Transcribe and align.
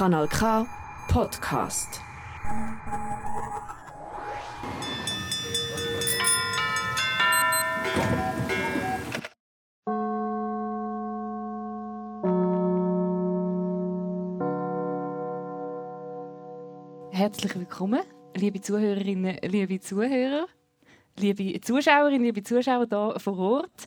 Kanal 0.00 0.26
K 0.28 0.66
Podcast. 1.08 2.00
Herzlich 17.10 17.54
willkommen, 17.56 18.00
liebe 18.34 18.62
Zuhörerinnen, 18.62 19.36
liebe 19.42 19.80
Zuhörer, 19.80 20.46
liebe 21.18 21.60
Zuschauerinnen, 21.60 22.24
liebe 22.24 22.42
Zuschauer 22.42 22.86
hier 22.88 23.20
vor 23.20 23.38
Ort. 23.38 23.86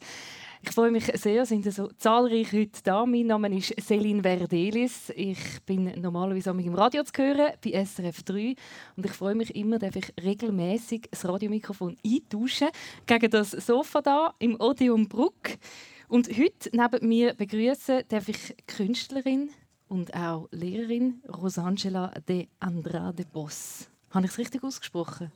Ich 0.74 0.76
freue 0.76 0.90
mich 0.90 1.06
sehr, 1.22 1.46
sind 1.46 1.72
so 1.72 1.88
zahlreich 2.00 2.52
heute 2.52 2.82
da. 2.84 3.06
Mein 3.06 3.28
Name 3.28 3.56
ist 3.56 3.76
Celine 3.80 4.24
Verdelis. 4.24 5.14
Ich 5.16 5.62
bin 5.68 6.02
normalerweise 6.02 6.50
im 6.50 6.74
Radio 6.74 7.04
zu 7.04 7.12
hören, 7.16 7.52
bei 7.64 7.86
SRF 7.86 8.24
3. 8.24 8.56
Und 8.98 9.06
ich 9.06 9.12
freue 9.12 9.36
mich 9.36 9.56
immer, 9.56 9.78
dass 9.78 9.96
ich 9.96 10.12
regelmäßig 10.20 11.10
das 11.12 11.26
Radiomikrofon 11.26 11.96
eintauschen 12.04 12.70
gegen 13.06 13.30
das 13.30 13.52
Sofa 13.52 14.02
da 14.02 14.34
im 14.40 14.60
Odeon 14.60 15.08
Bruck. 15.08 15.60
Und 16.08 16.30
heute 16.30 16.72
neben 16.72 17.08
mir 17.08 17.36
begrüßen 17.36 18.06
darf 18.08 18.28
ich 18.28 18.56
Künstlerin 18.66 19.52
und 19.90 20.16
auch 20.16 20.48
Lehrerin 20.50 21.22
Rosangela 21.30 22.12
de 22.28 22.48
Andrade 22.60 23.28
Boss. 23.32 23.88
Habe 24.10 24.26
ich 24.26 24.32
es 24.32 24.40
richtig 24.40 24.64
ausgesprochen? 24.64 25.32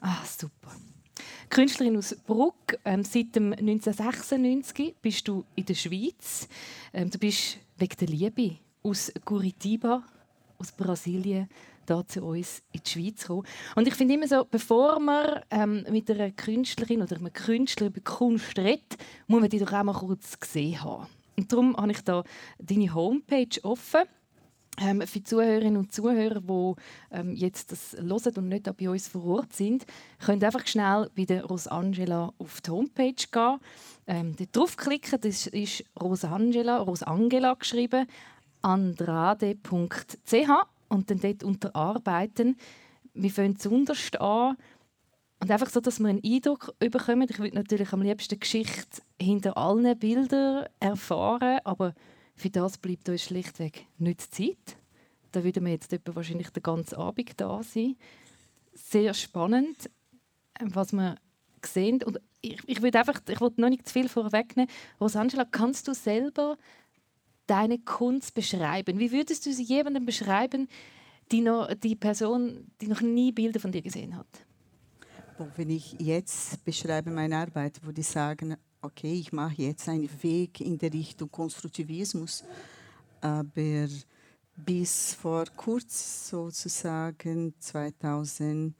Ah, 0.00 0.24
super. 0.24 0.70
Künstlerin 1.50 1.96
aus 1.96 2.14
Bruck. 2.26 2.78
Ähm, 2.84 3.04
seit 3.04 3.36
dem 3.36 3.52
1996 3.52 4.94
bist 5.00 5.28
du 5.28 5.44
in 5.54 5.66
der 5.66 5.74
Schweiz. 5.74 6.48
Ähm, 6.92 7.10
du 7.10 7.18
bist 7.18 7.58
wegen 7.76 7.96
der 8.00 8.08
Liebe 8.08 8.56
aus 8.82 9.12
Curitiba, 9.24 10.02
aus 10.58 10.72
Brasilien, 10.72 11.48
da 11.86 12.06
zu 12.06 12.22
uns 12.22 12.62
in 12.72 12.80
die 12.84 12.90
Schweiz 12.90 13.22
gekommen. 13.22 13.46
Und 13.74 13.88
ich 13.88 13.94
finde 13.94 14.14
immer 14.14 14.28
so, 14.28 14.44
bevor 14.44 14.98
man 14.98 15.40
ähm, 15.50 15.84
mit 15.90 16.10
einer 16.10 16.30
Künstlerin 16.30 17.02
oder 17.02 17.16
einem 17.16 17.32
Künstler 17.32 17.88
über 17.88 18.00
Kunst 18.00 18.56
redet, 18.58 18.96
muss 19.26 19.40
man 19.40 19.50
die 19.50 19.58
doch 19.58 19.72
auch 19.72 19.82
mal 19.82 19.92
kurz 19.92 20.38
gesehen 20.38 20.82
haben. 20.82 21.06
Und 21.36 21.52
darum 21.52 21.76
habe 21.76 21.92
ich 21.92 22.00
da 22.02 22.24
deine 22.58 22.94
Homepage 22.94 23.62
offen 23.62 24.02
ähm, 24.80 25.02
für 25.02 25.18
die 25.18 25.24
Zuhörerinnen 25.24 25.76
und 25.76 25.92
Zuhörer, 25.92 26.40
die 26.40 26.74
ähm, 27.10 27.34
jetzt 27.34 27.72
das 27.72 27.92
hören 27.92 28.36
und 28.36 28.48
nicht 28.48 28.76
bei 28.76 28.88
uns 28.88 29.08
vor 29.08 29.24
Ort 29.24 29.52
sind, 29.52 29.84
könnt 30.18 30.42
einfach 30.42 30.66
schnell 30.66 31.10
bei 31.14 31.24
der 31.24 31.44
Rosangela 31.44 32.32
auf 32.38 32.60
die 32.62 32.70
Homepage 32.70 33.12
gehen. 33.12 33.58
Ähm, 34.06 34.34
dort 34.36 34.56
draufklicken, 34.56 35.20
das 35.20 35.46
ist 35.46 35.84
Rosangela, 36.00 36.78
Rosangela 36.78 37.54
geschrieben, 37.54 38.06
andrade.ch 38.62 39.56
und 40.88 41.10
dann 41.10 41.20
dort 41.20 41.44
unter 41.44 41.76
Arbeiten. 41.76 42.56
Wir 43.12 43.30
fangen 43.30 43.58
zuunterst 43.58 44.20
an 44.20 44.56
und 45.40 45.50
einfach 45.50 45.68
so, 45.68 45.80
dass 45.80 46.00
wir 46.00 46.08
einen 46.08 46.24
Eindruck 46.24 46.74
bekommen. 46.78 47.26
Ich 47.28 47.38
würde 47.38 47.56
natürlich 47.56 47.92
am 47.92 48.00
liebsten 48.00 48.40
Geschichte 48.40 49.02
hinter 49.20 49.56
allen 49.58 49.98
Bildern 49.98 50.66
erfahren, 50.80 51.58
aber 51.64 51.94
für 52.42 52.50
das 52.50 52.76
bleibt 52.76 53.08
uns 53.08 53.22
schlichtweg 53.22 53.86
nicht 53.98 54.20
Zeit. 54.34 54.76
Da 55.30 55.44
würden 55.44 55.64
wir 55.64 55.72
jetzt 55.72 55.96
wahrscheinlich 56.12 56.50
den 56.50 56.62
ganzen 56.62 56.96
Abend 56.96 57.40
da 57.40 57.62
sein. 57.62 57.96
Sehr 58.74 59.14
spannend, 59.14 59.88
was 60.60 60.92
wir 60.92 61.16
sehen. 61.64 62.02
Und 62.02 62.20
ich, 62.40 62.60
ich 62.66 62.82
würde 62.82 62.98
einfach, 62.98 63.20
ich 63.28 63.40
wollte 63.40 63.60
noch 63.60 63.68
nicht 63.68 63.86
zu 63.86 63.92
viel 63.92 64.08
vorwegnehmen. 64.08 64.70
Rosangela, 65.00 65.44
kannst 65.44 65.86
du 65.86 65.94
selber 65.94 66.58
deine 67.46 67.78
Kunst 67.78 68.34
beschreiben? 68.34 68.98
Wie 68.98 69.12
würdest 69.12 69.46
du 69.46 69.52
sie 69.52 69.62
jemandem 69.62 70.04
beschreiben, 70.04 70.68
die, 71.30 71.40
noch, 71.40 71.72
die 71.74 71.94
Person, 71.94 72.72
die 72.80 72.88
noch 72.88 73.00
nie 73.00 73.30
Bilder 73.30 73.60
von 73.60 73.72
dir 73.72 73.82
gesehen 73.82 74.16
hat? 74.16 74.26
Wenn 75.56 75.70
ich 75.70 75.96
jetzt 75.98 76.64
beschreibe 76.64 77.10
meine 77.10 77.36
Arbeit, 77.36 77.82
würde 77.84 78.00
ich 78.00 78.06
sagen, 78.06 78.56
okay, 78.82 79.14
ich 79.14 79.32
mache 79.32 79.62
jetzt 79.62 79.88
einen 79.88 80.08
Weg 80.22 80.60
in 80.60 80.76
der 80.76 80.92
Richtung 80.92 81.30
Konstruktivismus, 81.30 82.44
aber 83.20 83.88
bis 84.56 85.14
vor 85.14 85.44
kurz 85.56 86.28
sozusagen 86.28 87.54
2000, 87.58 88.74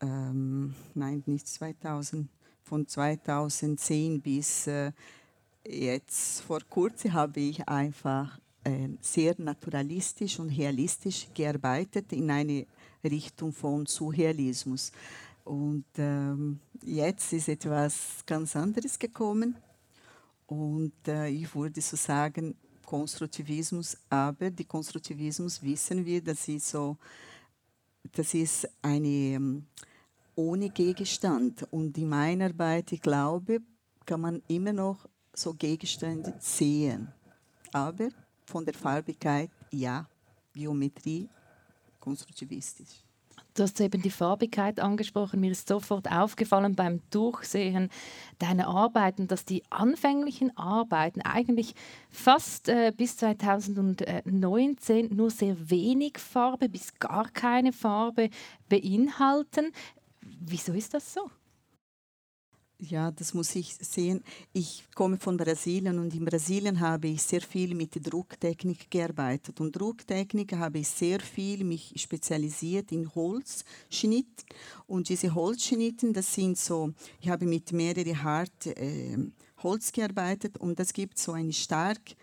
ähm, 0.00 0.74
nein, 0.94 1.22
nicht 1.26 1.46
2000, 1.46 2.28
von 2.62 2.86
2010 2.86 4.20
bis 4.20 4.66
äh, 4.66 4.92
jetzt 5.66 6.40
vor 6.40 6.60
kurzem 6.68 7.12
habe 7.12 7.40
ich 7.40 7.68
einfach 7.68 8.38
äh, 8.64 8.88
sehr 9.00 9.34
naturalistisch 9.38 10.38
und 10.40 10.48
realistisch 10.48 11.28
gearbeitet 11.34 12.12
in 12.12 12.30
eine 12.30 12.66
Richtung 13.04 13.52
von 13.52 13.84
Surrealismus. 13.84 14.92
Und 15.44 15.84
ähm, 15.98 16.60
jetzt 16.82 17.32
ist 17.32 17.48
etwas 17.48 18.24
ganz 18.26 18.56
anderes 18.56 18.98
gekommen. 18.98 19.56
Und 20.46 20.92
äh, 21.06 21.28
ich 21.28 21.54
würde 21.54 21.80
so 21.80 21.96
sagen, 21.96 22.56
Konstruktivismus, 22.84 23.96
aber 24.08 24.50
die 24.50 24.64
Konstruktivismus 24.64 25.62
wissen 25.62 26.04
wir, 26.04 26.22
das 26.22 26.48
ist 26.48 26.68
so, 26.68 26.96
das 28.12 28.34
ist 28.34 28.68
eine 28.82 29.08
ähm, 29.08 29.66
ohne 30.34 30.70
Gegenstand. 30.70 31.66
Und 31.70 31.96
in 31.98 32.08
meiner 32.08 32.46
Arbeit, 32.46 32.92
ich 32.92 33.00
glaube, 33.00 33.60
kann 34.04 34.20
man 34.20 34.42
immer 34.48 34.72
noch 34.72 35.08
so 35.32 35.54
Gegenstände 35.54 36.34
sehen. 36.38 37.12
Aber 37.72 38.08
von 38.46 38.64
der 38.64 38.74
Farbigkeit, 38.74 39.50
ja, 39.70 40.06
Geometrie, 40.52 41.28
konstruktivistisch. 41.98 43.02
Du 43.54 43.62
hast 43.62 43.80
eben 43.80 44.02
die 44.02 44.10
Farbigkeit 44.10 44.80
angesprochen. 44.80 45.38
Mir 45.38 45.52
ist 45.52 45.68
sofort 45.68 46.10
aufgefallen 46.10 46.74
beim 46.74 47.00
Durchsehen 47.10 47.88
deiner 48.40 48.66
Arbeiten, 48.66 49.28
dass 49.28 49.44
die 49.44 49.62
anfänglichen 49.70 50.56
Arbeiten 50.56 51.22
eigentlich 51.22 51.76
fast 52.10 52.68
äh, 52.68 52.92
bis 52.96 53.16
2019 53.18 55.14
nur 55.14 55.30
sehr 55.30 55.70
wenig 55.70 56.18
Farbe 56.18 56.68
bis 56.68 56.98
gar 56.98 57.28
keine 57.28 57.72
Farbe 57.72 58.28
beinhalten. 58.68 59.70
Wieso 60.20 60.72
ist 60.72 60.92
das 60.92 61.14
so? 61.14 61.30
Ja, 62.90 63.10
das 63.10 63.32
muss 63.32 63.54
ich 63.54 63.74
sehen. 63.80 64.22
Ich 64.52 64.84
komme 64.94 65.16
von 65.16 65.36
Brasilien 65.36 65.98
und 65.98 66.12
in 66.14 66.24
Brasilien 66.24 66.80
habe 66.80 67.08
ich 67.08 67.22
sehr 67.22 67.40
viel 67.40 67.74
mit 67.74 67.94
der 67.94 68.02
Drucktechnik 68.02 68.90
gearbeitet. 68.90 69.60
Und 69.60 69.72
Drucktechnik 69.72 70.52
habe 70.54 70.80
ich 70.80 70.88
sehr 70.88 71.20
viel 71.20 71.64
mich 71.64 71.94
spezialisiert 71.96 72.92
in 72.92 73.14
Holzschnitt. 73.14 74.44
Und 74.86 75.08
diese 75.08 75.34
Holzschnitten, 75.34 76.12
das 76.12 76.34
sind 76.34 76.58
so, 76.58 76.92
ich 77.20 77.28
habe 77.28 77.46
mit 77.46 77.72
mehreren 77.72 78.22
hart 78.22 78.66
äh, 78.66 79.16
Holz 79.62 79.90
gearbeitet 79.90 80.58
und 80.58 80.78
das 80.78 80.92
gibt 80.92 81.18
so 81.18 81.32
eine 81.32 81.52
starke 81.52 82.14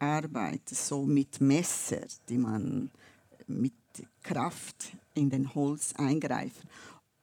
Arbeit, 0.00 0.68
so 0.68 1.04
mit 1.04 1.40
Messer, 1.40 2.06
die 2.28 2.38
man 2.38 2.90
mit 3.46 3.74
Kraft 4.22 4.96
in 5.14 5.30
den 5.30 5.54
Holz 5.54 5.92
eingreift. 5.96 6.62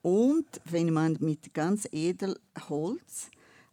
Und 0.02 0.48
wenn 0.66 0.94
man 0.94 1.18
mit 1.20 1.54
ganz 1.54 1.88
edel 1.92 2.40
Holz 2.70 3.30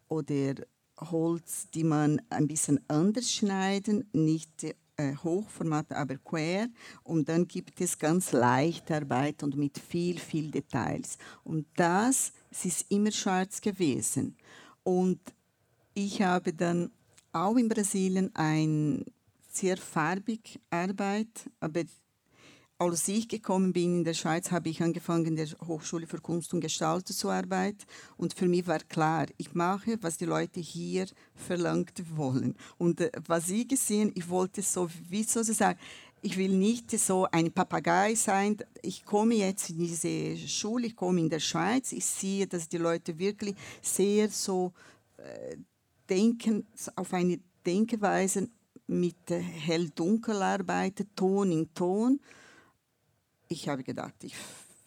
oder 0.08 0.54
Holz, 0.98 1.68
die 1.74 1.84
man 1.84 2.20
ein 2.30 2.48
bisschen 2.48 2.80
anders 2.88 3.32
schneiden, 3.32 4.08
nicht 4.12 4.64
äh, 4.96 5.16
Hochformat, 5.16 5.92
aber 5.92 6.16
quer. 6.16 6.68
Und 7.02 7.28
dann 7.28 7.48
gibt 7.48 7.80
es 7.80 7.98
ganz 7.98 8.32
leichte 8.32 8.94
Arbeit 8.94 9.42
und 9.42 9.56
mit 9.56 9.78
viel, 9.78 10.18
viel 10.18 10.50
Details. 10.50 11.18
Und 11.42 11.66
das, 11.76 12.32
es 12.50 12.64
ist 12.64 12.90
immer 12.90 13.10
schwarz 13.10 13.60
gewesen. 13.60 14.36
Und 14.84 15.18
ich 15.94 16.22
habe 16.22 16.52
dann 16.52 16.90
auch 17.32 17.56
in 17.56 17.68
Brasilien 17.68 18.30
ein 18.34 19.04
sehr 19.50 19.76
farbig 19.76 20.60
Arbeit, 20.70 21.50
aber 21.60 21.82
als 22.78 23.06
ich 23.08 23.28
gekommen 23.28 23.72
bin 23.72 23.98
in 23.98 24.04
der 24.04 24.14
Schweiz, 24.14 24.50
habe 24.50 24.68
ich 24.68 24.82
angefangen 24.82 25.26
in 25.26 25.36
der 25.36 25.48
Hochschule 25.66 26.06
für 26.06 26.20
Kunst 26.20 26.52
und 26.54 26.60
Gestaltung 26.60 27.14
zu 27.14 27.30
arbeiten. 27.30 27.84
Und 28.16 28.34
für 28.34 28.48
mich 28.48 28.66
war 28.66 28.80
klar, 28.80 29.26
ich 29.36 29.54
mache, 29.54 29.96
was 30.00 30.16
die 30.16 30.24
Leute 30.24 30.60
hier 30.60 31.06
verlangt 31.34 32.02
wollen. 32.16 32.56
Und 32.76 33.00
äh, 33.00 33.12
was 33.26 33.48
ich 33.50 33.68
gesehen, 33.68 34.10
ich 34.14 34.28
wollte 34.28 34.62
so, 34.62 34.88
wie 35.08 35.22
sozusagen, 35.22 35.78
ich 36.20 36.36
will 36.36 36.56
nicht 36.56 36.90
so 36.98 37.28
ein 37.30 37.52
Papagei 37.52 38.14
sein. 38.14 38.56
Ich 38.82 39.04
komme 39.04 39.34
jetzt 39.34 39.70
in 39.70 39.78
diese 39.78 40.36
Schule, 40.36 40.88
ich 40.88 40.96
komme 40.96 41.20
in 41.20 41.30
der 41.30 41.40
Schweiz, 41.40 41.92
ich 41.92 42.04
sehe, 42.04 42.46
dass 42.46 42.68
die 42.68 42.78
Leute 42.78 43.18
wirklich 43.18 43.54
sehr 43.82 44.28
so 44.30 44.72
äh, 45.18 45.56
denken, 46.08 46.66
auf 46.96 47.12
eine 47.12 47.38
Denkweise 47.64 48.48
mit 48.86 49.30
äh, 49.30 49.38
hell-dunkel 49.38 50.42
arbeiten, 50.42 51.06
Ton 51.14 51.52
in 51.52 51.72
Ton 51.72 52.20
ich 53.48 53.68
habe 53.68 53.82
gedacht, 53.82 54.14
ich 54.22 54.34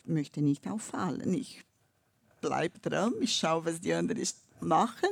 möchte 0.06 0.42
nicht 0.42 0.68
auffallen. 0.68 1.34
Ich 1.34 1.64
bleibe 2.42 2.80
dran, 2.80 3.14
ich 3.22 3.36
schaue, 3.36 3.66
was 3.66 3.80
die 3.82 3.94
anderen 3.94 4.28
machen. 4.62 5.10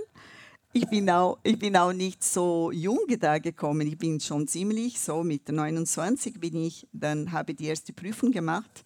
ich, 0.73 0.87
bin 0.87 1.09
auch, 1.09 1.39
ich 1.43 1.57
bin 1.57 1.75
auch 1.77 1.93
nicht 1.93 2.23
so 2.23 2.71
jung 2.71 2.99
da 3.19 3.37
gekommen. 3.39 3.87
Ich 3.87 3.97
bin 3.97 4.19
schon 4.19 4.47
ziemlich 4.47 4.99
so 4.99 5.23
mit 5.23 5.47
29 5.47 6.39
bin 6.39 6.55
ich, 6.55 6.87
dann 6.91 7.31
habe 7.31 7.51
ich 7.51 7.57
die 7.57 7.65
erste 7.65 7.93
Prüfung 7.93 8.31
gemacht 8.31 8.83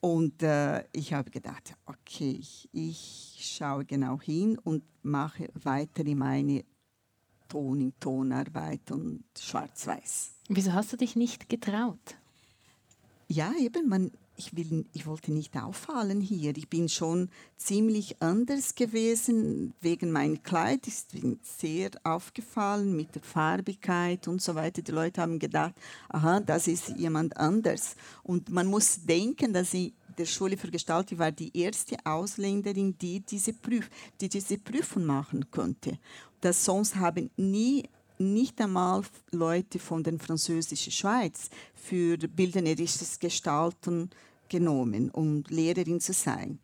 und 0.00 0.42
äh, 0.42 0.84
ich 0.92 1.12
habe 1.12 1.30
gedacht, 1.30 1.74
okay, 1.84 2.36
ich, 2.40 2.68
ich 2.72 3.54
schaue 3.56 3.84
genau 3.84 4.18
hin 4.20 4.58
und 4.58 4.82
mache 5.02 5.50
weiter 5.62 6.04
in 6.06 6.18
meine 6.18 6.64
Toning, 7.48 7.92
Tonarbeit 8.00 8.90
und 8.90 9.24
Schwarz-Weiß. 9.38 10.32
Wieso 10.48 10.72
hast 10.72 10.92
du 10.92 10.96
dich 10.96 11.16
nicht 11.16 11.48
getraut? 11.48 12.16
Ja, 13.32 13.52
eben, 13.60 13.88
man, 13.88 14.10
ich, 14.36 14.56
will, 14.56 14.84
ich 14.92 15.06
wollte 15.06 15.30
nicht 15.30 15.56
auffallen 15.56 16.20
hier. 16.20 16.56
Ich 16.56 16.68
bin 16.68 16.88
schon 16.88 17.28
ziemlich 17.56 18.20
anders 18.20 18.74
gewesen 18.74 19.72
wegen 19.80 20.10
meinem 20.10 20.42
Kleid. 20.42 20.88
Ich 20.88 21.06
bin 21.12 21.38
sehr 21.40 21.90
aufgefallen 22.02 22.96
mit 22.96 23.14
der 23.14 23.22
Farbigkeit 23.22 24.26
und 24.26 24.42
so 24.42 24.56
weiter. 24.56 24.82
Die 24.82 24.90
Leute 24.90 25.20
haben 25.20 25.38
gedacht, 25.38 25.74
aha, 26.08 26.40
das 26.40 26.66
ist 26.66 26.88
jemand 26.96 27.36
anders. 27.36 27.94
Und 28.24 28.50
man 28.50 28.66
muss 28.66 29.04
denken, 29.04 29.52
dass 29.52 29.74
ich 29.74 29.92
der 30.18 30.26
Schule 30.26 30.56
für 30.56 30.72
Gestaltung 30.72 31.20
war 31.20 31.30
die 31.30 31.56
erste 31.56 31.98
Ausländerin, 32.04 32.98
die 32.98 33.20
diese, 33.20 33.52
Prüf 33.52 33.88
die 34.20 34.28
diese 34.28 34.58
Prüfung 34.58 35.04
machen 35.04 35.48
konnte. 35.52 36.00
Das 36.40 36.64
sonst 36.64 36.96
haben 36.96 37.30
nie 37.36 37.88
nicht 38.20 38.60
einmal 38.60 39.02
Leute 39.32 39.78
von 39.78 40.02
der 40.02 40.18
französischen 40.18 40.92
Schweiz 40.92 41.48
für 41.74 42.18
bildnerisches 42.18 43.18
Gestalten 43.18 44.10
genommen, 44.48 45.10
um 45.10 45.42
Lehrerin 45.48 46.00
zu 46.00 46.12
sein. 46.12 46.58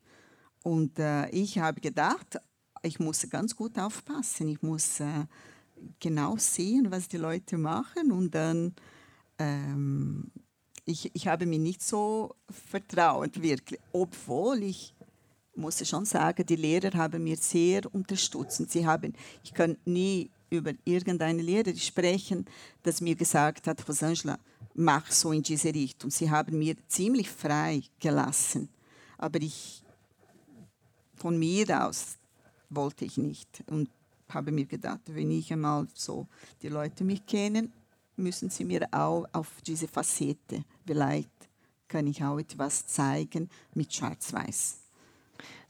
Und 0.62 0.98
äh, 0.98 1.28
ich 1.30 1.58
habe 1.58 1.80
gedacht, 1.80 2.38
ich 2.82 2.98
muss 2.98 3.28
ganz 3.30 3.56
gut 3.56 3.78
aufpassen. 3.78 4.48
Ich 4.48 4.62
muss 4.62 5.00
äh, 5.00 5.24
genau 6.00 6.36
sehen, 6.36 6.90
was 6.90 7.08
die 7.08 7.16
Leute 7.16 7.56
machen. 7.56 8.12
Und 8.12 8.34
dann, 8.34 8.74
ähm, 9.38 10.30
ich, 10.84 11.10
ich 11.14 11.28
habe 11.28 11.46
mir 11.46 11.58
nicht 11.58 11.82
so 11.82 12.34
vertraut, 12.50 13.40
wirklich. 13.40 13.80
Obwohl 13.92 14.62
ich 14.62 14.94
muss 15.54 15.86
schon 15.88 16.04
sagen, 16.04 16.44
die 16.44 16.56
Lehrer 16.56 16.92
haben 16.98 17.24
mir 17.24 17.36
sehr 17.36 17.82
unterstützt. 17.94 18.70
Sie 18.70 18.86
haben, 18.86 19.14
ich 19.42 19.54
kann 19.54 19.76
nie 19.84 20.30
über 20.50 20.72
irgendeine 20.84 21.42
Lehrer 21.42 21.74
sprechen, 21.76 22.46
das 22.82 23.00
mir 23.00 23.14
gesagt 23.14 23.66
hat, 23.66 23.86
Rosangela, 23.88 24.38
mach 24.74 25.10
so 25.10 25.32
in 25.32 25.42
diese 25.42 25.74
Richtung. 25.74 26.10
Sie 26.10 26.30
haben 26.30 26.58
mir 26.58 26.76
ziemlich 26.88 27.28
frei 27.30 27.82
gelassen, 27.98 28.68
aber 29.18 29.40
ich 29.40 29.82
von 31.16 31.38
mir 31.38 31.86
aus 31.86 32.16
wollte 32.68 33.04
ich 33.04 33.16
nicht 33.16 33.64
und 33.68 33.88
habe 34.28 34.52
mir 34.52 34.66
gedacht, 34.66 35.00
wenn 35.06 35.30
ich 35.30 35.52
einmal 35.52 35.86
so 35.94 36.26
die 36.62 36.68
Leute 36.68 37.04
mich 37.04 37.24
kennen, 37.24 37.72
müssen 38.16 38.50
sie 38.50 38.64
mir 38.64 38.88
auch 38.92 39.26
auf 39.32 39.48
diese 39.66 39.88
Facette 39.88 40.64
vielleicht 40.86 41.30
kann 41.88 42.06
ich 42.06 42.22
auch 42.22 42.38
etwas 42.38 42.86
zeigen 42.86 43.48
mit 43.74 43.92
Schwarz-Weiß. 43.92 44.85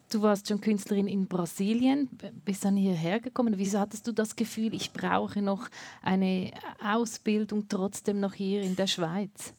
Du 0.09 0.23
warst 0.23 0.47
schon 0.47 0.61
Künstlerin 0.61 1.09
in 1.09 1.27
Brasilien, 1.27 2.09
bist 2.45 2.65
dann 2.65 2.77
hierher 2.77 3.19
gekommen. 3.19 3.55
Wieso 3.57 3.81
hattest 3.81 4.07
du 4.07 4.13
das 4.13 4.37
Gefühl, 4.37 4.73
ich 4.73 4.93
brauche 4.93 5.43
noch 5.43 5.69
eine 6.01 6.53
Ausbildung 6.81 7.67
trotzdem 7.69 8.21
noch 8.21 8.35
hier 8.35 8.63
in 8.63 8.77
der 8.77 8.87
Schweiz? 8.87 9.53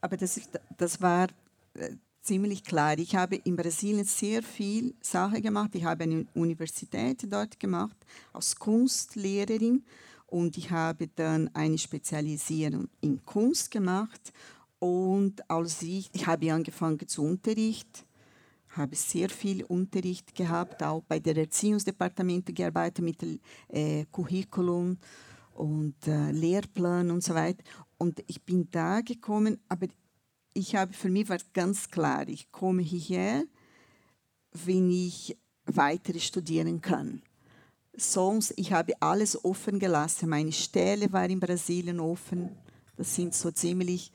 Aber 0.00 0.16
das, 0.16 0.40
das 0.76 1.00
war 1.00 1.28
äh, 1.74 1.96
ziemlich 2.22 2.62
klar. 2.62 2.96
Ich 2.98 3.16
habe 3.16 3.36
in 3.36 3.56
Brasilien 3.56 4.04
sehr 4.04 4.42
viel 4.42 4.94
Sache 5.00 5.40
gemacht. 5.40 5.74
Ich 5.74 5.84
habe 5.84 6.04
eine 6.04 6.26
Universität 6.34 7.26
dort 7.28 7.58
gemacht 7.58 7.96
als 8.32 8.54
Kunstlehrerin 8.54 9.82
und 10.26 10.56
ich 10.56 10.70
habe 10.70 11.08
dann 11.08 11.50
eine 11.54 11.78
Spezialisierung 11.78 12.88
in 13.00 13.20
Kunst 13.24 13.72
gemacht. 13.72 14.32
Und 14.78 15.48
als 15.50 15.82
ich, 15.82 16.08
ich 16.12 16.26
habe 16.26 16.52
angefangen 16.52 17.08
zu 17.08 17.24
unterrichten 17.24 18.04
habe 18.76 18.96
sehr 18.96 19.28
viel 19.28 19.64
Unterricht 19.64 20.34
gehabt, 20.34 20.82
auch 20.82 21.02
bei 21.02 21.18
der 21.18 21.36
Erziehungsdepartement 21.36 22.54
gearbeitet 22.54 23.04
mit 23.04 23.40
äh, 23.68 24.04
Curriculum 24.10 24.98
und 25.54 25.94
äh, 26.06 26.30
Lehrplan 26.32 27.10
und 27.10 27.22
so 27.22 27.34
weiter. 27.34 27.62
Und 27.98 28.22
ich 28.26 28.42
bin 28.42 28.68
da 28.70 29.00
gekommen, 29.00 29.58
aber 29.68 29.86
ich 30.52 30.76
habe 30.76 30.92
für 30.92 31.08
mich 31.08 31.28
war 31.28 31.38
ganz 31.52 31.90
klar, 31.90 32.28
ich 32.28 32.50
komme 32.50 32.82
hierher, 32.82 33.44
wenn 34.52 34.90
ich 34.90 35.36
weiter 35.66 36.18
studieren 36.18 36.80
kann. 36.80 37.22
Sonst, 37.96 38.54
ich 38.56 38.72
habe 38.72 38.92
alles 39.00 39.44
offen 39.44 39.78
gelassen. 39.78 40.28
Meine 40.28 40.52
Stelle 40.52 41.12
war 41.12 41.28
in 41.28 41.38
Brasilien 41.38 42.00
offen. 42.00 42.50
Das 42.96 43.14
sind 43.14 43.34
so 43.34 43.50
ziemlich, 43.50 44.10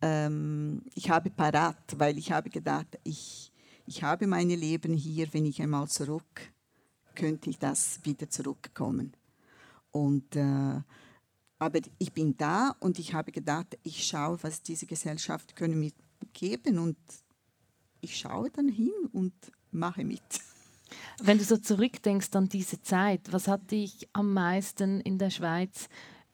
ähm, 0.00 0.82
ich 0.94 1.08
habe 1.08 1.30
parat, 1.30 1.76
weil 1.96 2.18
ich 2.18 2.32
habe 2.32 2.50
gedacht, 2.50 2.98
ich 3.04 3.51
ich 3.86 4.02
habe 4.02 4.26
mein 4.26 4.48
Leben 4.48 4.94
hier, 4.94 5.32
wenn 5.32 5.46
ich 5.46 5.60
einmal 5.60 5.88
zurück, 5.88 6.52
könnte 7.14 7.50
ich 7.50 7.58
das 7.58 8.00
wieder 8.04 8.28
zurückkommen. 8.28 9.12
Und, 9.90 10.36
äh, 10.36 10.80
aber 11.58 11.80
ich 11.98 12.12
bin 12.12 12.36
da 12.36 12.74
und 12.80 12.98
ich 12.98 13.14
habe 13.14 13.30
gedacht, 13.32 13.78
ich 13.82 14.04
schaue, 14.04 14.42
was 14.42 14.62
diese 14.62 14.86
Gesellschaft 14.86 15.54
können 15.54 15.78
mir 15.78 15.92
geben 16.32 16.78
und 16.78 16.96
ich 18.00 18.16
schaue 18.18 18.50
dann 18.50 18.68
hin 18.68 18.92
und 19.12 19.34
mache 19.70 20.04
mit. 20.04 20.22
Wenn 21.22 21.38
du 21.38 21.44
so 21.44 21.56
zurückdenkst 21.56 22.34
an 22.34 22.48
diese 22.48 22.82
Zeit, 22.82 23.32
was 23.32 23.48
hat 23.48 23.70
dich 23.70 24.08
am 24.12 24.32
meisten 24.32 25.00
in 25.00 25.18
der 25.18 25.30
Schweiz 25.30 25.88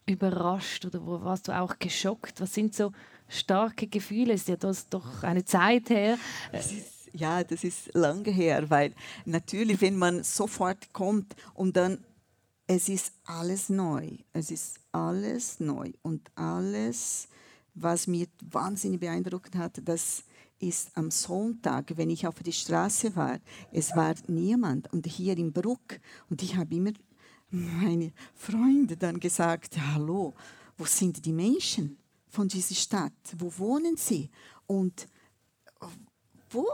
überrascht 0.06 0.84
oder 0.86 1.04
wo 1.04 1.22
warst 1.22 1.48
du 1.48 1.58
auch 1.58 1.78
geschockt? 1.78 2.40
Was 2.40 2.54
sind 2.54 2.74
so 2.74 2.92
starke 3.28 3.86
Gefühle? 3.86 4.32
Es 4.32 4.42
ist 4.42 4.48
ja 4.48 4.56
das 4.56 4.88
doch 4.88 5.22
eine 5.22 5.44
Zeit 5.44 5.90
her. 5.90 6.18
Es 6.50 6.72
ist 6.72 6.97
ja, 7.12 7.44
das 7.44 7.64
ist 7.64 7.94
lange 7.94 8.30
her, 8.30 8.68
weil 8.70 8.94
natürlich, 9.24 9.80
wenn 9.80 9.96
man 9.96 10.22
sofort 10.22 10.92
kommt 10.92 11.34
und 11.54 11.76
dann, 11.76 12.04
es 12.66 12.88
ist 12.88 13.12
alles 13.24 13.68
neu. 13.68 14.18
Es 14.32 14.50
ist 14.50 14.80
alles 14.92 15.58
neu 15.60 15.92
und 16.02 16.30
alles, 16.34 17.28
was 17.74 18.06
mir 18.06 18.26
wahnsinnig 18.50 19.00
beeindruckt 19.00 19.54
hat, 19.54 19.80
das 19.84 20.24
ist 20.58 20.90
am 20.94 21.10
Sonntag, 21.10 21.96
wenn 21.96 22.10
ich 22.10 22.26
auf 22.26 22.42
die 22.42 22.52
Straße 22.52 23.14
war, 23.14 23.38
es 23.72 23.94
war 23.94 24.14
niemand 24.26 24.92
und 24.92 25.06
hier 25.06 25.36
in 25.38 25.52
Bruck 25.52 26.00
und 26.28 26.42
ich 26.42 26.56
habe 26.56 26.74
immer 26.74 26.92
meine 27.50 28.12
Freunde 28.34 28.96
dann 28.96 29.20
gesagt, 29.20 29.78
hallo, 29.78 30.34
wo 30.76 30.84
sind 30.84 31.24
die 31.24 31.32
Menschen 31.32 31.96
von 32.28 32.48
dieser 32.48 32.74
Stadt? 32.74 33.12
Wo 33.36 33.56
wohnen 33.58 33.96
sie? 33.96 34.30
Und 34.66 35.08
wo? 36.50 36.66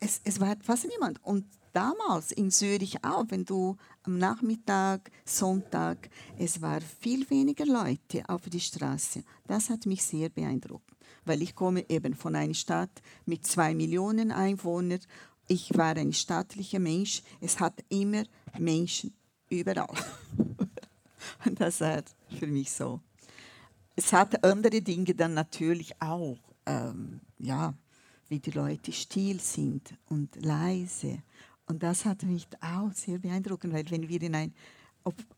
Es, 0.00 0.20
es 0.24 0.40
war 0.40 0.56
fast 0.60 0.86
niemand. 0.88 1.22
Und 1.24 1.46
damals 1.72 2.32
in 2.32 2.50
Zürich 2.50 3.04
auch, 3.04 3.24
wenn 3.28 3.44
du 3.44 3.76
am 4.02 4.18
Nachmittag, 4.18 5.10
Sonntag, 5.24 6.10
es 6.38 6.60
waren 6.60 6.82
viel 7.00 7.28
weniger 7.30 7.66
Leute 7.66 8.28
auf 8.28 8.42
die 8.48 8.60
Straße. 8.60 9.22
Das 9.46 9.70
hat 9.70 9.86
mich 9.86 10.02
sehr 10.02 10.28
beeindruckt, 10.28 10.90
weil 11.24 11.42
ich 11.42 11.54
komme 11.54 11.88
eben 11.88 12.14
von 12.14 12.36
einer 12.36 12.54
Stadt 12.54 13.02
mit 13.26 13.46
zwei 13.46 13.74
Millionen 13.74 14.32
Einwohnern. 14.32 15.00
Ich 15.48 15.76
war 15.76 15.96
ein 15.96 16.12
staatlicher 16.12 16.78
Mensch. 16.78 17.22
Es 17.40 17.60
hat 17.60 17.84
immer 17.88 18.24
Menschen 18.58 19.14
überall. 19.48 19.94
Und 21.44 21.60
das 21.60 21.80
war 21.80 22.02
für 22.38 22.46
mich 22.46 22.72
so. 22.72 23.00
Es 23.94 24.12
hat 24.12 24.44
andere 24.44 24.80
Dinge 24.80 25.14
dann 25.14 25.34
natürlich 25.34 26.00
auch. 26.00 26.38
Ähm, 26.64 27.20
ja, 27.38 27.74
wie 28.32 28.40
die 28.40 28.50
Leute 28.50 28.92
still 28.92 29.38
sind 29.40 29.92
und 30.08 30.42
leise. 30.42 31.18
Und 31.66 31.82
das 31.82 32.06
hat 32.06 32.22
mich 32.22 32.48
auch 32.62 32.90
sehr 32.94 33.18
beeindruckt, 33.18 33.70
weil 33.70 33.88
wenn 33.90 34.08
wir 34.08 34.22
in 34.22 34.34
ein, 34.34 34.54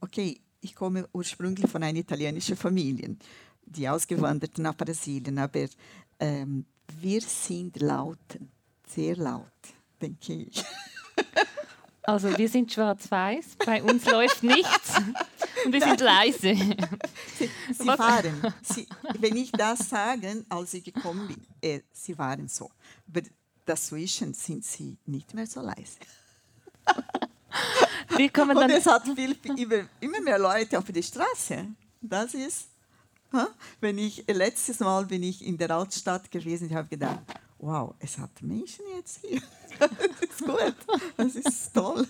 okay, 0.01 0.41
ich 0.61 0.77
komme 0.77 1.09
ursprünglich 1.13 1.69
von 1.69 1.83
einer 1.83 1.99
italienischen 1.99 2.57
Familie, 2.57 3.17
die 3.67 3.89
ausgewandert 3.89 4.59
nach 4.59 4.77
Brasilien, 4.77 5.39
aber 5.39 5.67
ähm, 6.21 6.67
wir 7.01 7.21
sind 7.21 7.81
laut, 7.81 8.39
sehr 8.87 9.17
laut, 9.17 9.61
denke 10.01 10.35
ich. 10.35 10.65
Also 12.07 12.37
wir 12.37 12.49
sind 12.49 12.71
schwarz-weiß, 12.71 13.57
bei 13.65 13.83
uns 13.83 14.05
läuft 14.05 14.43
nichts 14.43 15.01
und 15.65 15.73
wir 15.73 15.81
sind 15.81 16.01
leise. 16.01 16.55
Sie, 17.39 17.51
sie 17.73 17.87
waren, 17.87 18.55
sie, 18.63 18.87
wenn 19.19 19.37
ich 19.37 19.51
das 19.53 19.89
sage, 19.89 20.45
als 20.49 20.75
ich 20.75 20.85
gekommen 20.85 21.29
bin, 21.29 21.47
äh, 21.61 21.81
sie 21.93 22.17
waren 22.19 22.49
so. 22.49 22.71
Aber 23.09 23.23
dazwischen 23.65 24.35
sind 24.35 24.65
sie 24.65 24.97
nicht 25.07 25.35
mehr 25.35 25.47
so 25.47 25.61
leise. 25.61 25.99
Wie 28.17 28.29
kann 28.29 28.49
man 28.49 28.57
dann 28.57 28.71
und 28.71 28.77
es 28.77 28.87
hat 28.87 29.05
viel, 29.05 29.37
immer, 29.57 29.89
immer 30.01 30.21
mehr 30.21 30.39
Leute 30.39 30.79
auf 30.79 30.85
der 30.85 31.03
Straße. 31.03 31.67
Das 32.01 32.35
ist, 32.35 32.69
wenn 33.81 33.99
ich 33.99 34.25
letztes 34.27 34.81
Mal 34.81 35.07
bin 35.07 35.23
ich 35.23 35.45
in 35.45 35.57
der 35.57 35.71
Altstadt 35.71 36.31
gewesen, 36.31 36.69
ich 36.69 36.75
habe 36.75 36.89
gedacht, 36.89 37.21
wow, 37.59 37.95
es 37.99 38.19
hat 38.19 38.43
Menschen 38.43 38.85
jetzt 38.97 39.21
hier. 39.25 39.41
das 39.79 39.91
ist 40.21 40.45
gut, 40.45 40.75
das 41.17 41.35
ist 41.35 41.73
toll. 41.75 42.07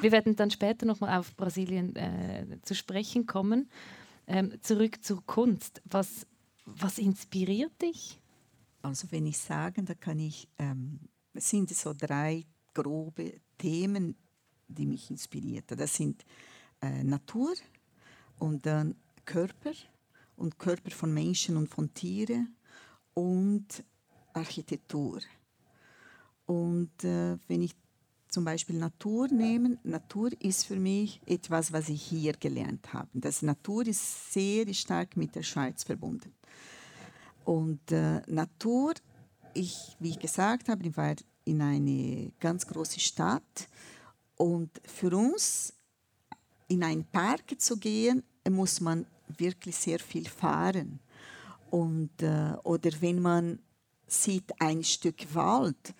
Wir 0.00 0.12
werden 0.12 0.36
dann 0.36 0.50
später 0.50 0.86
noch 0.86 1.00
mal 1.00 1.18
auf 1.18 1.34
Brasilien 1.36 1.94
äh, 1.96 2.58
zu 2.62 2.74
sprechen 2.74 3.26
kommen. 3.26 3.70
Ähm, 4.26 4.52
zurück 4.60 5.04
zur 5.04 5.24
Kunst. 5.26 5.82
Was, 5.84 6.26
was 6.64 6.98
inspiriert 6.98 7.80
dich? 7.80 8.20
Also 8.82 9.10
wenn 9.12 9.26
ich 9.26 9.38
sage, 9.38 9.82
da 9.82 9.94
kann 9.94 10.18
ich, 10.18 10.48
ähm, 10.58 11.00
sind 11.34 11.70
so 11.70 11.94
drei 11.96 12.44
grobe 12.72 13.40
Themen, 13.58 14.16
die 14.68 14.86
mich 14.86 15.10
inspiriert. 15.10 15.64
Das 15.68 15.94
sind 15.94 16.24
äh, 16.80 17.02
Natur 17.04 17.54
und 18.38 18.66
dann 18.66 18.96
Körper 19.24 19.72
und 20.36 20.58
Körper 20.58 20.90
von 20.90 21.14
Menschen 21.14 21.56
und 21.56 21.68
von 21.68 21.92
Tieren 21.94 22.56
und 23.14 23.84
Architektur. 24.32 25.20
Und 26.46 27.04
äh, 27.04 27.38
wenn 27.48 27.62
ich 27.62 27.74
zum 28.34 28.44
Beispiel 28.44 28.76
Natur 28.76 29.28
nehme, 29.28 29.78
Natur 29.84 30.30
ist 30.40 30.66
für 30.66 30.74
mich 30.76 31.20
etwas, 31.24 31.72
was 31.72 31.88
ich 31.88 32.02
hier 32.02 32.32
gelernt 32.32 32.92
habe. 32.92 33.08
Das 33.14 33.42
Natur 33.42 33.86
ist 33.86 34.32
sehr 34.32 34.74
stark 34.74 35.16
mit 35.16 35.36
der 35.36 35.44
Schweiz 35.44 35.84
verbunden. 35.84 36.34
Und 37.44 37.92
äh, 37.92 38.22
Natur, 38.26 38.94
ich, 39.54 39.96
wie 40.00 40.10
ich 40.10 40.18
gesagt 40.18 40.68
habe, 40.68 40.84
ich 40.84 40.96
war 40.96 41.14
in 41.44 41.62
eine 41.62 42.32
ganz 42.40 42.66
große 42.66 42.98
Stadt 42.98 43.68
und 44.36 44.70
für 44.84 45.16
uns 45.16 45.72
in 46.66 46.82
einen 46.82 47.04
Park 47.04 47.60
zu 47.60 47.76
gehen, 47.76 48.24
muss 48.50 48.80
man 48.80 49.06
wirklich 49.28 49.76
sehr 49.76 50.00
viel 50.00 50.28
fahren. 50.28 50.98
Und, 51.70 52.20
äh, 52.20 52.54
oder 52.64 52.90
wenn 53.00 53.22
man 53.22 53.60
sieht 54.08 54.60
ein 54.60 54.82
Stück 54.82 55.32
Wald, 55.34 55.94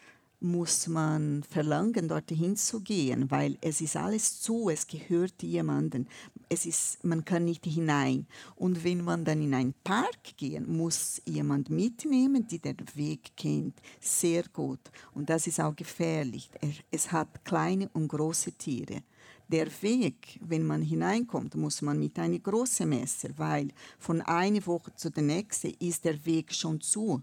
muss 0.44 0.88
man 0.88 1.42
verlangen, 1.42 2.06
dorthin 2.06 2.54
zu 2.54 2.80
gehen, 2.80 3.30
weil 3.30 3.56
es 3.62 3.80
ist 3.80 3.96
alles 3.96 4.42
zu, 4.42 4.68
es 4.68 4.86
gehört 4.86 5.42
jemandem, 5.42 6.06
es 6.50 6.66
ist, 6.66 7.02
man 7.02 7.24
kann 7.24 7.46
nicht 7.46 7.64
hinein. 7.64 8.26
Und 8.54 8.84
wenn 8.84 9.02
man 9.02 9.24
dann 9.24 9.40
in 9.40 9.54
einen 9.54 9.74
Park 9.82 10.36
geht, 10.36 10.68
muss 10.68 11.22
jemand 11.24 11.70
mitnehmen, 11.70 12.46
der 12.46 12.74
den 12.74 12.94
Weg 12.94 13.36
kennt, 13.36 13.80
sehr 14.00 14.44
gut. 14.52 14.80
Und 15.14 15.30
das 15.30 15.46
ist 15.46 15.60
auch 15.60 15.74
gefährlich. 15.74 16.50
Es 16.90 17.10
hat 17.10 17.44
kleine 17.44 17.88
und 17.94 18.08
große 18.08 18.52
Tiere. 18.52 19.02
Der 19.48 19.66
Weg, 19.82 20.38
wenn 20.42 20.66
man 20.66 20.82
hineinkommt, 20.82 21.54
muss 21.54 21.80
man 21.80 21.98
mit 21.98 22.18
einem 22.18 22.42
großen 22.42 22.88
Messer, 22.88 23.30
weil 23.36 23.68
von 23.98 24.20
einer 24.20 24.66
Woche 24.66 24.94
zu 24.94 25.10
der 25.10 25.22
nächsten 25.22 25.74
ist 25.78 26.04
der 26.04 26.24
Weg 26.26 26.52
schon 26.52 26.80
zu, 26.80 27.22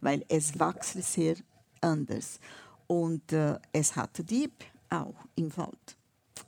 weil 0.00 0.24
es 0.28 0.58
wächst 0.58 1.02
sehr 1.02 1.36
anders. 1.82 2.38
Und 2.92 3.32
äh, 3.32 3.58
es 3.72 3.96
hat 3.96 4.28
Dieb 4.30 4.52
auch 4.90 5.14
im 5.34 5.56
Wald. 5.56 5.96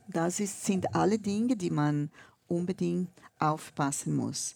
Das 0.08 0.40
ist, 0.40 0.62
sind 0.62 0.94
alle 0.94 1.18
Dinge, 1.18 1.56
die 1.56 1.70
man 1.70 2.10
unbedingt 2.48 3.08
aufpassen 3.38 4.14
muss. 4.14 4.54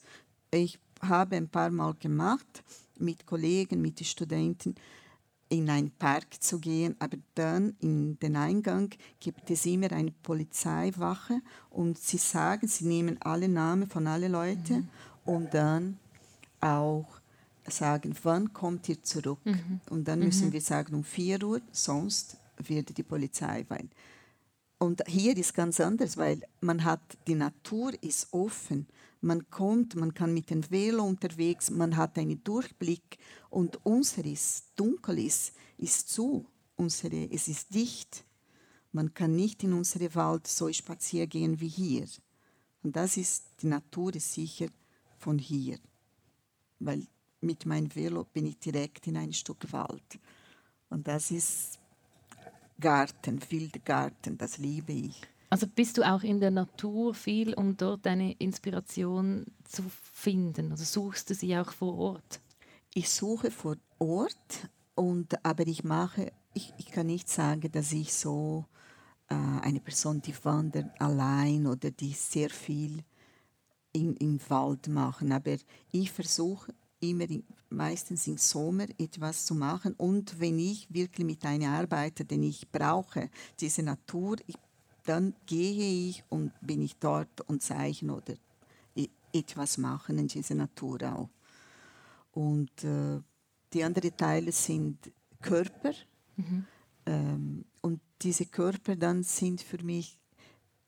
Ich 0.51 0.79
habe 1.01 1.37
ein 1.37 1.49
paar 1.49 1.71
Mal 1.71 1.95
gemacht, 1.95 2.63
mit 2.99 3.25
Kollegen, 3.25 3.81
mit 3.81 4.01
den 4.01 4.05
Studenten, 4.05 4.75
in 5.49 5.71
einen 5.71 5.91
Park 5.93 6.43
zu 6.43 6.59
gehen, 6.59 6.95
aber 6.99 7.17
dann 7.35 7.75
in 7.81 8.19
den 8.19 8.37
Eingang 8.37 8.91
gibt 9.19 9.51
es 9.51 9.65
immer 9.65 9.91
eine 9.91 10.11
Polizeiwache 10.11 11.41
und 11.71 11.97
sie 11.97 12.19
sagen, 12.19 12.69
sie 12.69 12.85
nehmen 12.85 13.17
alle 13.23 13.49
Namen 13.49 13.89
von 13.89 14.07
allen 14.07 14.33
Leuten 14.33 14.75
mhm. 14.75 14.89
und 15.25 15.55
dann 15.55 15.99
auch 16.61 17.07
sagen, 17.71 18.15
wann 18.23 18.53
kommt 18.53 18.89
ihr 18.89 19.03
zurück? 19.03 19.41
Mhm. 19.45 19.81
Und 19.91 20.07
dann 20.07 20.21
müssen 20.21 20.49
mhm. 20.49 20.53
wir 20.53 20.61
sagen, 20.61 20.95
um 20.95 21.05
4 21.05 21.43
Uhr, 21.43 21.61
sonst 21.73 22.37
wird 22.57 22.97
die 22.97 23.03
Polizei, 23.03 23.65
weil 23.69 23.89
und 24.79 25.03
hier 25.09 25.37
ist 25.37 25.55
ganz 25.55 25.81
anders, 25.81 26.17
weil 26.17 26.41
man 26.61 26.85
hat, 26.85 27.01
die 27.27 27.35
Natur 27.35 27.93
ist 28.01 28.33
offen. 28.33 28.87
Man 29.21 29.51
kommt, 29.51 29.97
man 29.97 30.15
kann 30.15 30.33
mit 30.33 30.51
dem 30.51 30.71
Velo 30.71 31.05
unterwegs, 31.05 31.71
man 31.71 31.97
hat 31.97 32.17
einen 32.17 32.45
Durchblick 32.45 33.19
und 33.51 33.85
unseres 33.85 34.67
dunkel 34.77 35.19
ist, 35.19 35.53
ist 35.79 36.09
zu. 36.11 36.47
Unsere, 36.77 37.29
es 37.33 37.49
ist 37.49 37.75
dicht. 37.75 38.25
Man 38.93 39.13
kann 39.13 39.35
nicht 39.35 39.65
in 39.65 39.73
unseren 39.73 40.15
Wald 40.15 40.47
so 40.47 40.73
spazieren 40.73 41.29
gehen 41.29 41.61
wie 41.61 41.69
hier. 41.69 42.07
Und 42.85 42.95
das 42.95 43.17
ist, 43.17 43.47
die 43.61 43.67
Natur 43.67 44.15
ist 44.15 44.33
sicher 44.33 44.69
von 45.19 45.41
hier. 45.41 45.81
Weil 46.79 47.05
mit 47.41 47.67
meinem 47.67 47.95
Velo 47.95 48.25
bin 48.25 48.47
ich 48.47 48.59
direkt 48.59 49.07
in 49.07 49.17
ein 49.17 49.33
Stück 49.33 49.73
Wald. 49.73 50.19
Und 50.91 51.07
das 51.07 51.31
ist 51.31 51.79
Garten, 52.81 53.41
Wildgarten, 53.51 54.39
das 54.39 54.59
liebe 54.59 54.93
ich. 54.93 55.21
Also 55.51 55.67
bist 55.67 55.97
du 55.97 56.03
auch 56.03 56.23
in 56.23 56.41
der 56.41 56.51
Natur 56.51 57.15
viel, 57.15 57.55
um 57.55 57.77
dort 57.77 58.05
deine 58.05 58.33
Inspiration 58.33 59.47
zu 59.65 59.83
finden? 60.13 60.73
Also 60.73 60.85
suchst 60.85 61.31
du 61.31 61.35
sie 61.35 61.57
auch 61.57 61.73
vor 61.73 61.97
Ort? 61.97 62.41
Ich 62.95 63.09
suche 63.09 63.51
vor 63.51 63.77
Ort, 63.99 64.69
und, 64.95 65.45
aber 65.45 65.67
ich 65.67 65.85
mache, 65.85 66.33
ich, 66.55 66.75
ich 66.77 66.87
kann 66.87 67.07
nicht 67.07 67.29
sagen, 67.29 67.71
dass 67.71 67.93
ich 67.93 68.13
so 68.13 68.67
äh, 69.29 69.35
eine 69.35 69.81
Person, 69.81 70.21
die 70.21 70.35
wandert 70.45 71.01
allein 71.01 71.67
oder 71.67 71.91
die 71.91 72.13
sehr 72.13 72.51
viel 72.51 73.05
in, 73.93 74.17
im 74.17 74.41
Wald 74.49 74.89
machen, 74.89 75.33
aber 75.33 75.57
ich 75.93 76.11
versuche 76.11 76.75
immer 77.01 77.27
meistens 77.71 78.27
im 78.27 78.39
Sommer 78.39 78.87
etwas 78.99 79.45
zu 79.45 79.55
machen. 79.55 79.95
Und 79.95 80.41
wenn 80.41 80.59
ich 80.59 80.93
wirklich 80.93 81.27
mit 81.27 81.45
einer 81.45 81.71
arbeite, 81.71 82.25
denn 82.25 82.43
ich 82.43 82.71
brauche 82.71 83.31
diese 83.61 83.83
Natur, 83.83 84.37
ich, 84.47 84.57
dann 85.05 85.35
gehe 85.47 86.09
ich 86.09 86.25
und 86.29 86.53
bin 86.61 86.83
ich 86.83 86.97
dort 86.97 87.41
und 87.43 87.63
zeichne 87.63 88.15
oder 88.15 88.35
etwas 89.33 89.79
machen 89.79 90.19
in 90.19 90.29
dieser 90.29 90.55
Natur 90.55 91.03
auch. 91.03 91.29
Und 92.33 92.85
äh, 92.85 93.21
die 93.73 93.85
anderen 93.85 94.17
Teile 94.17 94.53
sind 94.53 95.13
Körper. 95.41 95.93
Mhm. 96.37 96.67
Ähm, 97.07 97.65
und 97.81 98.01
diese 98.23 98.47
Körper 98.47 98.97
dann 98.97 99.23
sind 99.23 99.61
für 99.61 99.83
mich 99.83 100.19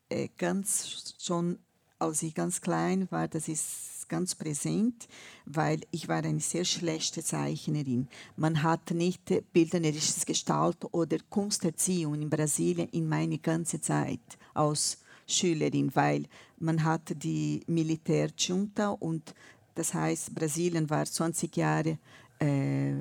äh, 0.08 0.28
ganz 0.36 1.14
schon, 1.18 1.58
als 1.98 2.22
ich 2.22 2.34
ganz 2.34 2.60
klein 2.60 3.10
war, 3.10 3.28
das 3.28 3.48
ist 3.48 3.99
ganz 4.10 4.34
präsent, 4.34 5.08
weil 5.46 5.80
ich 5.90 6.08
war 6.08 6.22
eine 6.22 6.40
sehr 6.40 6.66
schlechte 6.66 7.22
Zeichnerin. 7.22 8.08
Man 8.36 8.62
hat 8.62 8.90
nicht 8.90 9.32
bildnerisches 9.52 10.26
Gestalt 10.26 10.84
oder 10.92 11.16
Kunsterziehung 11.30 12.20
in 12.20 12.28
Brasilien 12.28 12.88
in 12.90 13.08
meine 13.08 13.38
ganze 13.38 13.80
Zeit 13.80 14.20
als 14.52 14.98
Schülerin, 15.26 15.90
weil 15.94 16.26
man 16.58 16.84
hatte 16.84 17.14
die 17.14 17.62
Militärjunta 17.66 18.90
und 18.90 19.34
das 19.76 19.94
heißt, 19.94 20.34
Brasilien 20.34 20.90
war 20.90 21.06
20 21.06 21.56
Jahre 21.56 21.98
äh, 22.40 22.94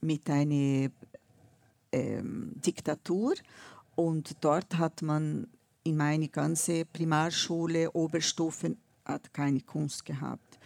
mit 0.00 0.28
einer 0.28 0.90
äh, 1.92 2.22
Diktatur 2.66 3.34
und 3.94 4.36
dort 4.40 4.76
hat 4.76 5.02
man 5.02 5.46
in 5.84 5.96
meine 5.96 6.28
ganze 6.28 6.84
Primarschule, 6.84 7.92
Oberstufen 7.92 8.76
hat 9.04 9.32
keine 9.32 9.60
Kunst 9.60 10.04
gehabt. 10.04 10.58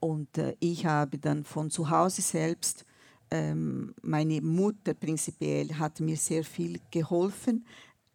Und 0.00 0.36
äh, 0.38 0.56
ich 0.60 0.86
habe 0.86 1.18
dann 1.18 1.44
von 1.44 1.70
zu 1.70 1.88
Hause 1.88 2.22
selbst, 2.22 2.84
ähm, 3.30 3.94
meine 4.02 4.40
Mutter 4.40 4.94
prinzipiell 4.94 5.74
hat 5.74 6.00
mir 6.00 6.16
sehr 6.16 6.44
viel 6.44 6.80
geholfen, 6.90 7.64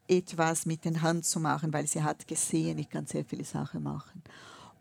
etwas 0.07 0.65
mit 0.65 0.86
den 0.86 1.01
Händen 1.01 1.24
zu 1.24 1.39
machen, 1.39 1.74
weil 1.74 1.88
sie 1.88 2.01
hat 2.01 2.27
gesehen, 2.27 2.77
ich 2.77 2.89
kann 2.89 3.05
sehr 3.05 3.25
viele 3.25 3.43
Sachen 3.43 3.83
machen. 3.83 4.24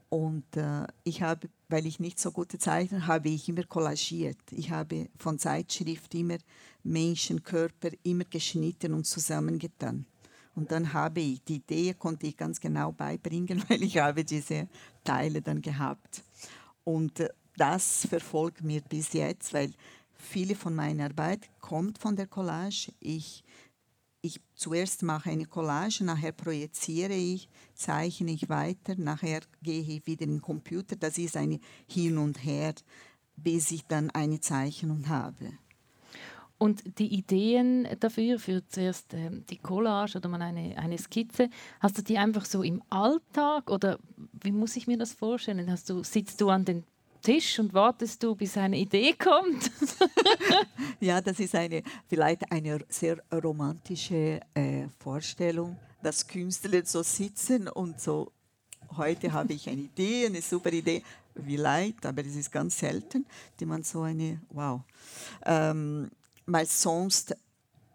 Und 0.08 0.56
äh, 0.56 0.86
ich 1.04 1.22
habe, 1.22 1.48
weil 1.68 1.86
ich 1.86 2.00
nicht 2.00 2.18
so 2.18 2.30
gute 2.30 2.58
Zeichner 2.58 3.06
habe, 3.06 3.28
ich 3.28 3.48
immer 3.48 3.64
collagiert. 3.64 4.38
Ich 4.50 4.70
habe 4.70 5.08
von 5.18 5.38
Zeitschrift 5.38 6.14
immer 6.14 6.38
Menschenkörper 6.82 7.90
immer 8.04 8.24
geschnitten 8.24 8.94
und 8.94 9.06
zusammengetan. 9.06 10.06
Und 10.58 10.72
dann 10.72 10.92
habe 10.92 11.20
ich, 11.20 11.40
die 11.44 11.56
Idee 11.58 11.94
konnte 11.94 12.26
ich 12.26 12.36
ganz 12.36 12.58
genau 12.58 12.90
beibringen, 12.90 13.62
weil 13.68 13.80
ich 13.84 13.98
habe 13.98 14.24
diese 14.24 14.66
Teile 15.04 15.40
dann 15.40 15.62
gehabt. 15.62 16.24
Und 16.82 17.20
äh, 17.20 17.28
das 17.56 18.06
verfolgt 18.08 18.64
mir 18.64 18.80
bis 18.80 19.12
jetzt, 19.12 19.54
weil 19.54 19.70
viele 20.16 20.56
von 20.56 20.74
meiner 20.74 21.04
Arbeit 21.04 21.48
kommt 21.60 21.98
von 21.98 22.16
der 22.16 22.26
Collage. 22.26 22.92
Ich, 22.98 23.44
ich 24.20 24.40
zuerst 24.56 25.04
mache 25.04 25.30
eine 25.30 25.46
Collage, 25.46 26.02
nachher 26.02 26.32
projiziere 26.32 27.14
ich, 27.14 27.48
zeichne 27.74 28.32
ich 28.32 28.48
weiter, 28.48 28.96
nachher 28.96 29.42
gehe 29.62 29.82
ich 29.82 30.08
wieder 30.08 30.24
in 30.24 30.32
den 30.32 30.42
Computer. 30.42 30.96
Das 30.96 31.18
ist 31.18 31.36
ein 31.36 31.60
Hin 31.86 32.18
und 32.18 32.42
Her, 32.44 32.74
bis 33.36 33.70
ich 33.70 33.84
dann 33.84 34.10
eine 34.10 34.40
Zeichnung 34.40 35.08
habe. 35.08 35.52
Und 36.58 36.98
die 36.98 37.14
Ideen 37.14 37.86
dafür, 38.00 38.40
für 38.40 38.66
zuerst 38.66 39.14
ähm, 39.14 39.44
die 39.48 39.58
Collage 39.58 40.18
oder 40.18 40.28
man 40.28 40.42
eine, 40.42 40.76
eine 40.76 40.98
Skizze, 40.98 41.50
hast 41.78 41.98
du 41.98 42.02
die 42.02 42.18
einfach 42.18 42.44
so 42.44 42.64
im 42.64 42.82
Alltag 42.90 43.70
oder 43.70 43.98
wie 44.42 44.50
muss 44.50 44.76
ich 44.76 44.88
mir 44.88 44.98
das 44.98 45.12
vorstellen? 45.12 45.70
Hast 45.70 45.88
du, 45.88 46.02
sitzt 46.02 46.40
du 46.40 46.50
an 46.50 46.64
den 46.64 46.84
Tisch 47.22 47.58
und 47.60 47.74
wartest 47.74 48.22
du, 48.22 48.34
bis 48.34 48.56
eine 48.56 48.76
Idee 48.76 49.12
kommt? 49.12 49.70
ja, 51.00 51.20
das 51.20 51.38
ist 51.38 51.54
eine, 51.54 51.82
vielleicht 52.08 52.50
eine 52.50 52.80
sehr 52.88 53.18
romantische 53.32 54.40
äh, 54.54 54.88
Vorstellung, 54.98 55.76
dass 56.02 56.26
Künstler 56.26 56.84
so 56.84 57.02
sitzen 57.04 57.68
und 57.68 58.00
so, 58.00 58.32
heute 58.96 59.32
habe 59.32 59.52
ich 59.52 59.68
eine 59.68 59.82
Idee, 59.82 60.26
eine 60.26 60.42
super 60.42 60.72
Idee, 60.72 61.02
wie 61.34 61.56
leid, 61.56 62.04
aber 62.04 62.22
es 62.22 62.34
ist 62.34 62.50
ganz 62.50 62.78
selten, 62.78 63.26
die 63.60 63.66
man 63.66 63.82
so 63.84 64.02
eine, 64.02 64.40
wow. 64.50 64.80
Ähm, 65.44 66.10
weil 66.48 66.66
sonst 66.66 67.36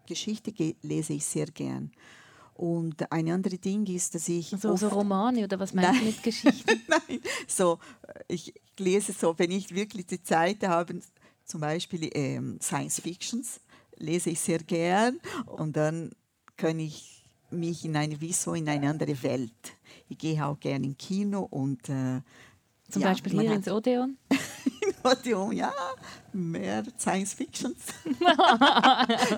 Geschichte 0.06 0.52
lese 0.82 1.14
ich 1.14 1.24
sehr 1.24 1.46
gern. 1.46 1.90
Und 2.54 3.10
ein 3.10 3.28
anderes 3.30 3.60
Ding 3.60 3.84
ist, 3.86 4.14
dass 4.14 4.28
ich. 4.28 4.50
So, 4.50 4.76
so 4.76 4.88
Romane 4.88 5.44
oder 5.44 5.58
was 5.58 5.74
meinst 5.74 6.00
du 6.00 6.04
mit 6.04 6.22
Geschichten? 6.22 6.80
Nein, 6.88 7.20
so, 7.48 7.78
ich 8.28 8.54
lese 8.78 9.12
so, 9.12 9.36
wenn 9.38 9.50
ich 9.50 9.74
wirklich 9.74 10.06
die 10.06 10.22
Zeit 10.22 10.62
habe, 10.62 11.00
zum 11.44 11.60
Beispiel 11.60 12.08
ähm, 12.14 12.58
Science 12.62 13.00
Fictions, 13.00 13.60
lese 13.96 14.30
ich 14.30 14.40
sehr 14.40 14.60
gern 14.60 15.18
und 15.46 15.76
dann 15.76 16.12
kann 16.56 16.78
ich 16.78 17.24
mich 17.50 17.84
in 17.84 17.96
eine, 17.96 18.20
wie 18.20 18.32
so 18.32 18.54
in 18.54 18.68
eine 18.68 18.88
andere 18.88 19.20
Welt. 19.24 19.52
Ich 20.08 20.18
gehe 20.18 20.44
auch 20.46 20.58
gerne 20.60 20.86
ins 20.86 20.98
Kino 20.98 21.42
und. 21.42 21.88
Äh, 21.88 22.20
zum 22.90 23.02
ja, 23.02 23.08
Beispiel 23.08 23.40
hier 23.40 23.52
ins 23.54 23.68
Odeon? 23.68 24.18
Odeon, 25.04 25.52
ja, 25.52 25.72
mehr 26.32 26.82
Science 26.98 27.34
Fictions. 27.34 27.76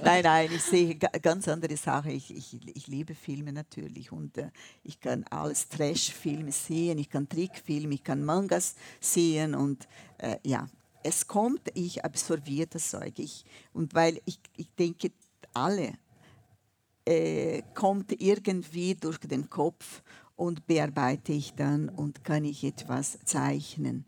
nein, 0.04 0.22
nein, 0.22 0.50
ich 0.52 0.62
sehe 0.62 0.94
ganz 0.94 1.48
andere 1.48 1.76
Sachen. 1.76 2.12
Ich, 2.12 2.34
ich, 2.34 2.76
ich 2.76 2.86
liebe 2.86 3.14
Filme 3.14 3.52
natürlich 3.52 4.12
und 4.12 4.38
äh, 4.38 4.50
ich 4.84 5.00
kann 5.00 5.24
alles 5.24 5.68
Trash-Filme 5.68 6.52
sehen, 6.52 6.98
ich 6.98 7.10
kann 7.10 7.28
Trickfilme, 7.28 7.94
ich 7.94 8.04
kann 8.04 8.24
Mangas 8.24 8.76
sehen 9.00 9.54
und 9.56 9.88
äh, 10.18 10.36
ja, 10.44 10.68
es 11.02 11.26
kommt, 11.26 11.62
ich 11.74 12.04
absorbiere 12.04 12.68
das 12.68 12.90
Zeug. 12.90 13.18
Ich, 13.18 13.44
und 13.72 13.94
weil 13.94 14.20
ich, 14.24 14.38
ich 14.56 14.70
denke, 14.74 15.10
alle 15.52 15.94
äh, 17.04 17.62
kommt 17.74 18.20
irgendwie 18.20 18.94
durch 18.94 19.18
den 19.18 19.50
Kopf 19.50 20.02
und 20.36 20.66
bearbeite 20.66 21.32
ich 21.32 21.54
dann 21.54 21.88
und 21.88 22.24
kann 22.24 22.44
ich 22.44 22.62
etwas 22.62 23.18
zeichnen. 23.24 24.04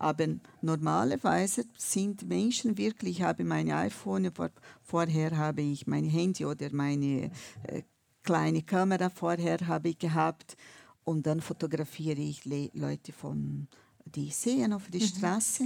Aber 0.00 0.26
normalerweise 0.62 1.66
sind 1.76 2.26
Menschen 2.26 2.78
wirklich, 2.78 3.18
ich 3.18 3.22
habe 3.22 3.44
meine 3.44 3.76
iPhone, 3.76 4.32
vor, 4.32 4.50
vorher 4.82 5.36
habe 5.36 5.60
ich 5.60 5.86
mein 5.86 6.06
Handy 6.06 6.46
oder 6.46 6.68
meine 6.72 7.30
äh, 7.64 7.82
kleine 8.22 8.62
Kamera 8.62 9.10
vorher 9.10 9.58
habe 9.66 9.90
ich 9.90 9.98
gehabt 9.98 10.56
und 11.04 11.26
dann 11.26 11.42
fotografiere 11.42 12.20
ich 12.20 12.46
Le 12.46 12.70
Leute 12.72 13.12
von 13.12 13.68
die 14.06 14.30
sehen 14.30 14.72
auf 14.72 14.88
der 14.90 15.02
mhm. 15.02 15.06
Straße 15.06 15.64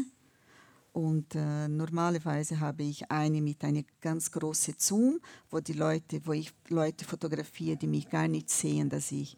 und 0.94 1.34
äh, 1.34 1.66
normalerweise 1.66 2.60
habe 2.60 2.84
ich 2.84 3.10
eine 3.10 3.40
mit 3.40 3.64
einer 3.64 3.82
ganz 4.00 4.30
großen 4.30 4.74
Zoom, 4.78 5.18
wo 5.50 5.58
die 5.58 5.72
Leute, 5.72 6.20
wo 6.24 6.32
ich 6.32 6.52
Leute 6.68 7.04
fotografiere, 7.04 7.76
die 7.76 7.88
mich 7.88 8.08
gar 8.08 8.28
nicht 8.28 8.48
sehen, 8.48 8.88
dass 8.88 9.10
ich, 9.10 9.36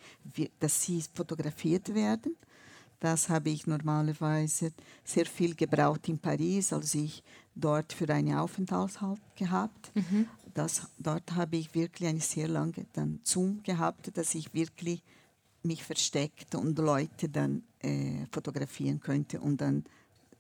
dass 0.59 0.83
sie 0.83 1.03
fotografiert 1.15 1.95
werden. 1.95 2.37
Das 3.01 3.29
habe 3.29 3.51
ich 3.51 3.67
normalerweise 3.67 4.73
sehr 5.05 5.27
viel 5.27 5.55
gebraucht 5.55 6.09
in 6.09 6.19
Paris, 6.19 6.73
als 6.73 6.95
ich 6.95 7.23
dort 7.55 7.93
für 7.93 8.09
einen 8.09 8.35
Aufenthalt 8.35 8.99
gehabt. 9.35 9.93
Mhm. 9.95 10.27
Das, 10.55 10.89
dort 10.99 11.33
habe 11.33 11.57
ich 11.57 11.75
wirklich 11.75 12.09
eine 12.09 12.21
sehr 12.21 12.49
lange 12.49 12.87
dann 12.95 13.21
Zoom 13.23 13.63
gehabt, 13.63 14.17
dass 14.17 14.35
ich 14.35 14.55
wirklich 14.55 15.03
mich 15.63 15.83
versteckt 15.83 16.55
und 16.55 16.79
Leute 16.79 17.29
dann 17.29 17.63
äh, 17.81 18.25
fotografieren 18.31 19.01
könnte 19.01 19.41
und 19.41 19.61
dann 19.61 19.85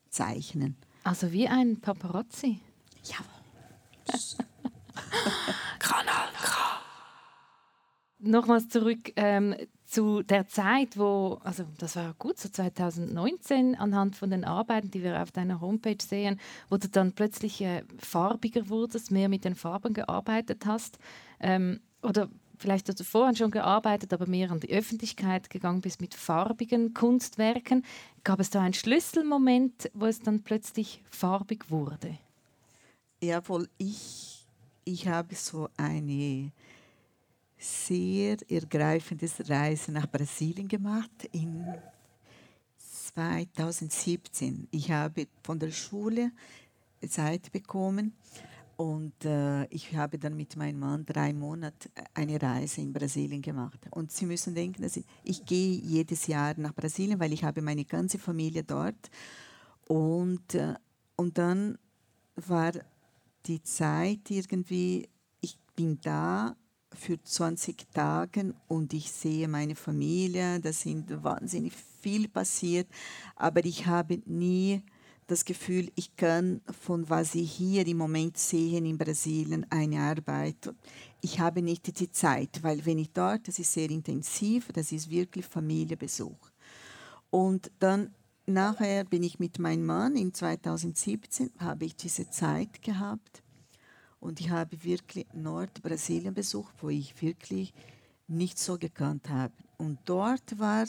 zeichnen. 0.08 0.76
Also 1.04 1.32
wie 1.32 1.48
ein 1.48 1.80
Paparazzi? 1.80 2.60
Ja. 3.04 3.18
Nochmals 8.18 8.68
zurück 8.68 9.12
ähm, 9.16 9.54
zu 9.85 10.23
der 10.23 10.49
Zeit, 10.49 10.99
wo, 10.99 11.38
also 11.44 11.64
das 11.78 11.96
war 11.96 12.14
gut, 12.18 12.38
so 12.38 12.49
2019, 12.49 13.75
anhand 13.76 14.16
von 14.16 14.30
den 14.30 14.44
Arbeiten, 14.44 14.90
die 14.90 15.02
wir 15.02 15.23
auf 15.23 15.30
deiner 15.30 15.61
Homepage 15.61 16.02
sehen, 16.02 16.40
wo 16.71 16.76
du 16.76 16.88
dann 16.88 17.12
plötzlich 17.12 17.60
äh, 17.60 17.84
farbiger 17.99 18.69
wurdest, 18.69 19.10
mehr 19.10 19.28
mit 19.28 19.45
den 19.45 19.54
Farben 19.54 19.95
gearbeitet 19.95 20.67
hast. 20.67 20.99
Ähm, 21.40 21.80
oder 22.02 22.28
vielleicht 22.58 22.88
hast 22.88 23.00
du 23.00 23.04
vorher 23.04 23.36
schon 23.36 23.50
gearbeitet, 23.50 24.12
aber 24.12 24.26
mehr 24.26 24.50
an 24.50 24.60
die 24.60 24.73
Öffentlichkeit 24.73 25.50
gegangen 25.50 25.82
bist 25.82 26.00
mit 26.00 26.14
farbigen 26.14 26.95
Kunstwerken. 26.95 27.84
Gab 28.25 28.40
es 28.40 28.50
da 28.50 28.62
einen 28.62 28.75
Schlüsselmoment, 28.75 29.90
wo 29.95 30.06
es 30.06 30.21
dann 30.21 30.43
plötzlich 30.43 31.02
farbig 31.10 31.71
wurde? 31.71 32.19
Jawohl, 33.23 33.69
ich, 33.78 34.47
ich 34.84 35.06
habe 35.06 35.34
so 35.34 35.69
eine 35.76 36.50
sehr 37.58 38.36
ergreifende 38.49 39.28
Reise 39.49 39.92
nach 39.92 40.06
Brasilien 40.06 40.69
gemacht 40.69 41.28
in 41.32 41.64
2017. 42.78 44.69
Ich 44.71 44.90
habe 44.90 45.26
von 45.42 45.58
der 45.58 45.71
Schule 45.71 46.32
Zeit 47.08 47.52
bekommen 47.52 48.12
und 48.76 49.25
äh, 49.25 49.64
ich 49.66 49.97
habe 49.97 50.19
dann 50.19 50.36
mit 50.36 50.54
meinem 50.56 50.80
Mann 50.80 51.06
drei 51.06 51.32
Monate 51.32 51.88
eine 52.12 52.40
Reise 52.40 52.82
in 52.82 52.92
Brasilien 52.92 53.40
gemacht. 53.40 53.78
Und 53.90 54.12
Sie 54.12 54.26
müssen 54.26 54.54
denken, 54.54 54.82
dass 54.82 54.99
ich, 54.99 55.06
ich 55.25 55.45
gehe 55.47 55.80
jedes 55.80 56.26
Jahr 56.26 56.54
nach 56.58 56.75
Brasilien, 56.75 57.19
weil 57.19 57.32
ich 57.32 57.42
habe 57.42 57.62
meine 57.62 57.86
ganze 57.86 58.19
Familie 58.19 58.64
dort. 58.64 59.10
Und, 59.88 60.54
äh, 60.54 60.75
und 61.16 61.38
dann 61.38 61.78
war 62.34 62.73
die 63.47 63.62
Zeit 63.62 64.30
irgendwie, 64.30 65.08
ich 65.40 65.56
bin 65.75 65.99
da 66.02 66.54
für 66.97 67.23
20 67.23 67.87
Tage 67.93 68.54
und 68.69 68.93
ich 68.93 69.11
sehe 69.11 69.49
meine 69.49 69.75
Familie, 69.75 70.61
da 70.61 70.73
sind 70.73 71.23
wahnsinnig 71.23 71.73
viel 72.00 72.28
passiert, 72.28 72.89
aber 73.37 73.65
ich 73.65 73.87
habe 73.87 74.21
nie 74.26 74.82
das 75.26 75.45
Gefühl, 75.45 75.91
ich 75.97 76.15
kann 76.17 76.61
von 76.82 77.09
was 77.11 77.35
ich 77.35 77.52
hier 77.52 77.87
im 77.87 77.97
Moment 77.97 78.39
sehe 78.39 78.78
in 78.78 78.97
Brasilien 78.97 79.67
eine 79.71 80.00
Arbeit. 80.00 80.73
Ich 81.21 81.41
habe 81.41 81.63
nicht 81.63 81.99
die 81.99 82.11
Zeit, 82.11 82.63
weil 82.63 82.87
wenn 82.87 82.99
ich 82.99 83.11
dort, 83.11 83.49
das 83.49 83.59
ist 83.59 83.73
sehr 83.73 83.91
intensiv, 83.91 84.69
das 84.73 84.93
ist 84.93 85.11
wirklich 85.11 85.47
Familienbesuch. 85.47 86.50
Und 87.30 87.73
dann 87.80 88.15
nachher 88.47 89.04
bin 89.04 89.25
ich 89.25 89.41
mit 89.41 89.59
meinem 89.59 89.85
Mann 89.85 90.17
in 90.17 90.32
2017 90.32 91.50
habe 91.59 91.85
ich 91.85 91.97
diese 91.97 92.30
Zeit 92.30 92.80
gehabt 92.82 93.43
und 94.20 94.40
ich 94.40 94.50
habe 94.50 94.82
wirklich 94.82 95.26
Nordbrasilien 95.32 96.34
besucht, 96.34 96.74
wo 96.80 96.88
ich 96.88 97.20
wirklich 97.22 97.72
nicht 98.28 98.58
so 98.58 98.78
gekannt 98.78 99.28
habe. 99.28 99.54
Und 99.76 99.98
dort 100.04 100.58
war, 100.58 100.86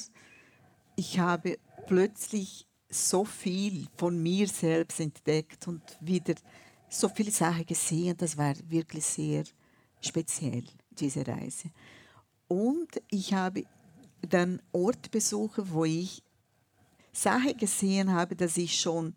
ich 0.96 1.20
habe 1.20 1.60
plötzlich 1.86 2.66
so 2.90 3.26
viel 3.26 3.88
von 3.96 4.22
mir 4.22 4.48
selbst 4.48 5.00
entdeckt 5.00 5.68
und 5.68 5.82
wieder 6.00 6.36
so 6.90 7.10
viele 7.10 7.32
Sachen 7.32 7.66
gesehen. 7.66 8.16
Das 8.18 8.38
war 8.38 8.56
wirklich 8.70 9.06
sehr 9.06 9.44
speziell, 10.00 10.64
diese 10.92 11.28
Reise. 11.28 11.70
Und 12.48 13.02
ich 13.10 13.34
habe 13.34 13.64
dann 14.22 14.62
Ort 14.72 15.12
besucht, 15.12 15.60
wo 15.66 15.86
ich 15.86 16.24
Sachen 17.12 17.58
gesehen 17.58 18.12
habe, 18.12 18.36
dass 18.36 18.58
ich 18.58 18.80
schon 18.80 19.16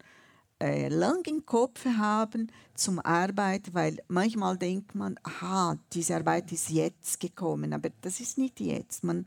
äh, 0.61 0.89
lang 0.89 1.27
im 1.27 1.45
Kopf 1.47 1.85
habe 1.87 2.47
zum 2.75 2.99
Arbeit, 3.01 3.73
weil 3.73 3.99
manchmal 4.09 4.57
denkt 4.59 4.95
man, 4.95 5.19
aha, 5.23 5.79
diese 5.93 6.17
Arbeit 6.17 6.53
ist 6.53 6.71
jetzt 6.71 7.19
gekommen, 7.19 7.73
aber 7.73 7.91
das 8.03 8.21
ist 8.21 8.39
nicht 8.39 8.61
jetzt. 8.61 9.03
Man, 9.03 9.27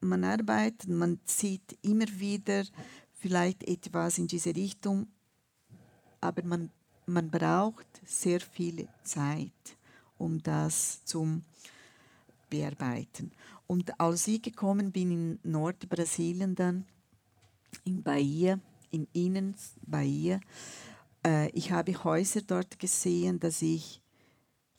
man 0.00 0.24
arbeitet, 0.24 0.88
man 0.88 1.20
sieht 1.24 1.78
immer 1.82 2.06
wieder 2.18 2.64
vielleicht 3.12 3.62
etwas 3.64 4.18
in 4.18 4.26
diese 4.26 4.54
Richtung, 4.54 5.06
aber 6.20 6.42
man, 6.44 6.70
man 7.06 7.30
braucht 7.30 7.86
sehr 8.04 8.40
viel 8.40 8.88
Zeit, 9.04 9.76
um 10.18 10.42
das 10.42 11.04
zu 11.04 11.40
bearbeiten. 12.50 13.30
Und 13.68 13.98
als 14.00 14.26
ich 14.26 14.42
gekommen 14.42 14.90
bin 14.90 15.10
in 15.12 15.38
Nordbrasilien 15.44 16.54
dann, 16.54 16.84
in 17.84 18.02
Bahia, 18.02 18.58
in 18.92 19.08
Innen, 19.12 19.56
Bahia, 19.84 20.40
äh, 21.26 21.50
ich 21.50 21.72
habe 21.72 22.04
Häuser 22.04 22.42
dort 22.42 22.78
gesehen, 22.78 23.40
dass 23.40 23.60
ich 23.62 24.00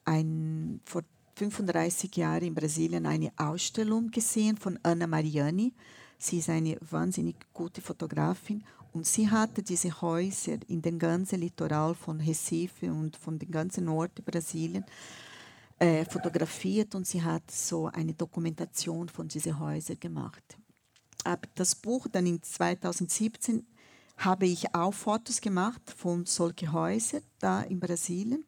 ein, 0.06 0.80
vor 0.86 1.04
35 1.36 2.15
Jahren 2.15 2.43
in 2.43 2.56
Brasilien 2.56 3.06
eine 3.06 3.32
Ausstellung 3.38 4.12
gesehen 4.12 4.58
von 4.58 4.80
Anna 4.84 5.08
Mariani. 5.08 5.73
Sie 6.17 6.38
ist 6.38 6.49
eine 6.49 6.78
wahnsinnig 6.89 7.36
gute 7.54 7.82
Fotografin. 7.82 8.63
Und 8.93 9.08
sie 9.08 9.30
hatte 9.30 9.63
diese 9.63 10.02
Häuser 10.02 10.58
in 10.67 10.82
den 10.82 10.99
ganzen 10.99 11.39
Litoral 11.39 11.95
von 11.95 12.21
Recife 12.21 12.91
und 12.91 13.17
von 13.17 13.39
den 13.39 13.49
ganzen 13.49 13.86
Norden 13.86 14.23
Brasilien 14.23 14.86
äh, 15.80 16.06
fotografiert. 16.06 16.93
Und 16.93 17.08
sie 17.08 17.23
hat 17.23 17.49
so 17.49 17.88
eine 17.88 18.13
Dokumentation 18.13 19.10
von 19.10 19.28
diesen 19.28 19.60
Häusern 19.60 19.99
gemacht. 19.99 20.43
Aber 21.23 21.47
das 21.56 21.73
Buch 21.73 22.08
dann 22.12 22.28
in 22.28 22.43
2017 22.43 23.65
habe 24.17 24.45
ich 24.45 24.73
auch 24.73 24.93
Fotos 24.93 25.41
gemacht 25.41 25.82
von 25.95 26.26
solchen 26.26 26.71
Häusern 26.71 27.23
da 27.39 27.62
in 27.62 27.80
Brasilien. 27.80 28.45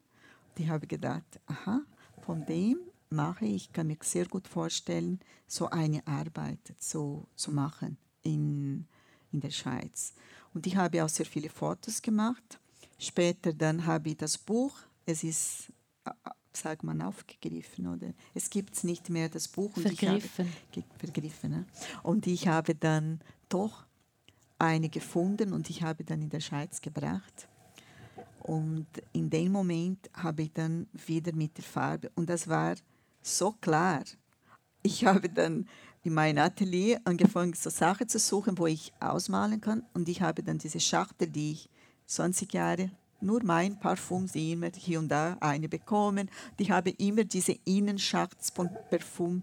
Die 0.58 0.70
habe 0.70 0.88
gedacht, 0.88 1.40
aha, 1.48 1.82
von 2.26 2.46
dem 2.46 2.78
mache. 3.10 3.46
Ich 3.46 3.72
kann 3.72 3.88
mir 3.88 3.98
sehr 4.02 4.26
gut 4.26 4.48
vorstellen, 4.48 5.20
so 5.48 5.70
eine 5.70 6.06
Arbeit 6.08 6.60
zu, 6.78 7.28
zu 7.36 7.52
machen 7.52 7.98
in, 8.24 8.88
in 9.32 9.40
der 9.40 9.52
Schweiz. 9.52 10.14
Und 10.54 10.66
ich 10.68 10.76
habe 10.76 11.04
auch 11.04 11.10
sehr 11.10 11.26
viele 11.26 11.50
Fotos 11.50 12.02
gemacht. 12.02 12.60
Später 12.98 13.54
dann 13.54 13.86
habe 13.86 14.10
ich 14.10 14.18
das 14.18 14.38
Buch, 14.38 14.78
es 15.06 15.24
ist, 15.24 15.72
sagt 16.54 16.84
man, 16.84 17.02
aufgegriffen, 17.02 17.88
oder? 17.88 18.14
Es 18.34 18.50
gibt 18.50 18.84
nicht 18.84 19.10
mehr, 19.10 19.30
das 19.30 19.48
Buch. 19.48 19.76
Und 19.76 19.84
vergriffen. 19.84 20.48
Ich 20.72 20.78
habe, 20.78 20.98
vergriffen. 20.98 21.52
Ne? 21.52 21.66
Und 22.04 22.26
ich 22.28 22.48
habe 22.48 22.74
dann 22.74 23.20
doch 23.50 23.85
eine 24.60 24.90
gefunden 24.90 25.54
und 25.54 25.70
ich 25.70 25.84
habe 25.84 26.04
dann 26.04 26.22
in 26.22 26.30
der 26.30 26.40
Schweiz 26.40 26.82
gebracht. 26.82 27.48
Und 28.40 28.88
in 29.12 29.30
dem 29.30 29.52
Moment 29.52 30.10
habe 30.14 30.44
ich 30.44 30.54
dann 30.54 30.88
wieder 30.94 31.34
mit 31.34 31.58
der 31.58 31.64
Farbe, 31.64 32.12
und 32.16 32.30
das 32.30 32.48
war 32.48 32.76
so 33.22 33.52
klar. 33.54 34.04
Ich 34.84 35.04
habe 35.04 35.30
dann 35.30 35.68
in 36.04 36.14
meinem 36.14 36.44
Atelier 36.44 37.02
angefangen, 37.06 37.54
so 37.54 37.72
Sachen 37.72 38.08
zu 38.08 38.20
suchen, 38.20 38.58
wo 38.60 38.68
ich 38.68 38.94
ausmalen 39.00 39.60
kann. 39.60 39.84
Und 39.94 40.08
ich 40.08 40.22
habe 40.22 40.44
dann 40.44 40.60
diese 40.60 40.80
Schachtel, 40.80 41.28
die 41.28 41.54
ich 41.54 41.70
20 42.06 42.54
Jahre 42.54 42.92
nur 43.20 43.44
mein 43.44 43.80
Parfum 43.80 44.28
immer 44.36 44.70
hier 44.76 45.00
und 45.00 45.10
da 45.10 45.38
eine 45.40 45.68
bekommen. 45.68 46.30
Ich 46.58 46.70
habe 46.70 46.92
immer 46.92 47.24
diese 47.24 47.54
Innenschacht 47.66 48.38
von 48.54 48.70
Parfum, 48.92 49.42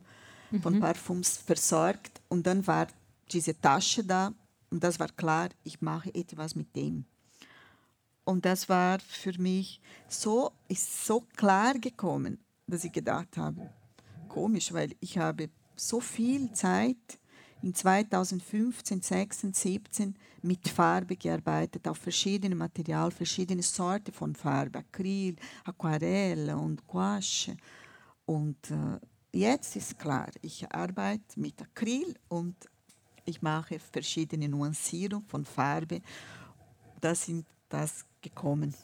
von 0.62 0.74
mhm. 0.74 0.80
Parfums 0.80 1.38
versorgt. 1.38 2.20
Und 2.28 2.46
dann 2.46 2.64
war 2.68 2.86
diese 3.32 3.60
Tasche 3.60 4.04
da 4.04 4.32
und 4.72 4.82
das 4.82 4.98
war 4.98 5.08
klar, 5.08 5.50
ich 5.64 5.82
mache 5.82 6.12
etwas 6.14 6.54
mit 6.54 6.74
dem. 6.74 7.04
Und 8.24 8.46
das 8.46 8.68
war 8.70 8.98
für 9.00 9.38
mich 9.38 9.80
so, 10.08 10.52
ist 10.66 11.04
so 11.04 11.20
klar 11.36 11.74
gekommen, 11.74 12.38
dass 12.66 12.84
ich 12.84 12.92
gedacht 12.92 13.36
habe, 13.36 13.70
komisch, 14.28 14.72
weil 14.72 14.96
ich 15.00 15.18
habe 15.18 15.50
so 15.76 16.00
viel 16.00 16.52
Zeit 16.52 17.18
in 17.60 17.74
2015, 17.74 19.02
16, 19.02 19.52
17 19.52 20.14
mit 20.40 20.66
Farbe 20.68 21.16
gearbeitet, 21.16 21.86
auf 21.86 21.98
verschiedene 21.98 22.54
Material, 22.54 23.10
verschiedene 23.10 23.62
Sorten 23.62 24.12
von 24.12 24.34
Farbe, 24.34 24.78
Acryl, 24.78 25.36
Aquarelle 25.64 26.56
und 26.56 26.86
Gouache. 26.86 27.56
Und 28.24 28.70
äh, 28.70 28.98
jetzt 29.38 29.76
ist 29.76 29.98
klar, 29.98 30.30
ich 30.40 30.66
arbeite 30.72 31.38
mit 31.38 31.60
Acryl 31.60 32.14
und 32.28 32.56
ich 33.24 33.42
mache 33.42 33.78
verschiedene 33.78 34.48
Nuancierungen 34.48 35.26
von 35.26 35.44
Farbe. 35.44 36.00
Das 37.00 37.24
sind 37.26 37.46
das 37.68 38.04
gekommen. 38.20 38.74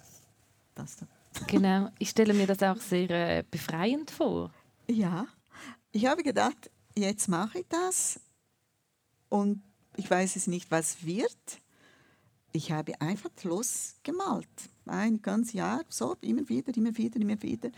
Das 0.74 0.96
da. 0.96 1.06
Genau, 1.46 1.88
ich 1.98 2.10
stelle 2.10 2.34
mir 2.34 2.46
das 2.46 2.62
auch 2.62 2.80
sehr 2.80 3.10
äh, 3.10 3.44
befreiend 3.48 4.10
vor. 4.10 4.50
Ja, 4.88 5.26
ich 5.92 6.06
habe 6.06 6.22
gedacht, 6.22 6.70
jetzt 6.96 7.28
mache 7.28 7.60
ich 7.60 7.66
das 7.68 8.20
und 9.28 9.62
ich 9.96 10.10
weiß 10.10 10.36
es 10.36 10.46
nicht, 10.46 10.70
was 10.70 11.04
wird. 11.04 11.60
Ich 12.52 12.72
habe 12.72 12.98
einfach 13.00 13.30
losgemalt. 13.42 14.48
Ein 14.86 15.20
ganzes 15.20 15.52
Jahr, 15.52 15.84
so 15.88 16.16
immer 16.22 16.48
wieder, 16.48 16.74
immer 16.76 16.96
wieder, 16.96 17.20
immer 17.20 17.42
wieder. 17.42 17.70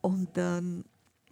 Und 0.00 0.36
dann 0.36 0.84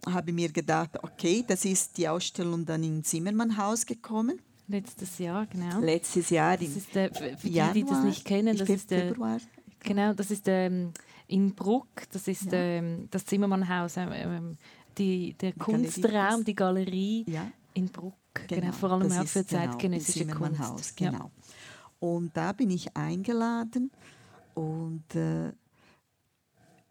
habe 0.05 0.29
ich 0.29 0.35
mir 0.35 0.51
gedacht, 0.51 1.03
okay, 1.03 1.43
das 1.45 1.65
ist 1.65 1.97
die 1.97 2.07
Ausstellung 2.07 2.65
dann 2.65 2.83
im 2.83 3.03
Zimmermannhaus 3.03 3.85
gekommen. 3.85 4.41
Letztes 4.71 5.17
Jahr, 5.17 5.45
genau. 5.47 5.79
Letztes 5.79 6.29
Jahr. 6.29 6.57
Das 6.57 6.69
ist 6.69 6.95
der, 6.95 7.13
für 7.13 7.35
die, 7.47 7.53
Januar, 7.53 7.73
die 7.73 7.83
das 7.83 8.03
nicht 8.03 8.25
kennen, 8.25 8.57
das 8.57 8.69
ist 8.69 8.89
der, 8.89 9.07
Februar. 9.09 9.37
Genau, 9.83 10.13
das 10.13 10.31
ist 10.31 10.47
ähm, 10.47 10.93
in 11.27 11.53
Bruck, 11.53 11.87
das 12.11 12.27
ist 12.27 12.51
ja. 12.51 12.57
ähm, 12.57 13.07
das 13.11 13.25
Zimmermannhaus, 13.25 13.97
ähm, 13.97 14.09
ähm 14.13 14.57
die, 14.97 15.33
der 15.33 15.51
die 15.53 15.59
Kunstraum, 15.59 16.11
Galerie. 16.11 16.43
die 16.43 16.55
Galerie 16.55 17.25
ja. 17.27 17.51
in 17.73 17.87
Bruck. 17.87 18.15
Genau, 18.33 18.61
genau 18.61 18.71
vor 18.73 18.91
allem 18.91 19.11
auch 19.11 19.25
für 19.25 19.43
genau, 19.43 19.61
zeitgenössische 19.61 20.27
Kunst. 20.27 20.97
Genau. 20.97 21.17
Ja. 21.17 21.31
Und 21.99 22.35
da 22.35 22.51
bin 22.51 22.69
ich 22.69 22.95
eingeladen 22.95 23.91
und 24.53 25.15
äh, 25.15 25.51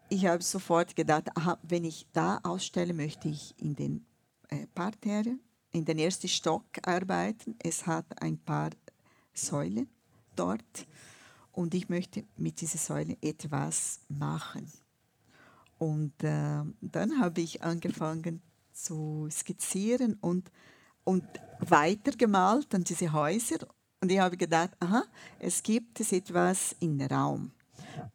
ich 0.09 0.25
habe 0.25 0.43
sofort 0.43 0.95
gedacht, 0.95 1.29
aha, 1.35 1.57
wenn 1.63 1.85
ich 1.85 2.07
da 2.11 2.39
ausstelle, 2.43 2.93
möchte 2.93 3.29
ich 3.29 3.55
in 3.57 3.75
den 3.75 4.05
äh, 4.49 4.67
Parterre 4.73 5.37
in 5.71 5.85
den 5.85 5.99
ersten 5.99 6.27
Stock 6.27 6.65
arbeiten. 6.83 7.55
Es 7.59 7.87
hat 7.87 8.05
ein 8.21 8.37
paar 8.37 8.71
Säulen 9.33 9.89
dort 10.35 10.87
und 11.51 11.73
ich 11.73 11.89
möchte 11.89 12.25
mit 12.37 12.61
diesen 12.61 12.79
Säulen 12.79 13.17
etwas 13.21 13.99
machen. 14.07 14.71
Und 15.77 16.13
äh, 16.23 16.63
dann 16.81 17.19
habe 17.19 17.41
ich 17.41 17.63
angefangen 17.63 18.41
zu 18.71 19.27
skizzieren 19.31 20.15
und, 20.21 20.51
und 21.03 21.23
weitergemalt 21.59 22.73
an 22.75 22.83
diese 22.83 23.11
Häuser. 23.11 23.67
Und 23.99 24.11
ich 24.11 24.19
habe 24.19 24.37
gedacht, 24.37 24.71
aha, 24.79 25.03
es 25.39 25.63
gibt 25.63 25.99
es 25.99 26.11
etwas 26.11 26.75
in 26.79 27.01
Raum. 27.01 27.51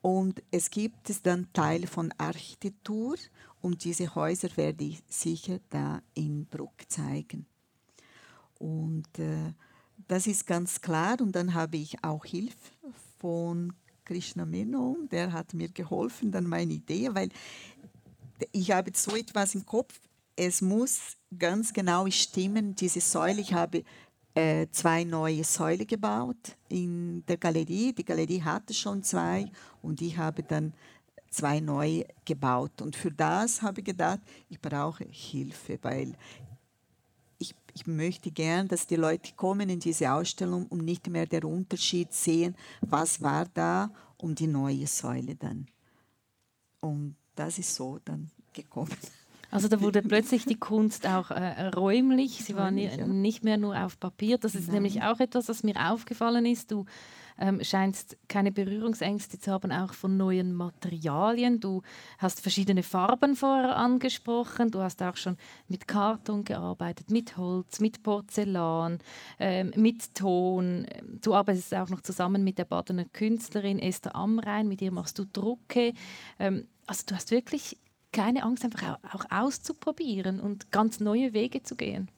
Und 0.01 0.43
es 0.51 0.71
gibt 0.71 1.11
es 1.11 1.23
dann 1.23 1.53
Teile 1.53 1.87
von 1.87 2.13
Architektur 2.19 3.17
und 3.67 3.83
diese 3.83 4.15
Häuser 4.15 4.49
werde 4.57 4.85
ich 4.85 5.03
sicher 5.09 5.59
da 5.71 6.01
in 6.15 6.47
Bruck 6.47 6.89
zeigen. 6.89 7.47
Und 8.61 9.19
äh, 9.19 9.55
das 10.07 10.29
ist 10.29 10.47
ganz 10.47 10.81
klar. 10.81 11.21
Und 11.21 11.35
dann 11.35 11.53
habe 11.53 11.77
ich 11.77 12.05
auch 12.05 12.25
Hilfe 12.25 12.55
von 13.19 13.73
Krishna 14.05 14.47
Menon, 14.47 15.09
der 15.11 15.33
hat 15.33 15.53
mir 15.53 15.69
geholfen, 15.69 16.31
dann 16.31 16.45
meine 16.45 16.75
Idee, 16.75 17.13
weil 17.13 17.31
ich 18.53 18.71
habe 18.71 18.93
so 18.95 19.17
etwas 19.17 19.57
im 19.57 19.67
Kopf, 19.67 20.01
es 20.37 20.63
muss 20.63 21.17
ganz 21.37 21.73
genau 21.73 22.09
stimmen, 22.09 22.77
diese 22.77 23.01
Säule, 23.01 23.41
ich 23.41 23.53
habe 23.53 23.83
äh, 24.37 24.69
zwei 24.71 25.03
neue 25.03 25.43
Säulen 25.43 25.89
gebaut 25.89 26.57
in 26.69 27.25
der 27.27 27.37
Galerie. 27.37 27.93
Die 27.93 28.05
Galerie 28.05 28.43
hatte 28.43 28.75
schon 28.75 29.03
zwei 29.03 29.51
und 29.83 30.01
ich 30.03 30.17
habe 30.19 30.45
dann 30.45 30.73
zwei 31.31 31.61
neue 31.61 32.07
gebaut. 32.25 32.83
Und 32.83 32.97
für 32.97 33.11
das 33.11 33.63
habe 33.63 33.81
ich 33.81 33.87
gedacht, 33.87 34.21
ich 34.49 34.61
brauche 34.61 35.05
Hilfe, 35.05 35.79
weil 35.83 36.15
ich, 37.39 37.55
ich 37.75 37.87
möchte 37.87 38.31
gern, 38.31 38.69
dass 38.69 38.87
die 38.87 38.97
Leute 38.97 39.33
kommen 39.35 39.69
in 39.69 39.81
diese 39.81 40.13
Ausstellung 40.13 40.67
und 40.67 40.85
nicht 40.85 41.09
mehr 41.09 41.27
den 41.27 41.45
Unterschied 41.45 42.13
sehen, 42.13 42.57
was 42.81 43.21
war 43.23 43.47
da 43.53 43.91
und 44.17 44.39
die 44.39 44.47
neue 44.47 44.87
Säule 44.87 45.35
dann. 45.35 45.67
Und 46.81 47.17
das 47.35 47.59
ist 47.59 47.75
so 47.75 47.99
dann 48.05 48.31
gekommen. 48.53 48.97
Also 49.51 49.69
da 49.69 49.81
wurde 49.81 50.03
plötzlich 50.03 50.45
die 50.45 50.59
Kunst 50.59 51.07
auch 51.07 51.31
äh, 51.31 51.69
räumlich, 51.69 52.45
sie 52.45 52.57
war 52.57 52.71
nicht 52.71 53.45
mehr 53.45 53.57
nur 53.57 53.79
auf 53.81 53.99
Papier. 53.99 54.39
Das 54.39 54.55
ist 54.55 54.67
Nein. 54.67 54.75
nämlich 54.75 55.03
auch 55.03 55.21
etwas, 55.21 55.49
was 55.49 55.63
mir 55.63 55.77
aufgefallen 55.91 56.47
ist. 56.47 56.73
Du 56.73 56.85
ähm, 57.39 57.63
scheinst 57.63 58.17
keine 58.29 58.53
Berührungsängste 58.53 59.39
zu 59.39 59.53
haben, 59.53 59.73
auch 59.73 59.93
von 59.93 60.17
neuen 60.17 60.55
Materialien. 60.55 61.61
Du 61.61 61.83
hast 62.19 62.41
verschiedene 62.41 62.83
Farben 62.83 63.37
vorher 63.37 63.77
angesprochen. 63.77 64.71
Du 64.71 64.81
hast 64.81 65.03
auch 65.03 65.17
schon 65.17 65.37
mit 65.69 65.89
Karton 65.89 66.45
gearbeitet, 66.45 67.11
mit 67.11 67.37
Holz, 67.37 67.81
mit 67.81 68.03
Porzellan, 68.03 68.99
ähm, 69.39 69.73
mit 69.77 70.15
Ton. 70.15 70.87
Du 71.23 71.35
arbeitest 71.35 71.75
auch 71.75 71.89
noch 71.89 72.01
zusammen 72.01 72.45
mit 72.45 72.59
der 72.59 72.65
Badener 72.65 73.05
Künstlerin 73.13 73.79
Esther 73.79 74.15
Amrein. 74.15 74.69
Mit 74.69 74.83
ihr 74.83 74.93
machst 74.93 75.19
du 75.19 75.25
Drucke. 75.25 75.93
Ähm, 76.39 76.67
also 76.87 77.03
du 77.07 77.15
hast 77.15 77.31
wirklich 77.31 77.79
keine 78.17 78.45
Angst, 78.45 78.65
einfach 78.65 78.99
auch 79.13 79.27
auszuprobieren 79.31 80.41
und 80.41 80.71
ganz 80.71 81.01
neue 81.01 81.35
Wege 81.35 81.63
zu 81.63 81.77
gehen? 81.77 82.11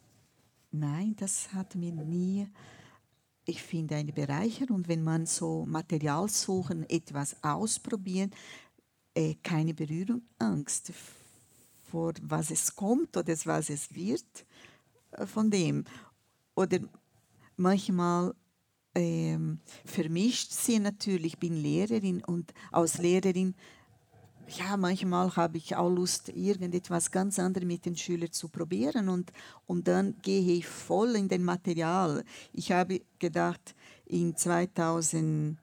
Nein, 0.71 1.17
das 1.19 1.53
hat 1.55 1.75
mir 1.75 1.93
nie, 1.93 2.47
ich 3.49 3.63
finde, 3.63 3.97
eine 3.97 4.13
Bereicherung, 4.13 4.87
wenn 4.89 5.03
man 5.03 5.25
so 5.25 5.65
Material 5.67 6.29
suchen, 6.29 6.89
etwas 6.91 7.43
ausprobieren, 7.43 8.31
äh, 9.15 9.37
keine 9.43 9.73
Berührungsangst 9.73 10.93
vor 11.91 12.13
was 12.21 12.51
es 12.51 12.75
kommt 12.75 13.17
oder 13.17 13.35
was 13.45 13.71
es 13.71 13.95
wird 13.95 14.47
äh, 15.13 15.25
von 15.25 15.51
dem. 15.51 15.85
Oder 16.55 16.81
manchmal 17.57 18.35
ähm, 18.95 19.61
vermischt 19.87 20.53
sie 20.53 20.79
natürlich, 20.79 21.33
ich 21.33 21.39
bin 21.39 21.57
Lehrerin 21.57 22.23
und 22.25 22.53
als 22.71 22.99
Lehrerin 22.99 23.55
ja, 24.57 24.77
manchmal 24.77 25.35
habe 25.37 25.59
ich 25.59 25.77
auch 25.77 25.91
Lust, 25.91 26.31
irgendetwas 26.31 27.11
ganz 27.11 27.39
anderes 27.39 27.67
mit 27.67 27.85
den 27.85 27.97
Schülern 27.97 28.33
zu 28.33 28.49
probieren 28.49 29.09
und, 29.09 29.33
und 29.67 29.87
dann 29.89 30.17
gehe 30.23 30.55
ich 30.55 30.67
voll 30.67 31.17
in 31.17 31.29
den 31.29 31.45
Material. 31.45 32.25
Ich 32.53 32.73
habe 32.73 33.03
gedacht, 33.19 33.75
in 34.07 34.37
2010 34.37 35.59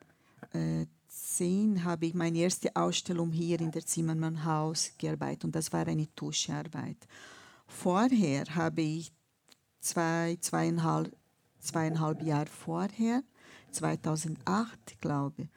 habe 1.83 2.05
ich 2.05 2.13
meine 2.13 2.37
erste 2.37 2.75
Ausstellung 2.75 3.31
hier 3.31 3.59
in 3.59 3.71
der 3.71 3.85
Zimmermann 3.85 4.45
Haus 4.45 4.91
gearbeitet 4.97 5.45
und 5.45 5.55
das 5.55 5.73
war 5.73 5.87
eine 5.87 6.13
Tuschearbeit. 6.15 6.97
Vorher 7.67 8.45
habe 8.53 8.81
ich 8.81 9.11
zwei, 9.79 10.37
zweieinhalb, 10.39 11.15
zweieinhalb 11.59 12.21
Jahre 12.21 12.47
vorher, 12.47 13.23
2008 13.71 15.01
glaube 15.01 15.49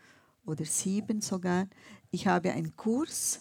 oder 0.49 0.65
sieben 0.65 1.21
sogar, 1.21 1.67
ich 2.11 2.27
habe 2.27 2.53
einen 2.53 2.75
Kurs 2.77 3.41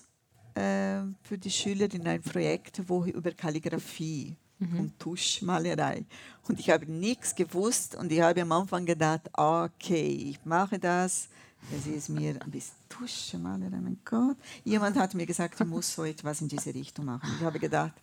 äh, 0.56 1.02
für 1.24 1.38
die 1.38 1.52
Schüler 1.52 1.94
in 1.94 2.08
ein 2.08 2.22
Projekt, 2.22 2.82
wo 2.88 3.06
über 3.06 3.32
Kalligraphie 3.32 4.36
mhm. 4.60 4.80
und 4.80 5.00
Tuschmalerei. 5.00 6.06
Und 6.48 6.60
ich 6.60 6.70
habe 6.70 6.92
nichts 6.92 7.36
gewusst 7.36 7.96
und 7.96 8.12
ich 8.12 8.22
habe 8.22 8.42
am 8.42 8.52
Anfang 8.52 8.86
gedacht, 8.86 9.30
okay, 9.34 10.32
ich 10.32 10.46
mache 10.46 10.80
das. 10.80 11.30
Das 11.72 11.86
ist 11.86 12.10
mir 12.10 12.42
ein 12.42 12.52
bisschen 12.52 12.76
Tuschmalerei, 12.88 13.80
mein 13.82 14.00
Gott. 14.06 14.38
Jemand 14.64 14.98
hat 14.98 15.14
mir 15.16 15.26
gesagt, 15.26 15.60
ich 15.60 15.68
muss 15.68 15.94
so 15.94 16.04
etwas 16.04 16.42
in 16.42 16.48
diese 16.48 16.74
Richtung 16.74 17.06
machen. 17.06 17.30
Ich 17.38 17.44
habe 17.44 17.60
gedacht, 17.60 17.94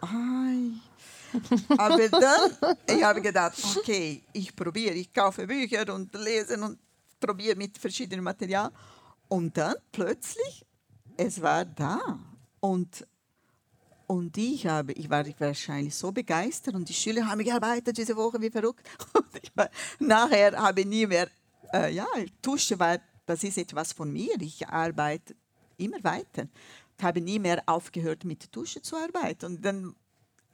ai. 0.00 0.72
Aber 1.76 2.08
dann, 2.08 2.76
ich 2.88 3.02
habe 3.02 3.20
gedacht, 3.20 3.58
okay, 3.76 4.22
ich 4.32 4.54
probiere, 4.54 4.94
ich 4.94 5.12
kaufe 5.12 5.46
Bücher 5.46 5.92
und 5.92 6.14
lese 6.14 6.60
und 6.60 6.78
probiere 7.18 7.56
mit 7.56 7.76
verschiedenen 7.78 8.24
Materialien. 8.24 8.72
Und 9.34 9.56
dann 9.56 9.74
plötzlich, 9.90 10.64
es 11.16 11.42
war 11.42 11.64
da. 11.64 12.20
Und, 12.60 13.04
und 14.06 14.38
ich, 14.38 14.68
habe, 14.68 14.92
ich 14.92 15.10
war 15.10 15.24
wahrscheinlich 15.40 15.96
so 15.96 16.12
begeistert 16.12 16.76
und 16.76 16.88
die 16.88 16.94
Schüler 16.94 17.26
haben 17.26 17.42
gearbeitet 17.42 17.98
diese 17.98 18.14
Woche 18.14 18.40
wie 18.40 18.48
verrückt. 18.48 18.88
War, 19.56 19.70
nachher 19.98 20.56
habe 20.56 20.82
ich 20.82 20.86
nie 20.86 21.06
mehr, 21.06 21.28
äh, 21.72 21.92
ja, 21.92 22.06
Tusche 22.42 22.78
war, 22.78 23.00
das 23.26 23.42
ist 23.42 23.58
etwas 23.58 23.92
von 23.92 24.12
mir. 24.12 24.40
Ich 24.40 24.68
arbeite 24.68 25.34
immer 25.78 26.02
weiter. 26.04 26.46
Ich 26.96 27.04
habe 27.04 27.20
nie 27.20 27.40
mehr 27.40 27.60
aufgehört, 27.66 28.22
mit 28.22 28.52
Tusche 28.52 28.82
zu 28.82 28.94
arbeiten. 28.96 29.46
Und 29.46 29.64
dann, 29.64 29.96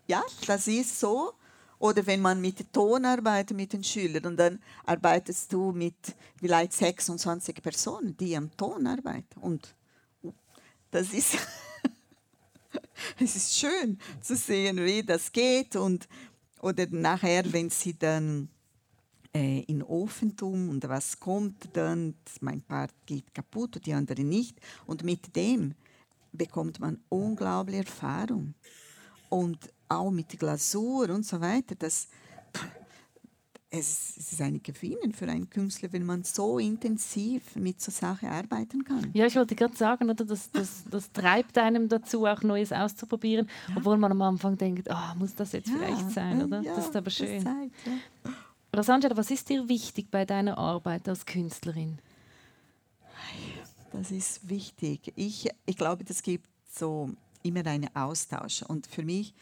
ja, 0.07 0.23
das 0.47 0.67
ist 0.69 0.99
so. 0.99 1.35
Oder 1.81 2.07
wenn 2.07 2.21
man 2.21 2.43
mit 2.43 2.73
Ton 2.75 3.07
arbeitet 3.07 3.57
mit 3.57 3.73
den 3.73 3.83
Schülern 3.83 4.27
und 4.27 4.37
dann 4.37 4.61
arbeitest 4.85 5.51
du 5.51 5.73
mit 5.73 5.95
vielleicht 6.39 6.75
26 6.75 7.63
Personen, 7.63 8.15
die 8.19 8.37
am 8.37 8.55
Ton 8.55 8.87
arbeiten. 8.87 9.41
Und 9.41 9.75
das 10.91 11.15
ist, 11.15 11.39
es 13.19 13.35
ist 13.35 13.59
schön 13.59 13.99
zu 14.21 14.37
sehen, 14.37 14.77
wie 14.77 15.03
das 15.03 15.33
geht. 15.33 15.75
Und, 15.75 16.07
oder 16.61 16.87
nachher, 16.91 17.51
wenn 17.51 17.71
sie 17.71 17.99
dann 17.99 18.51
äh, 19.35 19.61
in 19.61 19.83
Ofen 19.83 20.37
tun 20.37 20.69
und 20.69 20.87
was 20.87 21.19
kommt, 21.19 21.71
dann 21.73 22.15
mein 22.43 22.61
Part 22.61 22.93
geht 23.07 23.33
kaputt 23.35 23.77
und 23.77 23.87
die 23.87 23.95
andere 23.95 24.23
nicht. 24.23 24.61
Und 24.85 25.03
mit 25.03 25.35
dem 25.35 25.75
bekommt 26.31 26.79
man 26.79 27.01
unglaubliche 27.09 27.85
Erfahrung. 27.85 28.53
Und 29.31 29.73
auch 29.91 30.11
mit 30.11 30.39
Glasur 30.39 31.11
und 31.11 31.27
so 31.27 31.41
weiter. 31.41 31.75
Das, 31.75 32.09
es, 33.71 34.17
ist 34.17 34.41
ein 34.41 34.63
Gewinn 34.63 35.13
für 35.13 35.29
einen 35.29 35.49
Künstler, 35.49 35.93
wenn 35.93 36.05
man 36.05 36.25
so 36.25 36.59
intensiv 36.59 37.57
mit 37.57 37.81
so 37.81 37.91
Sachen 37.91 38.29
arbeiten 38.29 38.85
kann. 38.85 39.11
Ja, 39.13 39.27
ich 39.27 39.37
wollte 39.37 39.55
gerade 39.55 39.77
sagen, 39.77 40.11
oder, 40.11 40.25
das, 40.25 40.51
das, 40.51 40.85
das 40.91 41.13
treibt 41.13 41.57
einem 41.59 41.89
dazu, 41.89 42.27
auch 42.27 42.43
Neues 42.43 42.73
auszuprobieren, 42.73 43.49
ja. 43.69 43.77
obwohl 43.77 43.97
man 43.97 44.13
am 44.13 44.23
Anfang 44.23 44.57
denkt, 44.57 44.89
oh, 44.91 45.19
muss 45.19 45.35
das 45.35 45.53
jetzt 45.53 45.69
ja. 45.69 45.77
vielleicht 45.79 46.11
sein, 46.11 46.43
oder? 46.45 46.63
Ja, 46.63 46.75
das 46.75 46.87
ist 46.87 46.97
aber 46.97 47.11
schön. 47.11 47.43
Zeigt. 47.43 47.75
Rosangela, 48.77 49.17
was 49.17 49.31
ist 49.31 49.49
dir 49.49 49.69
wichtig 49.69 50.11
bei 50.11 50.25
deiner 50.25 50.57
Arbeit 50.57 51.09
als 51.09 51.27
Künstlerin? 51.27 51.99
Das 53.93 54.11
ist 54.11 54.49
wichtig. 54.49 55.13
Ich, 55.17 55.49
ich 55.67 55.77
glaube, 55.77 56.05
es 56.09 56.23
gibt 56.23 56.49
so 56.73 57.11
immer 57.43 57.67
einen 57.67 57.95
Austausch. 57.95 58.63
Und 58.63 58.87
für 58.87 59.03
mich 59.03 59.35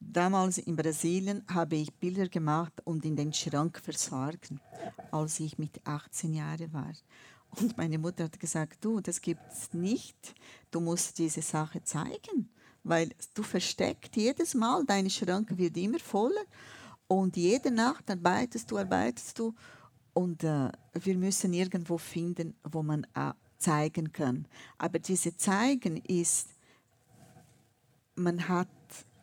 Damals 0.00 0.58
in 0.58 0.76
Brasilien 0.76 1.44
habe 1.48 1.76
ich 1.76 1.92
Bilder 1.92 2.28
gemacht 2.28 2.72
und 2.84 3.04
in 3.04 3.16
den 3.16 3.32
Schrank 3.32 3.80
versorgt, 3.82 4.52
als 5.10 5.40
ich 5.40 5.58
mit 5.58 5.80
18 5.84 6.34
Jahren 6.34 6.72
war. 6.72 6.92
Und 7.60 7.76
meine 7.76 7.98
Mutter 7.98 8.24
hat 8.24 8.38
gesagt, 8.38 8.84
du, 8.84 9.00
das 9.00 9.20
gibt's 9.20 9.72
nicht. 9.72 10.34
Du 10.70 10.80
musst 10.80 11.18
diese 11.18 11.42
Sache 11.42 11.82
zeigen, 11.82 12.48
weil 12.84 13.10
du 13.34 13.42
versteckt 13.42 14.16
jedes 14.16 14.54
Mal, 14.54 14.84
dein 14.86 15.10
Schrank 15.10 15.56
wird 15.56 15.76
immer 15.76 15.98
voller 15.98 16.44
und 17.08 17.36
jede 17.36 17.70
Nacht 17.70 18.10
arbeitest 18.10 18.70
du, 18.70 18.78
arbeitest 18.78 19.38
du 19.38 19.54
und 20.12 20.44
äh, 20.44 20.70
wir 20.92 21.16
müssen 21.16 21.52
irgendwo 21.52 21.98
finden, 21.98 22.54
wo 22.62 22.82
man 22.82 23.04
äh, 23.14 23.32
zeigen 23.58 24.12
kann. 24.12 24.46
Aber 24.76 24.98
diese 24.98 25.36
Zeigen 25.36 25.96
ist, 25.96 26.50
man 28.14 28.48
hat 28.48 28.68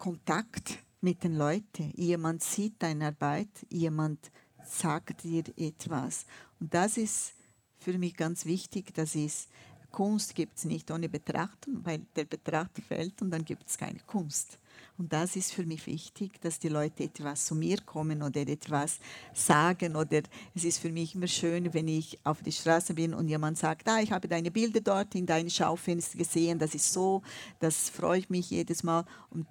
Kontakt 0.06 0.84
mit 1.02 1.24
den 1.24 1.36
Leuten. 1.36 1.92
Jemand 1.96 2.44
sieht 2.44 2.76
deine 2.78 3.08
Arbeit, 3.08 3.50
jemand 3.72 4.30
sagt 4.64 5.24
dir 5.24 5.46
etwas. 5.58 6.28
Und 6.60 6.72
das 6.76 6.98
ist 6.98 7.34
für 7.80 7.98
mich 7.98 8.16
ganz 8.16 8.46
wichtig. 8.46 8.94
Das 8.94 9.16
ist, 9.16 9.50
Kunst 9.90 10.36
gibt 10.36 10.60
es 10.60 10.66
nicht 10.66 10.92
ohne 10.92 11.10
Betrachten, 11.10 11.84
weil 11.84 12.06
der 12.16 12.26
Betrachter 12.26 12.84
fällt 12.84 13.20
und 13.24 13.32
dann 13.32 13.44
gibt 13.44 13.68
es 13.68 13.80
keine 13.80 13.98
Kunst. 14.02 14.60
Und 15.00 15.12
das 15.12 15.36
ist 15.36 15.54
für 15.54 15.66
mich 15.66 15.88
wichtig, 15.88 16.40
dass 16.40 16.60
die 16.60 16.70
Leute 16.70 17.06
etwas 17.06 17.48
zu 17.48 17.56
mir 17.56 17.82
kommen 17.82 18.22
oder 18.22 18.42
etwas 18.42 19.00
sagen. 19.34 19.96
Oder 19.96 20.22
es 20.54 20.66
ist 20.66 20.78
für 20.78 20.92
mich 20.92 21.16
immer 21.16 21.28
schön, 21.28 21.74
wenn 21.74 21.88
ich 21.88 22.20
auf 22.24 22.44
der 22.44 22.52
Straße 22.52 22.94
bin 22.94 23.16
und 23.16 23.28
jemand 23.28 23.58
sagt, 23.58 23.88
ah, 23.90 24.02
ich 24.02 24.12
habe 24.12 24.28
deine 24.28 24.52
Bilder 24.52 24.82
dort 24.82 25.16
in 25.16 25.26
deinem 25.26 25.50
Schaufenster 25.50 26.18
gesehen, 26.18 26.60
das 26.60 26.76
ist 26.76 26.94
so, 26.94 27.24
das 27.60 27.90
freut 27.90 28.30
mich 28.30 28.52
jedes 28.52 28.84
Mal. 28.84 29.06
Und 29.32 29.48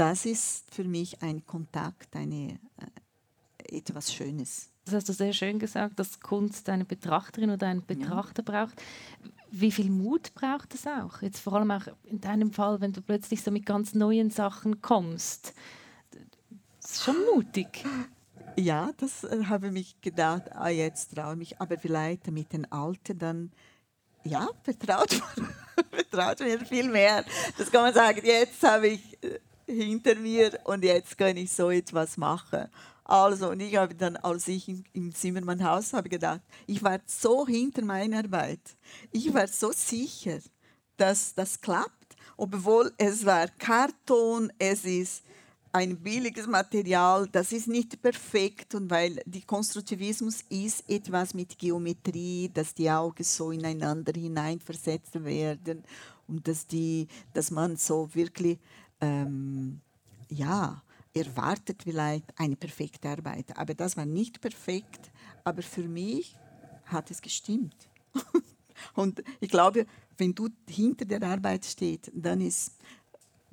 das 0.00 0.24
ist 0.24 0.74
für 0.74 0.84
mich 0.84 1.20
ein 1.20 1.44
Kontakt, 1.44 2.16
eine, 2.16 2.58
äh, 2.78 3.76
etwas 3.76 4.14
Schönes. 4.14 4.70
Das 4.86 4.94
hast 4.94 5.10
du 5.10 5.12
sehr 5.12 5.34
schön 5.34 5.58
gesagt, 5.58 5.98
dass 5.98 6.20
Kunst 6.20 6.70
eine 6.70 6.86
Betrachterin 6.86 7.50
oder 7.50 7.66
einen 7.66 7.84
Betrachter 7.84 8.42
ja. 8.46 8.64
braucht. 8.64 8.82
Wie 9.50 9.70
viel 9.70 9.90
Mut 9.90 10.32
braucht 10.34 10.74
es 10.74 10.86
auch? 10.86 11.20
Jetzt 11.20 11.40
vor 11.40 11.52
allem 11.52 11.70
auch 11.70 11.82
in 12.04 12.18
deinem 12.18 12.50
Fall, 12.50 12.80
wenn 12.80 12.94
du 12.94 13.02
plötzlich 13.02 13.42
so 13.42 13.50
mit 13.50 13.66
ganz 13.66 13.92
neuen 13.92 14.30
Sachen 14.30 14.80
kommst. 14.80 15.52
Das 16.80 16.92
ist 16.92 17.04
schon 17.04 17.16
mutig. 17.34 17.84
Ja, 18.56 18.92
das 18.96 19.24
äh, 19.24 19.44
habe 19.44 19.66
ich 19.66 19.72
mich 19.72 20.00
gedacht, 20.00 20.50
ah, 20.52 20.70
jetzt 20.70 21.14
traue 21.14 21.32
ich 21.32 21.38
mich, 21.38 21.60
aber 21.60 21.76
vielleicht 21.76 22.26
mit 22.30 22.54
den 22.54 22.72
Alten 22.72 23.18
dann, 23.18 23.52
ja, 24.24 24.48
vertraut 24.62 25.20
man, 25.36 25.48
vertraut 25.90 26.40
mir 26.40 26.58
viel 26.60 26.88
mehr. 26.88 27.22
Das 27.58 27.70
kann 27.70 27.82
man 27.82 27.92
sagen, 27.92 28.22
jetzt 28.24 28.62
habe 28.62 28.88
ich 28.88 29.22
äh, 29.22 29.40
hinter 29.70 30.16
mir 30.16 30.58
und 30.64 30.84
jetzt 30.84 31.16
kann 31.16 31.36
ich 31.36 31.52
so 31.52 31.70
etwas 31.70 32.16
machen. 32.16 32.68
Also, 33.04 33.50
und 33.50 33.60
ich 33.60 33.76
habe 33.76 33.94
dann, 33.94 34.16
als 34.16 34.46
ich 34.46 34.68
im 34.92 35.14
Zimmermannhaus 35.14 35.92
habe 35.92 36.08
gedacht, 36.08 36.42
ich 36.66 36.82
war 36.82 37.00
so 37.06 37.46
hinter 37.46 37.82
meiner 37.82 38.18
Arbeit. 38.18 38.60
Ich 39.10 39.34
war 39.34 39.48
so 39.48 39.72
sicher, 39.72 40.38
dass 40.96 41.34
das 41.34 41.60
klappt, 41.60 42.16
obwohl 42.36 42.92
es 42.98 43.26
war 43.26 43.48
Karton, 43.58 44.52
es 44.58 44.84
ist 44.84 45.24
ein 45.72 45.96
billiges 45.96 46.46
Material, 46.46 47.28
das 47.30 47.52
ist 47.52 47.68
nicht 47.68 48.00
perfekt 48.02 48.74
und 48.74 48.90
weil 48.90 49.22
der 49.24 49.42
Konstruktivismus 49.42 50.44
ist 50.48 50.88
etwas 50.88 51.32
mit 51.32 51.58
Geometrie, 51.58 52.50
dass 52.52 52.74
die 52.74 52.90
Augen 52.90 53.22
so 53.22 53.50
ineinander 53.50 54.12
hineinversetzt 54.12 55.22
werden 55.24 55.84
und 56.26 56.46
dass, 56.46 56.66
die, 56.66 57.06
dass 57.32 57.50
man 57.50 57.76
so 57.76 58.08
wirklich 58.14 58.58
ähm, 59.00 59.80
ja, 60.28 60.82
erwartet 61.12 61.82
vielleicht 61.82 62.26
eine 62.38 62.56
perfekte 62.56 63.08
Arbeit. 63.08 63.56
Aber 63.56 63.74
das 63.74 63.96
war 63.96 64.06
nicht 64.06 64.40
perfekt, 64.40 65.10
aber 65.44 65.62
für 65.62 65.88
mich 65.88 66.36
hat 66.84 67.10
es 67.10 67.20
gestimmt. 67.20 67.88
und 68.94 69.22
ich 69.40 69.50
glaube, 69.50 69.86
wenn 70.16 70.34
du 70.34 70.48
hinter 70.68 71.04
der 71.04 71.22
Arbeit 71.22 71.64
stehst, 71.64 72.10
dann 72.14 72.40
ist 72.40 72.72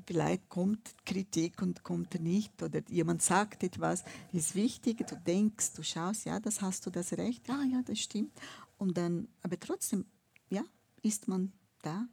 vielleicht 0.05 0.47
kommt 0.47 0.95
Kritik 1.05 1.61
und 1.61 1.83
kommt 1.83 2.19
nicht 2.21 2.63
oder 2.63 2.81
jemand 2.89 3.21
sagt 3.21 3.63
etwas, 3.63 4.03
ist 4.31 4.55
wichtig, 4.55 5.05
du 5.05 5.15
denkst, 5.17 5.73
du 5.73 5.83
schaust, 5.83 6.25
ja, 6.25 6.39
das 6.39 6.61
hast 6.61 6.85
du 6.85 6.89
das 6.89 7.11
Recht, 7.13 7.47
ja, 7.47 7.61
ja, 7.63 7.81
das 7.83 7.99
stimmt. 7.99 8.31
Und 8.77 8.97
dann, 8.97 9.27
aber 9.41 9.59
trotzdem, 9.59 10.05
ja, 10.49 10.63
ist 11.01 11.27
man 11.27 11.51
da, 11.81 12.07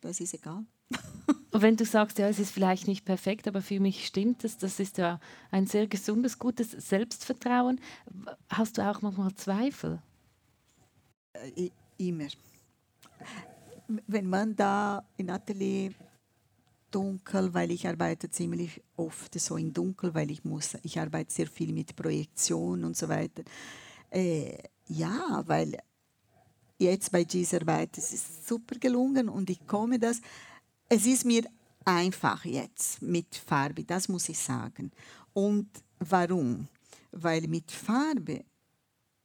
das 0.00 0.20
ist 0.20 0.34
egal. 0.34 0.64
Und 1.56 1.62
wenn 1.62 1.76
du 1.76 1.86
sagst, 1.86 2.18
ja, 2.18 2.28
es 2.28 2.38
ist 2.38 2.50
vielleicht 2.50 2.86
nicht 2.86 3.06
perfekt, 3.06 3.48
aber 3.48 3.62
für 3.62 3.80
mich 3.80 4.06
stimmt 4.06 4.44
es, 4.44 4.58
das 4.58 4.78
ist 4.78 4.98
ja 4.98 5.18
ein 5.50 5.66
sehr 5.66 5.86
gesundes, 5.86 6.38
gutes 6.38 6.72
Selbstvertrauen. 6.72 7.80
Hast 8.50 8.76
du 8.76 8.82
auch 8.82 9.00
manchmal 9.00 9.34
Zweifel? 9.36 10.02
Äh, 11.32 11.70
immer. 11.96 12.26
Wenn 14.06 14.28
man 14.28 14.54
da 14.54 15.02
in 15.16 15.30
Atelier 15.30 15.92
dunkel, 16.90 17.54
weil 17.54 17.70
ich 17.70 17.88
arbeite 17.88 18.30
ziemlich 18.30 18.82
oft 18.98 19.40
so 19.40 19.56
in 19.56 19.72
dunkel, 19.72 20.12
weil 20.12 20.30
ich 20.30 20.44
muss, 20.44 20.76
ich 20.82 21.00
arbeite 21.00 21.32
sehr 21.32 21.46
viel 21.46 21.72
mit 21.72 21.96
Projektion 21.96 22.84
und 22.84 22.98
so 22.98 23.08
weiter. 23.08 23.44
Äh, 24.10 24.58
ja, 24.88 25.42
weil 25.46 25.78
jetzt 26.76 27.12
bei 27.12 27.24
dieser 27.24 27.62
Arbeit 27.62 27.96
es 27.96 28.12
ist 28.12 28.46
super 28.46 28.78
gelungen 28.78 29.30
und 29.30 29.48
ich 29.48 29.66
komme 29.66 29.98
das 29.98 30.20
es 30.88 31.06
ist 31.06 31.24
mir 31.24 31.44
einfach 31.84 32.44
jetzt 32.44 33.02
mit 33.02 33.34
Farbe, 33.34 33.84
das 33.84 34.08
muss 34.08 34.28
ich 34.28 34.38
sagen. 34.38 34.90
Und 35.32 35.68
warum? 35.98 36.68
Weil 37.12 37.46
mit 37.48 37.70
Farbe 37.70 38.44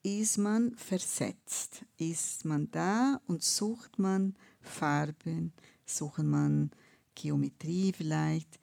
ist 0.04 0.38
man 0.38 0.76
versetzt, 0.76 1.86
ist 1.98 2.46
man 2.46 2.70
da 2.72 3.20
und 3.28 3.44
sucht 3.44 4.00
man 4.00 4.36
Farben, 4.62 5.54
sucht 5.86 6.24
man 6.24 6.72
Geometrie 7.14 7.94
vielleicht. 7.96 8.60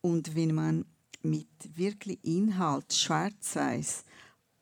Und 0.00 0.34
wenn 0.34 0.54
man 0.54 0.86
mit 1.22 1.48
wirklich 1.76 2.18
Inhalt 2.24 2.92
schwarz-weiß 2.94 4.04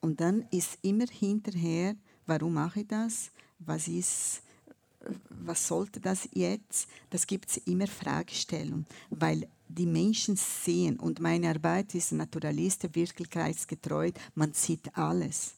und 0.01 0.21
dann 0.21 0.43
ist 0.51 0.79
immer 0.83 1.07
hinterher, 1.07 1.95
warum 2.27 2.55
mache 2.55 2.81
ich 2.81 2.89
das? 2.89 3.31
Was 3.61 3.87
ist 3.87 4.43
was 5.31 5.67
sollte 5.67 6.01
das 6.01 6.29
jetzt? 6.33 6.89
Das 7.11 7.27
gibt 7.27 7.51
es 7.51 7.57
immer 7.59 7.87
Fragestellungen, 7.87 8.87
weil 9.11 9.49
die 9.69 9.87
Menschen 9.87 10.37
sehen 10.37 10.99
und 10.99 11.21
meine 11.21 11.51
Arbeit 11.51 11.95
ist 11.95 12.13
Naturalist, 12.13 12.95
wirklichkeitsgetreu, 12.95 14.11
man 14.35 14.53
sieht 14.53 14.97
alles. 14.97 15.55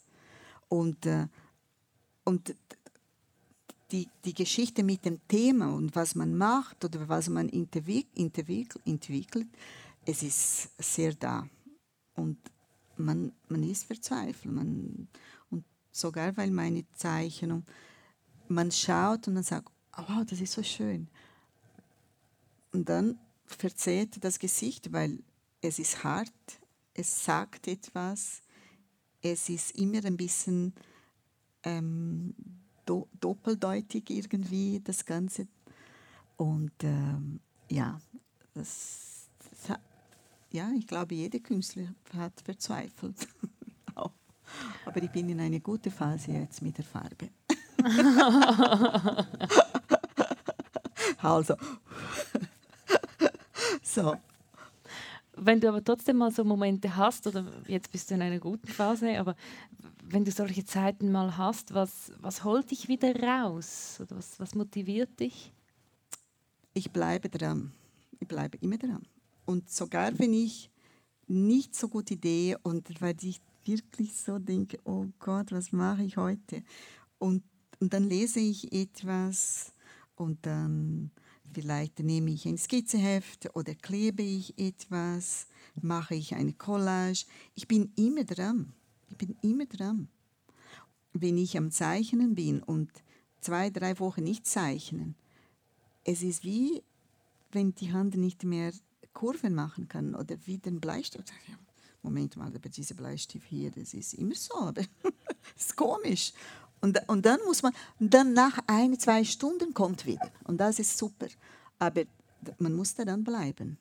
Und, 0.68 1.06
äh, 1.06 1.26
und 2.24 2.54
die, 3.92 4.08
die 4.24 4.34
Geschichte 4.34 4.82
mit 4.82 5.04
dem 5.04 5.20
Thema 5.26 5.72
und 5.74 5.94
was 5.96 6.14
man 6.14 6.36
macht 6.36 6.84
oder 6.84 7.08
was 7.08 7.28
man 7.28 7.48
entwick, 7.48 8.06
entwick, 8.16 8.74
entwickelt, 8.84 9.48
es 10.04 10.22
ist 10.22 10.70
sehr 10.78 11.14
da. 11.14 11.48
Und 12.14 12.38
man, 12.96 13.32
man 13.48 13.62
ist 13.62 13.84
verzweifelt. 13.84 14.52
Man, 14.52 15.08
und 15.50 15.64
sogar 15.90 16.36
weil 16.36 16.50
meine 16.50 16.84
Zeichnung, 16.94 17.64
man 18.50 18.70
schaut 18.70 19.28
und 19.28 19.36
dann 19.36 19.44
sagt, 19.44 19.70
oh, 19.96 20.02
wow, 20.08 20.24
das 20.28 20.40
ist 20.40 20.52
so 20.52 20.62
schön. 20.62 21.08
Und 22.72 22.88
dann 22.88 23.18
verzerrt 23.46 24.22
das 24.22 24.38
Gesicht, 24.38 24.92
weil 24.92 25.22
es 25.60 25.78
ist 25.78 26.04
hart, 26.04 26.32
es 26.94 27.24
sagt 27.24 27.68
etwas, 27.68 28.42
es 29.22 29.48
ist 29.48 29.76
immer 29.76 30.04
ein 30.04 30.16
bisschen 30.16 30.74
ähm, 31.62 32.34
do 32.86 33.08
doppeldeutig 33.20 34.08
irgendwie, 34.08 34.80
das 34.82 35.04
Ganze. 35.04 35.46
Und 36.36 36.72
ähm, 36.82 37.40
ja, 37.68 38.00
das, 38.54 39.28
das, 39.38 39.78
ja, 40.50 40.70
ich 40.76 40.86
glaube, 40.86 41.14
jeder 41.14 41.38
Künstler 41.38 41.94
hat 42.14 42.40
verzweifelt. 42.40 43.28
Aber 44.84 45.02
ich 45.02 45.10
bin 45.10 45.28
in 45.28 45.40
eine 45.40 45.60
gute 45.60 45.90
Phase 45.90 46.32
jetzt 46.32 46.62
mit 46.62 46.78
der 46.78 46.84
Farbe. 46.84 47.28
also. 51.18 51.54
so. 53.82 54.16
Wenn 55.36 55.60
du 55.60 55.68
aber 55.68 55.82
trotzdem 55.82 56.18
mal 56.18 56.30
so 56.30 56.44
Momente 56.44 56.94
hast, 56.96 57.26
oder 57.26 57.44
jetzt 57.66 57.90
bist 57.90 58.10
du 58.10 58.14
in 58.14 58.22
einer 58.22 58.38
guten 58.38 58.68
Phase, 58.68 59.18
aber 59.18 59.34
wenn 60.02 60.24
du 60.24 60.30
solche 60.30 60.64
Zeiten 60.64 61.10
mal 61.12 61.36
hast, 61.36 61.72
was, 61.72 62.12
was 62.20 62.44
holt 62.44 62.70
dich 62.70 62.88
wieder 62.88 63.14
raus? 63.14 63.98
Oder 64.00 64.16
was, 64.16 64.38
was 64.38 64.54
motiviert 64.54 65.18
dich? 65.20 65.52
Ich 66.74 66.90
bleibe 66.90 67.28
dran. 67.28 67.72
Ich 68.18 68.28
bleibe 68.28 68.58
immer 68.60 68.76
dran. 68.76 69.02
Und 69.46 69.70
sogar 69.70 70.18
wenn 70.18 70.32
ich 70.32 70.70
nicht 71.26 71.74
so 71.74 71.88
gute 71.88 72.14
Idee 72.14 72.56
und 72.62 73.00
weil 73.00 73.16
ich 73.22 73.40
wirklich 73.64 74.16
so 74.16 74.38
denke, 74.38 74.78
oh 74.84 75.06
Gott, 75.18 75.52
was 75.52 75.72
mache 75.72 76.02
ich 76.02 76.16
heute? 76.16 76.62
Und 77.18 77.42
und 77.80 77.94
dann 77.94 78.04
lese 78.04 78.40
ich 78.40 78.72
etwas 78.72 79.72
und 80.14 80.44
dann 80.46 81.10
vielleicht 81.52 81.98
nehme 82.00 82.30
ich 82.30 82.46
ein 82.46 82.58
Skizzeheft 82.58 83.56
oder 83.56 83.74
klebe 83.74 84.22
ich 84.22 84.56
etwas, 84.58 85.46
mache 85.80 86.14
ich 86.14 86.34
eine 86.34 86.52
Collage. 86.52 87.24
Ich 87.54 87.66
bin 87.66 87.90
immer 87.96 88.24
dran. 88.24 88.72
Ich 89.08 89.16
bin 89.16 89.36
immer 89.42 89.66
dran. 89.66 90.08
Wenn 91.12 91.38
ich 91.38 91.56
am 91.56 91.70
Zeichnen 91.70 92.34
bin 92.34 92.62
und 92.62 92.90
zwei, 93.40 93.70
drei 93.70 93.98
Wochen 93.98 94.22
nicht 94.22 94.46
zeichnen, 94.46 95.16
es 96.04 96.22
ist 96.22 96.44
wie, 96.44 96.82
wenn 97.50 97.74
die 97.74 97.92
Hand 97.92 98.14
nicht 98.16 98.44
mehr 98.44 98.72
Kurven 99.12 99.54
machen 99.54 99.88
kann 99.88 100.14
oder 100.14 100.36
wie 100.44 100.58
den 100.58 100.80
Bleistift. 100.80 101.32
Moment 102.02 102.36
mal, 102.36 102.54
aber 102.54 102.68
dieser 102.68 102.94
Bleistift 102.94 103.46
hier, 103.46 103.70
das 103.70 103.92
ist 103.92 104.14
immer 104.14 104.34
so, 104.34 104.54
aber 104.54 104.82
das 105.02 105.66
ist 105.66 105.76
komisch. 105.76 106.32
Und, 106.80 106.98
und 107.08 107.26
dann 107.26 107.40
muss 107.44 107.62
man, 107.62 107.72
dann 107.98 108.32
nach 108.32 108.58
ein, 108.66 108.98
zwei 108.98 109.24
Stunden 109.24 109.74
kommt 109.74 110.06
wieder. 110.06 110.30
Und 110.44 110.58
das 110.58 110.78
ist 110.78 110.96
super. 110.96 111.26
Aber 111.78 112.04
man 112.58 112.74
muss 112.74 112.94
da 112.94 113.04
dann 113.04 113.22
bleiben. 113.22 113.78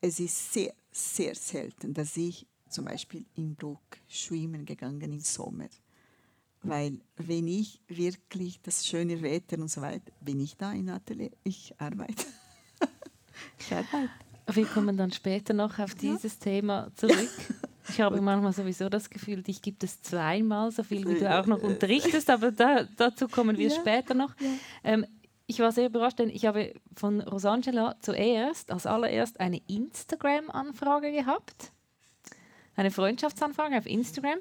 Es 0.00 0.18
ist 0.18 0.52
sehr, 0.52 0.74
sehr 0.90 1.34
selten, 1.34 1.94
dass 1.94 2.16
ich 2.16 2.46
zum 2.68 2.86
Beispiel 2.86 3.24
im 3.36 3.54
Bruck 3.54 3.98
schwimmen 4.08 4.64
gegangen 4.64 5.12
im 5.12 5.20
Sommer. 5.20 5.68
Weil 6.62 7.00
wenn 7.16 7.48
ich 7.48 7.80
wirklich 7.88 8.60
das 8.60 8.86
schöne 8.86 9.22
Wetter 9.22 9.58
und 9.58 9.70
so 9.70 9.80
weiter, 9.80 10.12
bin 10.20 10.40
ich 10.40 10.56
da 10.56 10.72
in 10.72 10.90
Atelier, 10.90 11.30
ich 11.42 11.74
arbeite. 11.78 12.26
ich 13.58 13.72
arbeite. 13.72 14.10
Wir 14.52 14.66
kommen 14.66 14.96
dann 14.96 15.12
später 15.12 15.54
noch 15.54 15.78
auf 15.78 15.94
dieses 15.94 16.34
ja. 16.34 16.40
Thema 16.40 16.90
zurück. 16.96 17.30
Ich 17.90 18.00
habe 18.00 18.20
manchmal 18.20 18.52
sowieso 18.52 18.88
das 18.88 19.10
Gefühl, 19.10 19.42
dich 19.42 19.62
gibt 19.62 19.84
es 19.84 20.02
zweimal 20.02 20.70
so 20.70 20.82
viel, 20.82 21.06
wie 21.08 21.18
du 21.18 21.38
auch 21.38 21.46
noch 21.46 21.62
unterrichtest, 21.62 22.30
aber 22.30 22.52
da, 22.52 22.84
dazu 22.96 23.28
kommen 23.28 23.58
wir 23.58 23.68
ja. 23.68 23.74
später 23.74 24.14
noch. 24.14 24.34
Ja. 24.40 24.48
Ähm, 24.84 25.06
ich 25.46 25.58
war 25.58 25.72
sehr 25.72 25.86
überrascht, 25.86 26.20
denn 26.20 26.28
ich 26.28 26.46
habe 26.46 26.74
von 26.94 27.20
Rosangela 27.20 27.96
zuerst, 28.00 28.70
als 28.70 28.86
allererst, 28.86 29.40
eine 29.40 29.60
Instagram-Anfrage 29.66 31.10
gehabt. 31.10 31.72
Eine 32.80 32.90
Freundschaftsanfrage 32.90 33.76
auf 33.76 33.84
Instagram. 33.84 34.38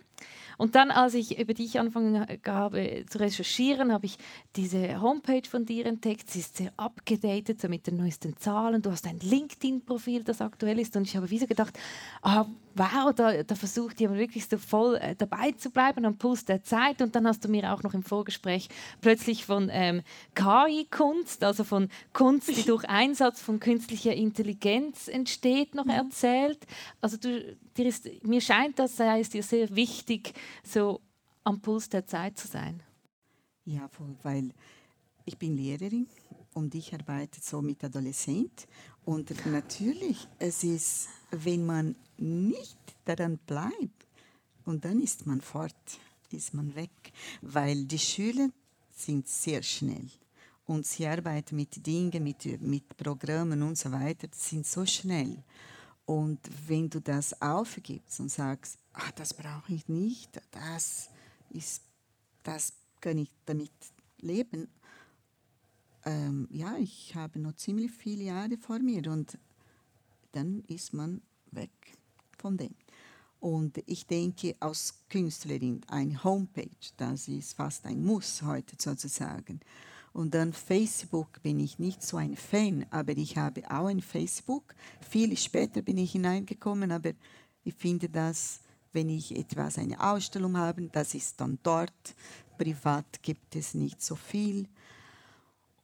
Und 0.57 0.75
dann, 0.75 0.91
als 0.91 1.13
ich 1.13 1.37
über 1.37 1.53
dich 1.53 1.77
angefangen 1.77 2.25
habe 2.45 3.03
zu 3.09 3.17
recherchieren, 3.17 3.91
habe 3.91 4.05
ich 4.05 4.17
diese 4.55 5.01
Homepage 5.01 5.47
von 5.49 5.65
dir 5.65 5.85
entdeckt. 5.85 6.29
Sie 6.29 6.39
ist 6.39 6.55
sehr 6.55 6.71
abgedatet, 6.77 7.59
so 7.59 7.67
mit 7.67 7.85
den 7.85 7.97
neuesten 7.97 8.37
Zahlen. 8.37 8.81
Du 8.81 8.91
hast 8.91 9.07
ein 9.07 9.19
LinkedIn-Profil, 9.19 10.23
das 10.23 10.39
aktuell 10.39 10.79
ist. 10.79 10.95
Und 10.95 11.03
ich 11.03 11.17
habe 11.17 11.29
wie 11.29 11.39
so 11.39 11.47
gedacht, 11.47 11.77
ah, 12.21 12.45
wow, 12.75 13.13
da, 13.13 13.43
da 13.43 13.55
versucht 13.55 13.99
jemand 13.99 14.19
wirklich 14.19 14.47
so 14.47 14.57
voll 14.57 14.95
äh, 14.95 15.15
dabei 15.17 15.51
zu 15.51 15.69
bleiben 15.69 16.05
am 16.05 16.17
Puls 16.17 16.45
der 16.45 16.63
Zeit. 16.63 17.01
Und 17.01 17.15
dann 17.15 17.27
hast 17.27 17.43
du 17.43 17.49
mir 17.49 17.73
auch 17.73 17.83
noch 17.83 17.93
im 17.93 18.03
Vorgespräch 18.03 18.69
plötzlich 19.01 19.45
von 19.45 19.69
ähm, 19.71 20.01
KI-Kunst, 20.35 21.43
also 21.43 21.65
von 21.65 21.89
Kunst, 22.13 22.49
die 22.49 22.63
durch 22.67 22.87
Einsatz 22.87 23.41
von 23.41 23.59
künstlicher 23.59 24.13
Intelligenz 24.13 25.09
entsteht, 25.09 25.75
noch 25.75 25.87
erzählt. 25.87 26.59
Also 27.01 27.17
du, 27.17 27.57
dir 27.79 27.87
ist, 27.87 28.23
mir 28.23 28.41
scheint, 28.41 28.77
das 28.77 28.97
sei 28.97 29.21
es 29.21 29.29
dir 29.29 29.43
sehr 29.43 29.73
wichtig, 29.75 30.33
so 30.63 31.01
am 31.43 31.61
Puls 31.61 31.89
der 31.89 32.05
Zeit 32.05 32.37
zu 32.37 32.47
sein. 32.47 32.83
Ja, 33.65 33.89
weil 34.23 34.51
ich 35.25 35.37
bin 35.37 35.55
Lehrerin 35.55 36.07
und 36.53 36.75
ich 36.75 36.93
arbeite 36.93 37.39
so 37.41 37.61
mit 37.61 37.83
Adoleszenten. 37.83 38.67
Und 39.05 39.33
natürlich, 39.45 40.27
es 40.37 40.63
ist, 40.63 41.09
wenn 41.31 41.65
man 41.65 41.95
nicht 42.17 42.77
daran 43.05 43.37
bleibt, 43.45 44.07
und 44.65 44.85
dann 44.85 45.01
ist 45.01 45.25
man 45.25 45.41
fort, 45.41 45.73
ist 46.31 46.53
man 46.53 46.75
weg, 46.75 46.91
weil 47.41 47.85
die 47.85 47.97
Schüler 47.97 48.49
sind 48.91 49.27
sehr 49.27 49.63
schnell 49.63 50.09
und 50.65 50.85
sie 50.85 51.07
arbeiten 51.07 51.55
mit 51.55 51.83
Dingen, 51.85 52.23
mit, 52.23 52.61
mit 52.61 52.95
Programmen 52.95 53.63
und 53.63 53.77
so 53.77 53.91
weiter, 53.91 54.27
sind 54.31 54.67
so 54.67 54.85
schnell. 54.85 55.43
Und 56.09 56.39
wenn 56.67 56.89
du 56.89 56.99
das 56.99 57.39
aufgibst 57.39 58.19
und 58.19 58.31
sagst, 58.31 58.79
ach, 58.93 59.11
das 59.11 59.31
brauche 59.31 59.71
ich 59.71 59.87
nicht, 59.87 60.41
das 60.49 61.07
ist, 61.51 61.83
das 62.41 62.73
kann 62.99 63.19
ich 63.19 63.29
damit 63.45 63.69
leben, 64.17 64.69
ähm, 66.05 66.47
ja, 66.49 66.77
ich 66.77 67.13
habe 67.13 67.37
noch 67.37 67.53
ziemlich 67.57 67.91
viele 67.91 68.23
Jahre 68.23 68.57
vor 68.57 68.79
mir 68.79 69.05
und 69.11 69.37
dann 70.31 70.63
ist 70.67 70.93
man 70.93 71.21
weg 71.51 71.69
von 72.39 72.57
dem. 72.57 72.73
Und 73.39 73.77
ich 73.85 74.07
denke, 74.07 74.55
als 74.59 74.95
Künstlerin 75.09 75.81
eine 75.89 76.23
Homepage, 76.23 76.89
das 76.97 77.27
ist 77.27 77.53
fast 77.53 77.85
ein 77.85 78.03
Muss 78.03 78.41
heute 78.41 78.75
sozusagen. 78.79 79.59
Und 80.19 80.33
dann 80.33 80.51
Facebook 80.51 81.41
bin 81.43 81.61
ich 81.61 81.79
nicht 81.79 82.03
so 82.03 82.17
ein 82.17 82.35
Fan, 82.35 82.85
aber 82.89 83.15
ich 83.15 83.37
habe 83.37 83.63
auch 83.71 83.87
ein 83.87 84.01
Facebook. 84.01 84.75
Viel 84.99 85.37
später 85.37 85.81
bin 85.81 85.97
ich 85.97 86.11
hineingekommen, 86.11 86.91
aber 86.91 87.13
ich 87.63 87.73
finde 87.73 88.09
das, 88.09 88.59
wenn 88.91 89.07
ich 89.07 89.33
etwas, 89.33 89.77
eine 89.77 89.97
Ausstellung 89.97 90.57
habe, 90.57 90.89
das 90.91 91.13
ist 91.13 91.39
dann 91.39 91.57
dort. 91.63 92.15
Privat 92.57 93.23
gibt 93.23 93.55
es 93.55 93.73
nicht 93.73 94.03
so 94.03 94.17
viel. 94.17 94.67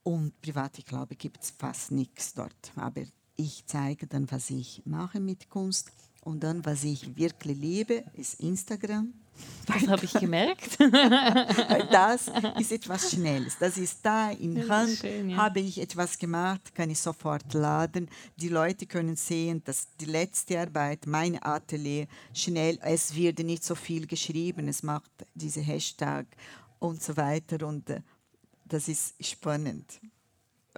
Und 0.03 0.34
privat, 0.41 0.80
ich 0.80 0.86
glaube, 0.86 1.16
gibt 1.16 1.41
es 1.41 1.51
fast 1.51 1.91
nichts 1.91 2.34
dort. 2.34 2.74
Aber 2.76 3.03
ich 3.38 3.64
zeige 3.66 4.05
dann, 4.05 4.30
was 4.30 4.49
ich 4.49 4.82
mache 4.84 5.22
mit 5.22 5.49
Kunst. 5.49 5.93
Und 6.26 6.43
dann, 6.43 6.66
was 6.66 6.84
ich 6.84 7.16
wirklich 7.16 7.57
liebe, 7.57 8.03
ist 8.16 8.41
Instagram. 8.41 9.14
Das 9.66 9.88
habe 9.88 10.06
ich 10.06 10.14
gemerkt. 10.14 10.78
das 11.92 12.30
ist 12.60 12.72
etwas 12.72 13.12
Schnelles. 13.12 13.58
Das 13.60 13.78
ist 13.78 14.00
da 14.04 14.32
in 14.32 14.56
das 14.56 14.70
Hand. 14.70 14.98
Schön, 14.98 15.30
ja. 15.30 15.38
Habe 15.38 15.60
ich 15.60 15.82
etwas 15.82 16.18
gemacht, 16.18 16.74
kann 16.76 16.90
ich 16.90 17.00
sofort 17.00 17.54
laden. 17.54 18.10
Die 18.36 18.50
Leute 18.50 18.86
können 18.86 19.16
sehen, 19.16 19.64
dass 19.64 19.88
die 20.00 20.06
letzte 20.06 20.60
Arbeit, 20.60 21.08
mein 21.08 21.42
Atelier, 21.42 22.08
schnell, 22.34 22.78
es 22.82 23.16
wird 23.16 23.40
nicht 23.40 23.64
so 23.64 23.76
viel 23.76 24.06
geschrieben, 24.06 24.68
es 24.68 24.84
macht 24.84 25.12
diese 25.34 25.62
Hashtag 25.62 26.28
und 26.80 27.02
so 27.02 27.18
weiter. 27.18 27.66
Und 27.66 27.90
äh, 27.90 28.02
das 28.66 28.88
ist 28.88 29.16
spannend. 29.20 30.00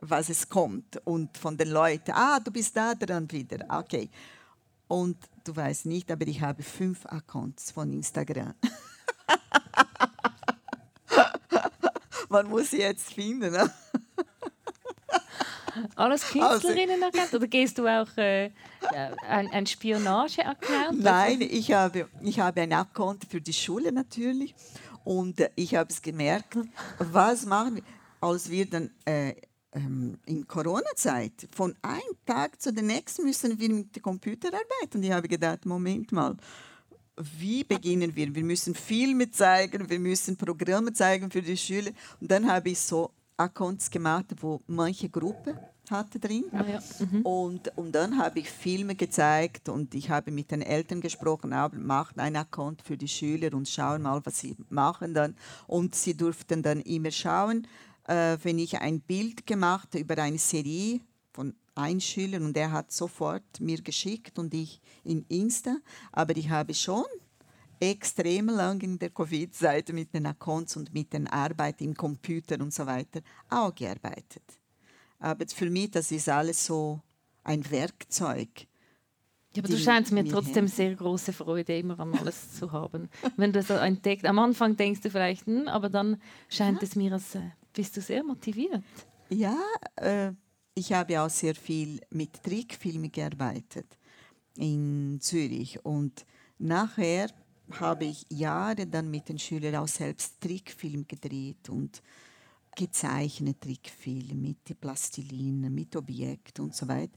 was 0.02 0.30
es 0.30 0.48
kommt 0.48 0.98
und 1.06 1.38
von 1.38 1.58
den 1.58 1.70
Leuten, 1.70 2.12
ah, 2.12 2.40
du 2.40 2.52
bist 2.52 2.76
da 2.76 2.94
dran 2.94 3.30
wieder, 3.32 3.66
okay. 3.70 4.10
Und 4.88 5.18
du 5.44 5.56
weißt 5.56 5.86
nicht, 5.86 6.12
aber 6.12 6.28
ich 6.28 6.42
habe 6.42 6.64
fünf 6.64 7.06
Accounts 7.06 7.72
von 7.72 7.92
Instagram. 7.92 8.54
Man 12.30 12.50
muss 12.50 12.72
sie 12.72 12.80
jetzt 12.80 13.14
finden. 13.14 13.52
Ne? 13.54 13.72
Alles 15.96 16.22
Künstlerinnen 16.32 17.02
also, 17.04 17.38
Oder 17.38 17.48
gehst 17.48 17.78
du 17.78 17.88
auch 17.88 18.18
äh, 18.18 18.52
ein, 19.28 19.50
ein 19.52 19.66
Spionage-Account? 19.66 21.02
Nein, 21.02 21.42
ich 21.42 21.72
habe, 21.72 22.10
ich 22.22 22.40
habe 22.40 22.62
einen 22.62 22.74
Account 22.74 23.26
für 23.30 23.42
die 23.42 23.54
Schule 23.54 23.92
natürlich. 23.92 24.56
Und 25.04 25.40
äh, 25.40 25.50
ich 25.56 25.76
habe 25.76 25.90
es 25.90 26.02
gemerkt, 26.02 26.58
was 26.98 27.46
machen 27.46 27.78
wir, 27.78 27.84
als 28.22 28.50
wir 28.50 28.70
dann 28.70 28.90
äh, 29.06 29.36
ähm, 29.74 30.18
in 30.26 30.48
Corona-Zeit 30.48 31.48
von 31.54 31.76
einem 31.82 32.16
Tag 32.26 32.62
zu 32.62 32.72
dem 32.74 32.88
nächsten 32.88 33.24
müssen 33.24 33.60
wir 33.60 33.70
mit 33.70 33.96
dem 33.96 34.02
Computer 34.02 34.48
arbeiten. 34.48 34.98
Und 34.98 35.04
ich 35.04 35.12
habe 35.12 35.28
gedacht, 35.28 35.66
Moment 35.66 36.12
mal, 36.12 36.36
wie 37.18 37.64
beginnen 37.64 38.16
wir? 38.16 38.34
Wir 38.34 38.44
müssen 38.44 38.76
Filme 38.76 39.30
zeigen, 39.32 39.90
wir 39.90 40.00
müssen 40.00 40.38
Programme 40.38 40.94
zeigen 40.94 41.32
für 41.32 41.42
die 41.42 41.58
Schüler. 41.58 41.92
Und 42.22 42.32
dann 42.32 42.50
habe 42.50 42.70
ich 42.70 42.80
so 42.80 43.12
Accounts 43.36 43.90
gemacht, 43.90 44.28
wo 44.40 44.62
manche 44.68 45.10
Gruppe 45.10 45.60
hatte 45.90 46.20
drin. 46.20 46.46
Ah, 46.52 46.66
ja. 46.68 46.80
mhm. 47.00 47.22
und, 47.22 47.78
und 47.78 47.94
dann 47.94 48.18
habe 48.18 48.40
ich 48.40 48.50
Filme 48.50 48.96
gezeigt 48.96 49.70
und 49.70 49.96
ich 49.96 50.10
habe 50.10 50.32
mit 50.32 50.52
den 50.52 50.62
Eltern 50.62 51.02
gesprochen, 51.02 51.54
aber 51.54 51.78
macht 51.78 52.20
einen 52.20 52.36
Account 52.36 52.82
für 52.82 52.98
die 52.98 53.08
Schüler 53.08 53.54
und 53.56 53.70
schauen 53.70 54.02
mal, 54.02 54.22
was 54.26 54.40
sie 54.40 54.56
machen 54.70 55.14
dann. 55.14 55.36
Und 55.66 55.96
sie 55.96 56.16
durften 56.16 56.62
dann 56.62 56.82
immer 56.82 57.12
schauen, 57.12 57.68
äh, 58.08 58.38
wenn 58.44 58.60
ich 58.60 58.80
ein 58.80 59.02
Bild 59.02 59.46
gemacht 59.46 59.94
über 59.96 60.18
eine 60.18 60.38
Serie 60.38 61.02
von 61.32 61.54
einem 61.76 62.00
Schüler 62.00 62.42
und 62.42 62.58
er 62.58 62.72
hat 62.72 62.92
sofort 62.92 63.60
mir 63.60 63.82
geschickt 63.82 64.40
und 64.40 64.54
ich 64.54 64.82
in 65.04 65.24
Insta, 65.30 65.78
aber 66.12 66.36
ich 66.36 66.50
habe 66.50 66.74
schon 66.74 67.06
extrem 67.80 68.48
lang 68.48 68.82
in 68.82 68.98
der 68.98 69.12
Covid-Seite 69.12 69.94
mit 69.94 70.14
den 70.14 70.26
Accounts 70.26 70.76
und 70.78 70.94
mit 70.94 71.14
der 71.14 71.32
Arbeit 71.32 71.82
im 71.82 71.94
Computer 71.94 72.60
und 72.60 72.74
so 72.74 72.86
weiter 72.86 73.22
auch 73.50 73.74
gearbeitet. 73.76 74.44
Aber 75.20 75.46
für 75.48 75.70
mich, 75.70 75.92
das 75.92 76.12
ist 76.12 76.30
alles 76.30 76.66
so 76.66 77.02
ein 77.44 77.70
Werkzeug. 77.70 78.68
Ja, 79.54 79.64
aber 79.64 79.70
du 79.70 79.78
scheinst 79.78 80.12
mir 80.12 80.26
trotzdem 80.26 80.68
sehr 80.68 80.94
große 80.96 81.34
Freude, 81.34 81.78
immer 81.78 82.00
an 82.00 82.14
alles 82.16 82.54
zu 82.54 82.72
haben. 82.72 83.10
Wenn 83.38 83.54
du 83.54 83.62
so 83.64 83.74
entdeckt, 83.74 84.26
am 84.26 84.38
Anfang 84.40 84.76
denkst 84.76 85.02
du 85.02 85.10
vielleicht, 85.10 85.46
hm, 85.48 85.68
aber 85.68 85.90
dann 85.90 86.22
scheint 86.50 86.82
ja. 86.82 86.88
es 86.88 86.96
mir, 86.96 87.14
als 87.14 87.36
äh, 87.36 87.42
bist 87.78 87.96
du 87.96 88.02
sehr 88.02 88.24
motiviert. 88.24 88.82
Ja, 89.30 89.56
äh, 89.98 90.32
ich 90.74 90.92
habe 90.94 91.22
auch 91.22 91.30
sehr 91.30 91.54
viel 91.54 92.02
mit 92.10 92.42
Trickfilmen 92.42 93.12
gearbeitet 93.12 93.86
in 94.56 95.20
Zürich 95.22 95.86
und 95.86 96.26
nachher 96.58 97.30
habe 97.70 98.06
ich 98.06 98.26
Jahre 98.32 98.88
dann 98.88 99.12
mit 99.12 99.30
den 99.30 99.38
Schülern 99.38 99.76
auch 99.76 99.88
selbst 99.88 100.42
Trickfilm 100.42 101.08
gedreht 101.08 101.70
und 101.70 102.02
gezeichnet 102.76 103.62
Trickfilm 103.62 104.42
mit 104.42 104.82
Plastilin, 104.82 105.72
mit 105.72 105.96
Objekten 105.96 106.66
und 106.66 106.76
so 106.76 106.88
weiter. 106.88 107.16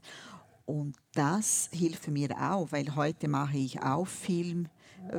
Und 0.67 0.95
das 1.15 1.71
hilft 1.73 2.07
mir 2.09 2.29
auch, 2.39 2.71
weil 2.71 2.95
heute 2.95 3.27
mache 3.27 3.57
ich 3.57 3.81
auch 3.81 4.05
Film. 4.05 4.69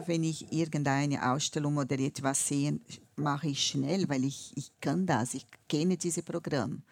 Wenn 0.06 0.24
ich 0.24 0.52
irgendeine 0.52 1.32
Ausstellung 1.32 1.76
oder 1.76 1.98
etwas 1.98 2.48
sehe, 2.48 2.78
mache 3.16 3.48
ich 3.48 3.66
schnell, 3.66 4.08
weil 4.08 4.24
ich, 4.24 4.52
ich 4.56 4.72
kann 4.80 5.06
das, 5.06 5.34
ich 5.34 5.46
kenne 5.68 5.96
dieses 5.96 6.24
Programm. 6.24 6.82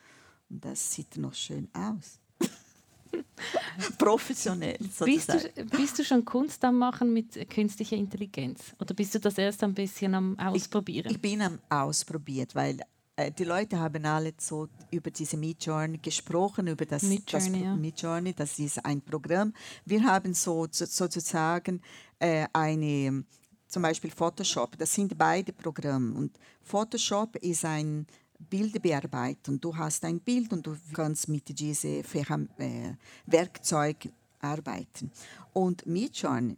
Und 0.49 0.65
das 0.65 0.93
sieht 0.93 1.17
noch 1.17 1.35
schön 1.35 1.69
aus. 1.73 2.19
Professionell. 3.99 4.79
Bist 5.05 5.29
du, 5.29 5.65
bist 5.65 5.99
du, 5.99 6.05
schon 6.05 6.25
Kunst 6.25 6.65
am 6.65 6.79
Machen 6.79 7.13
mit 7.13 7.49
künstlicher 7.51 7.97
Intelligenz? 7.97 8.75
Oder 8.79 8.95
bist 8.95 9.15
du 9.15 9.21
das 9.21 9.39
erst 9.39 9.63
ein 9.65 9.75
bisschen 9.75 10.15
am 10.15 10.39
Ausprobieren? 10.39 11.07
Ich, 11.07 11.17
ich 11.17 11.21
bin 11.21 11.41
am 11.41 11.59
Ausprobieren, 11.69 12.49
weil 12.55 12.81
äh, 13.21 13.31
die 13.31 13.45
Leute 13.45 13.79
haben 13.79 14.05
alle 14.05 14.33
so 14.39 14.69
über 14.91 15.11
diese 15.11 15.37
Midjourney 15.37 15.99
gesprochen, 15.99 16.67
über 16.67 16.87
das 16.87 17.03
Midjourney, 17.03 17.53
das, 17.53 17.63
ja. 17.63 17.77
Midjourney, 17.77 18.35
das 18.35 18.59
ist 18.59 18.85
ein 18.85 19.01
Programm. 19.01 19.53
Wir 19.85 20.03
haben 20.05 20.35
so, 20.35 20.67
so 20.71 20.87
sozusagen 20.87 21.83
äh, 22.21 22.47
eine, 22.53 23.25
zum 23.67 23.83
Beispiel 23.83 24.11
Photoshop, 24.11 24.79
das 24.79 24.95
sind 24.95 25.19
beide 25.19 25.53
Programme. 25.53 26.15
Und 26.15 26.39
Photoshop 26.63 27.37
ist 27.37 27.65
ein 27.65 28.07
Bildbearbeitung. 28.39 29.61
Du 29.61 29.77
hast 29.77 30.05
ein 30.05 30.21
Bild 30.21 30.53
und 30.53 30.67
du 30.67 30.77
kannst 30.93 31.29
mit 31.29 31.59
diesem 31.59 32.49
äh, 32.59 32.95
Werkzeug 33.27 34.09
arbeiten. 34.39 35.11
Und 35.53 35.87
Midjourney, 35.87 36.57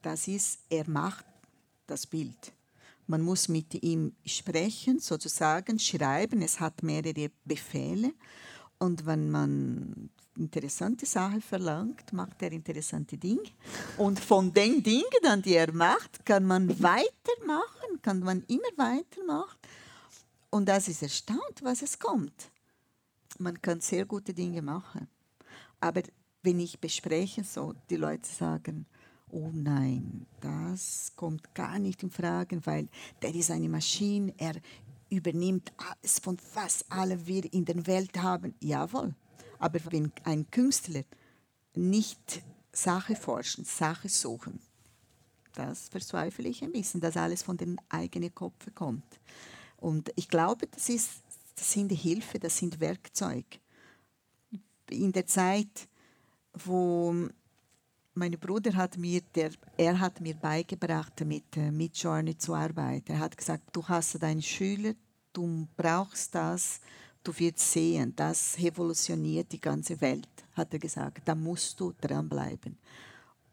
das 0.00 0.26
ist, 0.26 0.60
er 0.68 0.88
macht 0.88 1.24
das 1.86 2.06
Bild. 2.06 2.52
Man 3.06 3.22
muss 3.22 3.48
mit 3.48 3.82
ihm 3.82 4.14
sprechen, 4.24 4.98
sozusagen 4.98 5.78
schreiben. 5.78 6.40
Es 6.42 6.60
hat 6.60 6.82
mehrere 6.82 7.30
Befehle. 7.44 8.14
Und 8.78 9.06
wenn 9.06 9.30
man 9.30 10.10
interessante 10.36 11.06
Sachen 11.06 11.42
verlangt, 11.42 12.12
macht 12.12 12.42
er 12.42 12.52
interessante 12.52 13.16
Dinge. 13.16 13.42
Und 13.98 14.18
von 14.18 14.52
den 14.52 14.82
Dingen, 14.82 15.04
dann, 15.22 15.42
die 15.42 15.54
er 15.54 15.72
macht, 15.72 16.24
kann 16.24 16.44
man 16.44 16.68
weitermachen, 16.82 18.00
kann 18.02 18.20
man 18.20 18.42
immer 18.48 18.62
weitermachen. 18.76 19.58
Und 20.50 20.66
das 20.66 20.88
ist 20.88 21.02
erstaunt, 21.02 21.62
was 21.62 21.82
es 21.82 21.98
kommt. 21.98 22.50
Man 23.38 23.60
kann 23.60 23.80
sehr 23.80 24.04
gute 24.04 24.34
Dinge 24.34 24.62
machen. 24.62 25.08
Aber 25.80 26.02
wenn 26.42 26.60
ich 26.60 26.78
bespreche, 26.78 27.44
so 27.44 27.74
die 27.88 27.96
Leute 27.96 28.28
sagen, 28.28 28.86
oh 29.30 29.50
nein, 29.52 30.26
das 30.40 31.12
kommt 31.16 31.54
gar 31.54 31.78
nicht 31.78 32.02
in 32.02 32.10
Frage, 32.10 32.60
weil 32.66 32.88
der 33.22 33.34
ist 33.34 33.50
eine 33.50 33.68
Maschine, 33.68 34.34
er 34.36 34.54
übernimmt 35.08 35.72
alles 35.76 36.18
von 36.18 36.38
was 36.54 36.84
alle 36.90 37.26
wir 37.26 37.52
in 37.52 37.64
der 37.64 37.86
Welt 37.86 38.16
haben. 38.18 38.54
Jawohl. 38.60 39.14
Aber 39.62 39.78
wenn 39.92 40.10
ein 40.24 40.50
Künstler 40.50 41.04
nicht 41.76 42.42
Sache 42.72 43.14
forschen, 43.14 43.64
Sache 43.64 44.08
suchen, 44.08 44.58
das 45.54 45.88
verzweifle 45.88 46.48
ich 46.48 46.64
ein 46.64 46.72
bisschen, 46.72 47.00
dass 47.00 47.16
alles 47.16 47.44
von 47.44 47.56
den 47.56 47.80
eigenen 47.88 48.34
Kopf 48.34 48.74
kommt. 48.74 49.20
Und 49.76 50.10
ich 50.16 50.28
glaube, 50.28 50.66
das, 50.66 50.88
ist, 50.88 51.22
das 51.54 51.72
sind 51.72 51.92
Hilfe, 51.92 52.40
das 52.40 52.58
sind 52.58 52.80
Werkzeuge. 52.80 53.60
In 54.90 55.12
der 55.12 55.26
Zeit, 55.26 55.88
wo 56.54 57.14
mein 58.14 58.32
Bruder 58.32 58.74
hat 58.74 58.98
mir, 58.98 59.20
der, 59.36 59.52
er 59.76 60.00
hat 60.00 60.20
mir 60.20 60.34
beigebracht, 60.34 61.20
mit, 61.24 61.56
äh, 61.56 61.70
mit 61.70 61.96
Journey 61.96 62.36
zu 62.36 62.54
arbeiten. 62.54 63.12
Er 63.12 63.20
hat 63.20 63.36
gesagt, 63.36 63.76
du 63.76 63.86
hast 63.86 64.20
deinen 64.20 64.42
Schüler, 64.42 64.94
du 65.32 65.68
brauchst 65.76 66.34
das, 66.34 66.80
du 67.22 67.38
wirst 67.38 67.72
sehen, 67.72 68.14
das 68.16 68.58
revolutioniert 68.58 69.52
die 69.52 69.60
ganze 69.60 70.00
Welt, 70.00 70.28
hat 70.54 70.72
er 70.72 70.78
gesagt. 70.78 71.22
Da 71.26 71.34
musst 71.34 71.78
du 71.80 71.92
dranbleiben. 72.00 72.76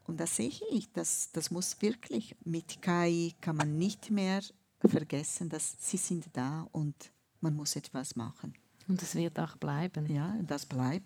Und 0.07 0.19
das 0.19 0.35
sehe 0.35 0.51
ich, 0.71 0.91
das, 0.91 1.29
das 1.31 1.51
muss 1.51 1.79
wirklich. 1.81 2.35
Mit 2.43 2.81
KI 2.81 3.35
kann 3.39 3.57
man 3.57 3.77
nicht 3.77 4.09
mehr 4.09 4.41
vergessen, 4.83 5.49
dass 5.49 5.75
sie 5.79 5.97
sind 5.97 6.25
da 6.33 6.67
und 6.71 6.95
man 7.41 7.55
muss 7.55 7.75
etwas 7.75 8.15
machen. 8.15 8.53
Und 8.87 9.01
es 9.03 9.13
wird 9.13 9.39
auch 9.39 9.55
bleiben. 9.57 10.11
Ja, 10.11 10.35
das 10.41 10.65
bleibt. 10.65 11.05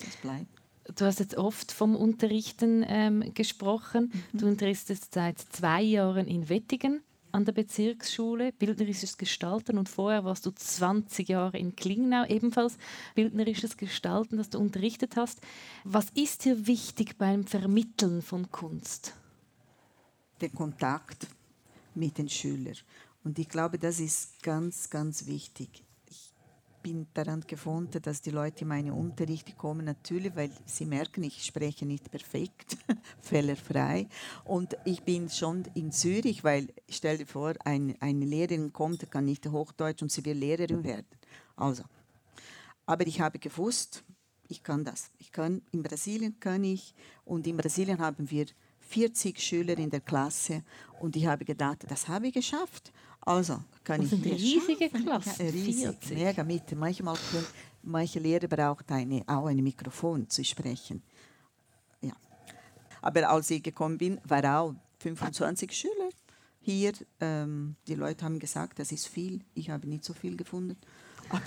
Das 0.00 0.16
bleibt. 0.16 0.48
Du 0.96 1.04
hast 1.04 1.20
jetzt 1.20 1.36
oft 1.36 1.70
vom 1.70 1.94
Unterrichten 1.94 2.84
ähm, 2.88 3.32
gesprochen. 3.34 4.10
Mhm. 4.32 4.38
Du 4.38 4.46
unterrichtest 4.48 5.14
seit 5.14 5.38
zwei 5.38 5.82
Jahren 5.82 6.26
in 6.26 6.48
Wettingen 6.48 7.02
an 7.32 7.44
der 7.44 7.52
Bezirksschule 7.52 8.52
bildnerisches 8.52 9.18
Gestalten 9.18 9.78
und 9.78 9.88
vorher 9.88 10.24
warst 10.24 10.46
du 10.46 10.50
20 10.50 11.28
Jahre 11.28 11.58
in 11.58 11.76
Klingnau 11.76 12.24
ebenfalls 12.26 12.76
bildnerisches 13.14 13.76
Gestalten, 13.76 14.36
das 14.36 14.50
du 14.50 14.58
unterrichtet 14.58 15.16
hast. 15.16 15.40
Was 15.84 16.10
ist 16.10 16.44
dir 16.44 16.66
wichtig 16.66 17.18
beim 17.18 17.44
Vermitteln 17.44 18.22
von 18.22 18.50
Kunst? 18.50 19.14
Der 20.40 20.50
Kontakt 20.50 21.26
mit 21.94 22.18
den 22.18 22.28
Schülern. 22.28 22.76
Und 23.24 23.38
ich 23.38 23.48
glaube, 23.48 23.78
das 23.78 24.00
ist 24.00 24.42
ganz, 24.42 24.88
ganz 24.88 25.26
wichtig. 25.26 25.84
Bin 26.82 27.06
daran 27.14 27.42
gefunden, 27.46 28.00
dass 28.00 28.22
die 28.22 28.30
Leute 28.30 28.62
in 28.62 28.68
meine 28.68 28.94
Unterrichte 28.94 29.52
kommen, 29.52 29.84
natürlich, 29.84 30.34
weil 30.34 30.50
sie 30.64 30.86
merken, 30.86 31.22
ich 31.24 31.44
spreche 31.44 31.84
nicht 31.84 32.10
perfekt, 32.10 32.78
fehlerfrei. 33.20 34.08
Und 34.44 34.76
ich 34.84 35.02
bin 35.02 35.28
schon 35.28 35.64
in 35.74 35.92
Zürich, 35.92 36.42
weil, 36.42 36.68
stell 36.88 37.18
dir 37.18 37.26
vor, 37.26 37.54
ein, 37.64 37.96
eine 38.00 38.24
Lehrerin 38.24 38.72
kommt, 38.72 39.10
kann 39.10 39.26
nicht 39.26 39.46
Hochdeutsch 39.46 40.02
und 40.02 40.10
sie 40.10 40.24
will 40.24 40.38
Lehrerin 40.38 40.82
werden. 40.84 41.06
Also, 41.56 41.82
aber 42.86 43.06
ich 43.06 43.20
habe 43.20 43.38
gewusst, 43.38 44.02
ich 44.48 44.62
kann 44.62 44.84
das. 44.84 45.10
Ich 45.18 45.30
kann, 45.30 45.62
in 45.70 45.82
Brasilien 45.82 46.40
kann 46.40 46.64
ich, 46.64 46.94
und 47.24 47.46
in 47.46 47.56
Brasilien 47.56 47.98
haben 47.98 48.30
wir 48.30 48.46
40 48.80 49.38
Schüler 49.38 49.78
in 49.78 49.90
der 49.90 50.00
Klasse 50.00 50.64
und 50.98 51.14
ich 51.14 51.26
habe 51.26 51.44
gedacht, 51.44 51.84
das 51.88 52.08
habe 52.08 52.26
ich 52.26 52.34
geschafft. 52.34 52.92
Also 53.22 53.62
kann 53.84 54.00
das 54.00 54.12
ich 54.12 54.22
sind 54.22 54.24
riesige 54.24 54.88
Klassen. 54.88 55.46
Ja, 55.46 55.52
riesig, 55.52 56.10
mega 56.10 56.42
mit. 56.44 56.74
Manchmal 56.76 57.16
können 57.30 57.46
manche 57.82 58.18
Lehrer 58.18 58.48
braucht 58.48 58.90
eine, 58.90 59.22
auch 59.26 59.46
ein 59.46 59.62
Mikrofon 59.62 60.28
zu 60.28 60.44
sprechen. 60.44 61.02
Ja. 62.00 62.12
Aber 63.02 63.28
als 63.28 63.50
ich 63.50 63.62
gekommen 63.62 63.98
bin, 63.98 64.20
war 64.24 64.60
auch 64.60 64.74
25 64.98 65.72
Schüler 65.72 66.10
hier. 66.60 66.92
Ähm, 67.20 67.76
die 67.86 67.94
Leute 67.94 68.24
haben 68.24 68.38
gesagt, 68.38 68.78
das 68.78 68.92
ist 68.92 69.08
viel. 69.08 69.40
Ich 69.54 69.70
habe 69.70 69.88
nicht 69.88 70.04
so 70.04 70.12
viel 70.12 70.36
gefunden. 70.36 70.76
Aber, 71.28 71.42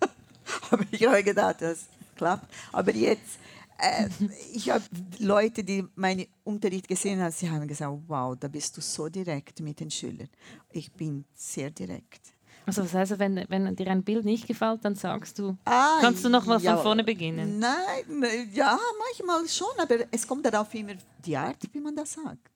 aber 0.70 0.84
ich 0.90 1.06
habe 1.06 1.22
gedacht, 1.22 1.56
das 1.60 1.86
klappt. 2.16 2.52
Aber 2.72 2.92
jetzt, 2.92 3.38
äh, 3.78 4.08
ich 4.52 4.70
habe 4.70 4.84
Leute, 5.18 5.64
die 5.64 5.84
meinen 5.94 6.26
Unterricht 6.44 6.88
gesehen 6.88 7.20
haben, 7.20 7.32
sie 7.32 7.50
haben 7.50 7.66
gesagt, 7.66 7.92
wow, 8.06 8.36
da 8.38 8.48
bist 8.48 8.76
du 8.76 8.80
so 8.80 9.08
direkt 9.08 9.60
mit 9.60 9.80
den 9.80 9.90
Schülern. 9.90 10.28
Ich 10.70 10.92
bin 10.92 11.24
sehr 11.34 11.70
direkt. 11.70 12.34
Also 12.66 12.82
das 12.82 12.94
heißt, 12.94 13.18
wenn, 13.20 13.44
wenn 13.48 13.76
dir 13.76 13.86
ein 13.88 14.02
Bild 14.02 14.24
nicht 14.24 14.48
gefällt, 14.48 14.84
dann 14.84 14.96
sagst 14.96 15.38
du, 15.38 15.56
ah, 15.64 15.98
kannst 16.00 16.24
du 16.24 16.28
noch 16.28 16.44
mal 16.46 16.60
ja, 16.60 16.74
von 16.74 16.82
vorne 16.82 17.04
beginnen? 17.04 17.60
Nein, 17.60 18.24
ja, 18.52 18.76
manchmal 18.98 19.48
schon, 19.48 19.68
aber 19.78 19.98
es 20.10 20.26
kommt 20.26 20.44
darauf 20.44 20.74
immer 20.74 20.94
die 21.24 21.36
Art, 21.36 21.58
wie 21.72 21.80
man 21.80 21.94
das 21.94 22.14
sagt. 22.14 22.50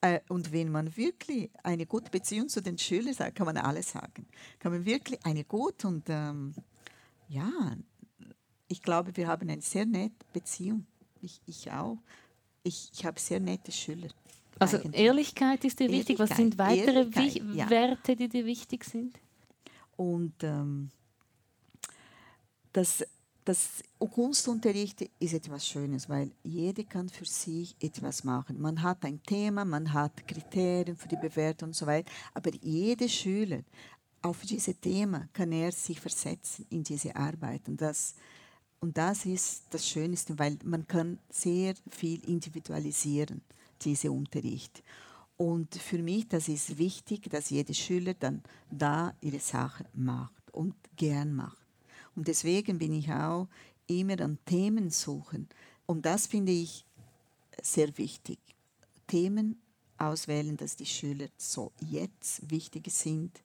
Äh, 0.00 0.20
und 0.28 0.52
wenn 0.52 0.70
man 0.70 0.96
wirklich 0.96 1.50
eine 1.64 1.84
gute 1.84 2.10
Beziehung 2.10 2.48
zu 2.48 2.62
den 2.62 2.78
Schülern 2.78 3.18
hat, 3.18 3.34
kann 3.34 3.46
man 3.46 3.56
alles 3.56 3.90
sagen. 3.90 4.28
Kann 4.60 4.70
man 4.70 4.84
wirklich 4.84 5.18
eine 5.24 5.42
gute 5.42 5.88
und 5.88 6.04
ähm, 6.08 6.54
ja, 7.28 7.50
ich 8.68 8.82
glaube, 8.82 9.16
wir 9.16 9.26
haben 9.26 9.48
eine 9.48 9.62
sehr 9.62 9.86
nette 9.86 10.14
Beziehung. 10.32 10.86
Ich, 11.20 11.40
ich 11.46 11.70
auch. 11.72 11.98
Ich, 12.62 12.90
ich 12.92 13.04
habe 13.04 13.18
sehr 13.18 13.40
nette 13.40 13.72
Schüler. 13.72 14.08
Also 14.58 14.76
eigentlich. 14.76 15.00
Ehrlichkeit 15.02 15.64
ist 15.64 15.80
dir 15.80 15.90
wichtig. 15.90 16.18
Was 16.18 16.30
sind 16.30 16.58
weitere 16.58 17.06
Wi 17.14 17.56
ja. 17.56 17.70
Werte, 17.70 18.14
die 18.14 18.28
dir 18.28 18.44
wichtig 18.44 18.84
sind? 18.84 19.18
Und 19.96 20.34
ähm, 20.42 20.90
das, 22.72 23.04
das 23.44 23.82
Kunstunterricht 23.98 25.08
ist 25.18 25.34
etwas 25.34 25.66
Schönes, 25.66 26.08
weil 26.08 26.30
jeder 26.42 26.84
kann 26.84 27.08
für 27.08 27.24
sich 27.24 27.74
etwas 27.80 28.24
machen. 28.24 28.60
Man 28.60 28.82
hat 28.82 29.04
ein 29.04 29.22
Thema, 29.22 29.64
man 29.64 29.92
hat 29.92 30.26
Kriterien 30.26 30.96
für 30.96 31.08
die 31.08 31.16
Bewertung 31.16 31.70
und 31.70 31.74
so 31.74 31.86
weiter, 31.86 32.10
aber 32.34 32.50
jeder 32.60 33.08
Schüler 33.08 33.60
auf 34.22 34.42
dieses 34.42 34.78
Thema 34.80 35.28
kann 35.32 35.52
er 35.52 35.72
sich 35.72 36.00
versetzen 36.00 36.66
in 36.70 36.82
diese 36.82 37.14
Arbeit 37.14 37.68
und 37.68 37.80
das 37.80 38.14
und 38.80 38.96
das 38.96 39.26
ist 39.26 39.64
das 39.70 39.88
Schönste, 39.88 40.38
weil 40.38 40.56
man 40.64 40.86
kann 40.86 41.18
sehr 41.30 41.74
viel 41.90 42.24
individualisieren, 42.28 43.42
diese 43.82 44.12
Unterricht. 44.12 44.82
Und 45.36 45.74
für 45.74 45.98
mich, 45.98 46.28
das 46.28 46.48
ist 46.48 46.78
wichtig, 46.78 47.28
dass 47.30 47.50
jeder 47.50 47.74
Schüler 47.74 48.14
dann 48.14 48.42
da 48.70 49.14
ihre 49.20 49.40
Sache 49.40 49.84
macht 49.94 50.52
und 50.52 50.74
gern 50.96 51.34
macht. 51.34 51.56
Und 52.14 52.28
deswegen 52.28 52.78
bin 52.78 52.92
ich 52.92 53.10
auch 53.12 53.48
immer 53.86 54.20
an 54.20 54.38
Themen 54.44 54.90
suchen. 54.90 55.48
Und 55.86 56.06
das 56.06 56.26
finde 56.26 56.52
ich 56.52 56.84
sehr 57.62 57.96
wichtig. 57.98 58.38
Themen 59.06 59.60
auswählen, 59.96 60.56
dass 60.56 60.76
die 60.76 60.86
Schüler 60.86 61.28
so 61.36 61.72
jetzt 61.80 62.50
wichtig 62.50 62.90
sind. 62.90 63.42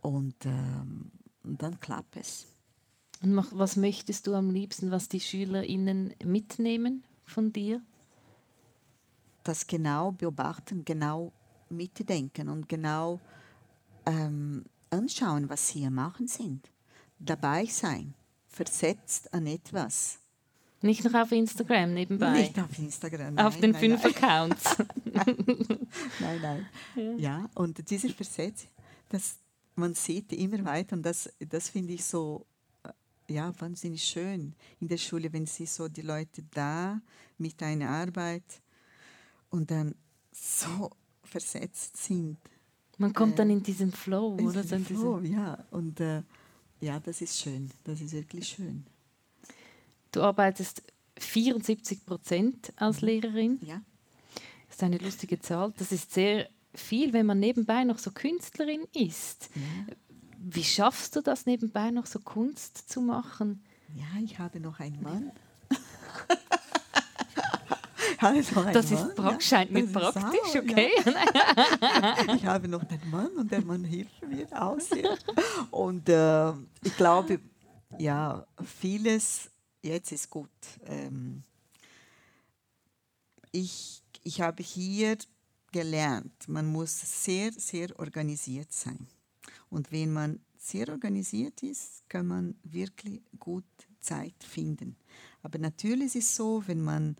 Und, 0.00 0.36
ähm, 0.44 1.10
und 1.42 1.62
dann 1.62 1.80
klappt 1.80 2.16
es. 2.16 2.46
Und 3.24 3.58
was 3.58 3.76
möchtest 3.76 4.26
du 4.26 4.34
am 4.34 4.50
liebsten, 4.50 4.90
was 4.90 5.08
die 5.08 5.20
SchülerInnen 5.20 6.14
mitnehmen 6.22 7.04
von 7.24 7.54
dir? 7.54 7.80
Das 9.44 9.66
genau 9.66 10.12
beobachten, 10.12 10.84
genau 10.84 11.32
mitdenken 11.70 12.50
und 12.50 12.68
genau 12.68 13.20
ähm, 14.04 14.66
anschauen, 14.90 15.48
was 15.48 15.68
sie 15.68 15.88
machen 15.88 16.28
sind. 16.28 16.70
Dabei 17.18 17.64
sein, 17.64 18.12
versetzt 18.46 19.32
an 19.32 19.46
etwas. 19.46 20.18
Nicht 20.82 21.02
noch 21.04 21.14
auf 21.14 21.32
Instagram 21.32 21.94
nebenbei? 21.94 22.42
Nicht 22.42 22.58
auf 22.58 22.78
Instagram. 22.78 23.36
Nein, 23.36 23.46
auf 23.46 23.58
den 23.58 23.70
nein, 23.70 23.80
fünf 23.80 24.02
nein. 24.02 24.14
Accounts. 24.14 24.76
nein, 26.20 26.40
nein. 26.42 26.66
Ja. 26.94 27.12
ja, 27.16 27.50
und 27.54 27.88
dieser 27.88 28.10
Versetz, 28.10 28.66
das, 29.08 29.38
man 29.76 29.94
sieht 29.94 30.30
immer 30.34 30.62
weiter 30.66 30.94
und 30.94 31.02
das, 31.04 31.32
das 31.38 31.70
finde 31.70 31.94
ich 31.94 32.04
so 32.04 32.44
ja, 33.28 33.52
wahnsinnig 33.60 34.04
schön 34.04 34.54
in 34.80 34.88
der 34.88 34.98
Schule, 34.98 35.32
wenn 35.32 35.46
sie 35.46 35.66
so 35.66 35.88
die 35.88 36.02
Leute 36.02 36.42
da 36.52 37.00
mit 37.38 37.62
einer 37.62 37.90
Arbeit 37.90 38.62
und 39.50 39.70
dann 39.70 39.94
so 40.32 40.90
versetzt 41.22 41.96
sind. 41.96 42.38
Man 42.98 43.12
kommt 43.12 43.34
äh, 43.34 43.36
dann 43.36 43.50
in 43.50 43.62
diesen 43.62 43.92
Flow, 43.92 44.36
in 44.38 44.46
oder? 44.46 44.62
Diesen 44.62 44.84
Flow, 44.84 45.20
ja. 45.20 45.64
Und 45.70 46.00
äh, 46.00 46.22
ja, 46.80 47.00
das 47.00 47.20
ist 47.22 47.38
schön. 47.40 47.70
Das 47.82 48.00
ist 48.00 48.12
wirklich 48.12 48.46
schön. 48.48 48.86
Du 50.12 50.22
arbeitest 50.22 50.82
74 51.18 52.04
Prozent 52.04 52.72
als 52.76 53.00
mhm. 53.00 53.08
Lehrerin. 53.08 53.58
Ja. 53.62 53.82
Das 54.68 54.76
ist 54.76 54.82
eine 54.82 54.98
lustige 54.98 55.40
Zahl. 55.40 55.72
Das 55.76 55.92
ist 55.92 56.12
sehr 56.12 56.48
viel, 56.74 57.12
wenn 57.12 57.26
man 57.26 57.40
nebenbei 57.40 57.84
noch 57.84 57.98
so 57.98 58.10
Künstlerin 58.10 58.86
ist. 58.92 59.48
Ja. 59.54 59.94
Wie 60.46 60.64
schaffst 60.64 61.16
du 61.16 61.22
das 61.22 61.46
nebenbei 61.46 61.90
noch 61.90 62.04
so 62.04 62.18
Kunst 62.18 62.90
zu 62.90 63.00
machen? 63.00 63.64
Ja, 63.94 64.20
ich 64.22 64.38
habe 64.38 64.60
noch 64.60 64.78
einen 64.78 65.02
Mann. 65.02 65.32
das 68.72 68.90
ist 68.90 69.16
Mann, 69.16 69.40
scheint 69.40 69.70
ja, 69.70 69.80
mir 69.80 69.86
praktisch, 69.86 70.22
auch, 70.22 70.56
okay? 70.56 70.90
Ja. 71.06 72.24
ich 72.34 72.44
habe 72.44 72.68
noch 72.68 72.82
einen 72.82 73.10
Mann 73.10 73.30
und 73.36 73.50
der 73.50 73.62
Mann 73.62 73.84
hilft 73.84 74.22
mir 74.26 74.46
aus. 74.60 74.90
Und 75.70 76.10
äh, 76.10 76.50
ich 76.82 76.94
glaube, 76.96 77.40
ja, 77.98 78.46
vieles 78.62 79.50
jetzt 79.82 80.12
ist 80.12 80.28
gut. 80.28 80.50
Ähm, 80.86 81.42
ich, 83.50 84.02
ich 84.22 84.42
habe 84.42 84.62
hier 84.62 85.16
gelernt, 85.72 86.48
man 86.48 86.66
muss 86.66 87.24
sehr, 87.24 87.50
sehr 87.52 87.98
organisiert 87.98 88.72
sein. 88.72 89.08
Und 89.70 89.92
wenn 89.92 90.12
man 90.12 90.40
sehr 90.56 90.88
organisiert 90.88 91.62
ist, 91.62 92.08
kann 92.08 92.26
man 92.26 92.54
wirklich 92.62 93.20
gut 93.38 93.64
Zeit 94.00 94.42
finden. 94.42 94.96
Aber 95.42 95.58
natürlich 95.58 96.14
ist 96.14 96.28
es 96.28 96.36
so, 96.36 96.62
wenn 96.66 96.82
man 96.82 97.16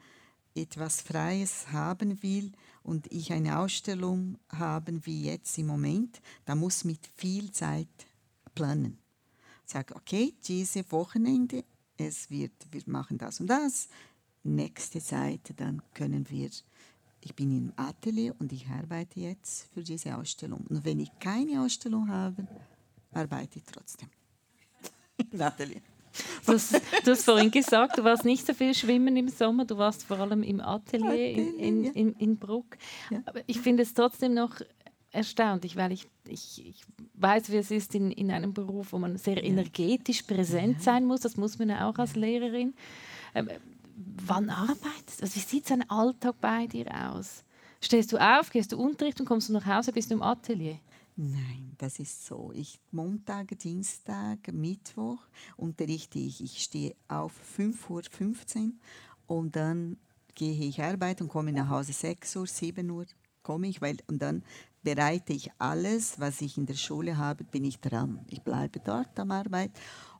etwas 0.54 1.00
Freies 1.00 1.72
haben 1.72 2.22
will 2.22 2.52
und 2.82 3.10
ich 3.12 3.32
eine 3.32 3.58
Ausstellung 3.58 4.38
haben 4.50 5.04
wie 5.04 5.24
jetzt 5.24 5.58
im 5.58 5.66
Moment, 5.66 6.20
da 6.44 6.54
muss 6.54 6.84
mit 6.84 7.06
viel 7.16 7.50
Zeit 7.50 7.88
planen. 8.54 8.98
Sage, 9.64 9.96
okay, 9.96 10.34
diese 10.46 10.90
Wochenende, 10.92 11.64
es 11.96 12.30
wird, 12.30 12.52
wir 12.70 12.82
machen 12.86 13.18
das 13.18 13.40
und 13.40 13.48
das. 13.48 13.88
Nächste 14.42 15.00
Zeit, 15.00 15.54
dann 15.56 15.82
können 15.94 16.28
wir 16.28 16.50
ich 17.24 17.34
bin 17.34 17.56
im 17.56 17.72
Atelier 17.76 18.34
und 18.38 18.52
ich 18.52 18.66
arbeite 18.68 19.20
jetzt 19.20 19.72
für 19.72 19.82
diese 19.82 20.16
Ausstellung. 20.16 20.64
Und 20.68 20.84
wenn 20.84 21.00
ich 21.00 21.10
keine 21.18 21.62
Ausstellung 21.62 22.08
habe, 22.08 22.46
arbeite 23.12 23.58
ich 23.58 23.64
trotzdem. 23.64 24.08
Im 25.30 25.40
Atelier. 25.40 25.80
Du 26.46 26.52
hast, 26.52 26.74
du 26.74 27.10
hast 27.10 27.24
vorhin 27.24 27.50
gesagt, 27.50 27.98
du 27.98 28.04
warst 28.04 28.24
nicht 28.24 28.46
so 28.46 28.54
viel 28.54 28.72
schwimmen 28.72 29.16
im 29.16 29.28
Sommer, 29.28 29.64
du 29.64 29.76
warst 29.76 30.04
vor 30.04 30.20
allem 30.20 30.44
im 30.44 30.60
Atelier 30.60 31.32
in, 31.32 31.58
in, 31.58 31.84
in, 31.86 32.12
in 32.12 32.36
Bruck. 32.36 32.76
Ja. 33.10 33.20
Aber 33.24 33.40
ich 33.46 33.58
finde 33.58 33.82
es 33.82 33.94
trotzdem 33.94 34.34
noch 34.34 34.60
erstaunlich, 35.10 35.76
weil 35.76 35.92
ich, 35.92 36.06
ich, 36.28 36.64
ich 36.64 36.82
weiß, 37.14 37.50
wie 37.50 37.56
es 37.56 37.70
ist 37.70 37.94
in, 37.96 38.12
in 38.12 38.30
einem 38.30 38.52
Beruf, 38.52 38.92
wo 38.92 38.98
man 38.98 39.16
sehr 39.16 39.42
energetisch 39.42 40.22
präsent 40.22 40.82
sein 40.82 41.04
muss. 41.04 41.20
Das 41.20 41.36
muss 41.36 41.58
man 41.58 41.70
ja 41.70 41.88
auch 41.88 41.98
als 41.98 42.14
Lehrerin. 42.14 42.74
Wann 44.26 44.50
arbeitest 44.50 45.20
du? 45.20 45.24
Also 45.24 45.36
wie 45.36 45.40
sieht 45.40 45.66
so 45.66 45.74
ein 45.74 45.88
Alltag 45.88 46.36
bei 46.40 46.66
dir 46.66 46.86
aus? 47.10 47.44
Stehst 47.80 48.12
du 48.12 48.18
auf, 48.18 48.50
gehst 48.50 48.72
du 48.72 48.78
Unterricht 48.78 49.20
und 49.20 49.26
kommst 49.26 49.48
du 49.48 49.52
nach 49.52 49.66
Hause, 49.66 49.92
bist 49.92 50.10
du 50.10 50.14
im 50.14 50.22
Atelier? 50.22 50.78
Nein, 51.16 51.72
das 51.78 51.98
ist 52.00 52.26
so. 52.26 52.50
Ich 52.54 52.80
Montag, 52.90 53.56
Dienstag, 53.58 54.52
Mittwoch 54.52 55.18
unterrichte 55.56 56.18
ich. 56.18 56.42
Ich 56.42 56.62
stehe 56.62 56.96
auf 57.08 57.32
5.15 57.56 58.58
Uhr 58.58 58.72
und 59.26 59.54
dann 59.54 59.96
gehe 60.34 60.68
ich 60.68 60.82
arbeiten 60.82 61.24
und 61.24 61.28
komme 61.28 61.52
nach 61.52 61.68
Hause 61.68 61.92
6 61.92 62.36
Uhr, 62.36 62.46
7 62.46 62.90
Uhr 62.90 63.06
komme 63.42 63.68
ich, 63.68 63.80
weil, 63.80 63.98
und 64.08 64.20
dann 64.22 64.42
bereite 64.82 65.32
ich 65.32 65.50
alles, 65.58 66.18
was 66.18 66.40
ich 66.40 66.58
in 66.58 66.66
der 66.66 66.74
Schule 66.74 67.16
habe, 67.16 67.44
bin 67.44 67.64
ich 67.64 67.78
dran. 67.80 68.24
Ich 68.28 68.42
bleibe 68.42 68.80
dort 68.80 69.18
am 69.18 69.30
Arbeit 69.30 69.70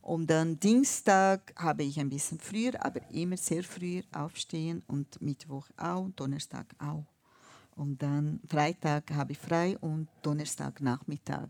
und 0.05 0.29
dann 0.29 0.61
Dienstag 0.61 1.55
habe 1.57 1.83
ich 1.83 1.99
ein 1.99 2.11
bisschen 2.11 2.39
früher, 2.39 2.73
aber 2.85 3.01
immer 3.11 3.39
sehr 3.39 3.65
früh 3.65 4.03
aufstehen 4.13 4.83
und 4.87 5.23
Mittwoch 5.23 5.67
auch, 5.79 6.11
Donnerstag 6.15 6.67
auch. 6.79 7.07
Und 7.75 8.03
dann 8.03 8.39
Freitag 8.47 9.11
habe 9.13 9.33
ich 9.33 9.39
frei 9.39 9.79
und 9.79 10.09
Donnerstag 10.21 10.83
Nachmittag. 10.83 11.49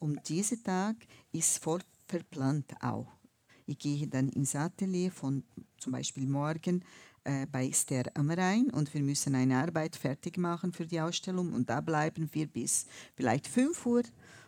Und 0.00 0.28
dieser 0.28 0.60
Tag 0.60 0.96
ist 1.30 1.62
voll 1.62 1.78
verplant 2.08 2.74
auch. 2.82 3.06
Ich 3.66 3.78
gehe 3.78 4.08
dann 4.08 4.28
ins 4.30 4.56
Atelier 4.56 5.12
von 5.12 5.44
zum 5.78 5.92
Beispiel 5.92 6.26
morgen 6.26 6.84
äh, 7.22 7.46
bei 7.46 7.68
Esther 7.68 8.10
am 8.14 8.32
Rhein 8.32 8.68
und 8.70 8.92
wir 8.92 9.00
müssen 9.00 9.36
eine 9.36 9.58
Arbeit 9.58 9.94
fertig 9.94 10.38
machen 10.38 10.72
für 10.72 10.86
die 10.86 11.00
Ausstellung 11.00 11.52
und 11.52 11.70
da 11.70 11.80
bleiben 11.80 12.28
wir 12.32 12.48
bis 12.48 12.84
vielleicht 13.14 13.46
5 13.46 13.86
Uhr 13.86 14.02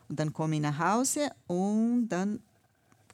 und 0.09 0.19
dann 0.19 0.33
komme 0.33 0.57
ich 0.57 0.61
nach 0.61 0.79
Hause 0.81 1.31
und 1.47 2.09
dann 2.09 2.41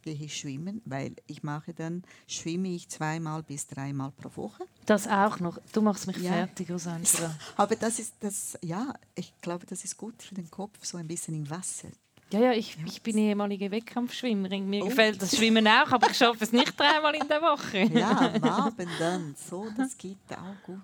gehe 0.02 0.14
ich 0.14 0.36
schwimmen, 0.36 0.80
weil 0.84 1.14
ich 1.26 1.42
mache 1.42 1.72
dann, 1.74 2.02
schwimme 2.26 2.68
ich 2.68 2.88
zweimal 2.88 3.42
bis 3.42 3.66
dreimal 3.66 4.10
pro 4.12 4.30
Woche. 4.42 4.64
Das 4.86 5.06
auch 5.06 5.40
noch. 5.40 5.58
Du 5.72 5.82
machst 5.82 6.06
mich 6.06 6.16
Ja. 6.18 6.32
fertig, 6.32 6.70
Rosandra. 6.70 7.34
Aber 7.56 7.76
das 7.76 7.98
ist, 7.98 8.14
das, 8.20 8.58
ja, 8.62 8.92
ich 9.14 9.32
glaube, 9.40 9.66
das 9.66 9.84
ist 9.84 9.96
gut 9.96 10.22
für 10.22 10.34
den 10.34 10.50
Kopf, 10.50 10.84
so 10.84 10.96
ein 10.98 11.06
bisschen 11.06 11.34
im 11.34 11.48
Wasser. 11.50 11.88
Ja, 12.32 12.38
ja, 12.40 12.52
ich, 12.52 12.78
ich 12.86 13.02
bin 13.02 13.18
ehemalige 13.18 13.70
Wettkampfschwimmerin. 13.72 14.68
Mir 14.70 14.84
Oh. 14.84 14.88
gefällt 14.88 15.20
das 15.20 15.36
Schwimmen 15.36 15.66
auch, 15.66 15.90
aber 15.90 16.08
ich 16.10 16.16
schaffe 16.16 16.44
es 16.44 16.52
nicht 16.52 16.78
dreimal 16.78 17.14
in 17.16 17.26
der 17.26 17.42
Woche. 17.42 17.78
Ja, 17.92 18.10
am 18.34 18.44
Abend 18.44 18.88
dann, 19.00 19.34
so, 19.48 19.68
das 19.76 19.98
geht 19.98 20.16
auch 20.30 20.62
gut. 20.64 20.80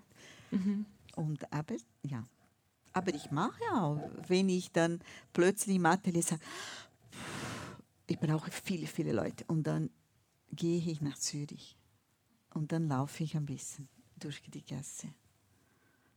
Und 1.15 1.53
aber, 1.53 1.75
ja, 2.03 2.25
aber 2.93 3.15
ich 3.15 3.31
mache 3.31 3.63
auch, 3.75 4.01
wenn 4.27 4.49
ich 4.49 4.73
dann 4.73 5.01
plötzlich 5.33 5.77
im 5.77 5.87
Atelier 5.87 6.23
sage, 6.23 6.41
ich 8.07 8.19
brauche 8.19 8.51
viele, 8.51 8.87
viele 8.87 9.13
Leute. 9.13 9.45
Und 9.47 9.67
dann 9.67 9.91
gehe 10.53 10.79
ich 10.79 11.01
nach 11.01 11.19
Zürich. 11.19 11.77
Und 12.55 12.73
dann 12.73 12.89
laufe 12.89 13.23
ich 13.23 13.37
ein 13.37 13.47
bisschen 13.47 13.89
durch 14.19 14.43
die 14.43 14.65
Gasse. 14.65 15.09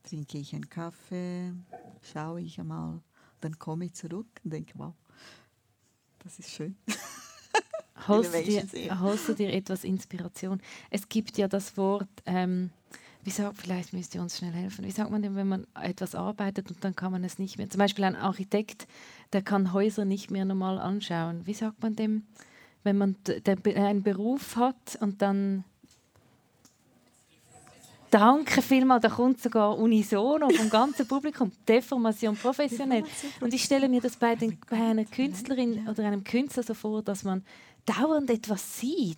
Trinke 0.03 0.37
ich 0.37 0.53
einen 0.53 0.69
Kaffee, 0.69 1.53
schaue 2.01 2.41
ich 2.41 2.59
einmal. 2.59 3.01
Dann 3.41 3.57
komme 3.57 3.85
ich 3.85 3.93
zurück 3.93 4.27
und 4.43 4.51
denke, 4.51 4.73
wow, 4.75 4.93
das 6.19 6.39
ist 6.39 6.51
schön. 6.51 6.77
holst 8.07 8.33
du, 8.33 8.43
dir, 8.43 8.99
holst 9.01 9.29
du 9.29 9.33
dir 9.33 9.53
etwas 9.53 9.83
Inspiration? 9.83 10.61
Es 10.89 11.07
gibt 11.07 11.37
ja 11.37 11.47
das 11.47 11.75
Wort, 11.77 12.09
ähm, 12.25 12.71
wie 13.23 13.31
sagt, 13.31 13.57
vielleicht 13.57 13.93
müsst 13.93 14.15
ihr 14.15 14.21
uns 14.21 14.37
schnell 14.37 14.53
helfen. 14.53 14.85
Wie 14.85 14.91
sagt 14.91 15.11
man 15.11 15.21
denn, 15.21 15.35
wenn 15.35 15.47
man 15.47 15.67
etwas 15.79 16.15
arbeitet 16.15 16.69
und 16.71 16.83
dann 16.83 16.95
kann 16.95 17.11
man 17.11 17.23
es 17.23 17.37
nicht 17.37 17.57
mehr? 17.57 17.69
Zum 17.69 17.79
Beispiel 17.79 18.05
ein 18.05 18.15
Architekt, 18.15 18.87
der 19.33 19.41
kann 19.41 19.73
Häuser 19.73 20.05
nicht 20.05 20.31
mehr 20.31 20.45
normal 20.45 20.79
anschauen. 20.79 21.45
Wie 21.45 21.53
sagt 21.53 21.81
man 21.81 21.95
dem, 21.95 22.23
wenn 22.83 22.97
man 22.97 23.15
Be- 23.23 23.75
einen 23.75 24.03
Beruf 24.03 24.55
hat 24.55 24.97
und 25.01 25.21
dann 25.21 25.63
Danke 28.11 28.63
vielmals, 28.63 29.03
da 29.03 29.09
kommt 29.09 29.39
sogar 29.39 29.77
unisono 29.77 30.49
vom 30.49 30.67
ganzen 30.71 31.07
Publikum. 31.07 31.51
Deformation 31.67 32.35
professionell. 32.35 33.03
Und 33.39 33.53
ich 33.53 33.63
stelle 33.63 33.87
mir 33.87 34.01
das 34.01 34.15
bei, 34.15 34.35
den, 34.35 34.57
bei 34.67 34.77
einer 34.77 35.05
Künstlerin 35.05 35.87
oder 35.87 36.07
einem 36.07 36.23
Künstler 36.23 36.63
so 36.63 36.73
vor, 36.73 37.03
dass 37.03 37.23
man 37.23 37.43
dauernd 37.85 38.31
etwas 38.31 38.79
sieht. 38.79 39.17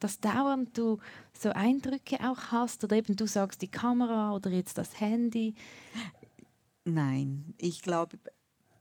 Dass 0.00 0.18
dauernd 0.18 0.78
du 0.78 0.98
so 1.42 1.50
Eindrücke 1.50 2.18
auch 2.28 2.50
hast 2.50 2.84
oder 2.84 2.96
eben 2.96 3.16
du 3.16 3.26
sagst 3.26 3.62
die 3.62 3.70
Kamera 3.70 4.34
oder 4.34 4.50
jetzt 4.50 4.78
das 4.78 5.00
Handy. 5.00 5.54
Nein, 6.84 7.54
ich 7.58 7.82
glaube, 7.82 8.18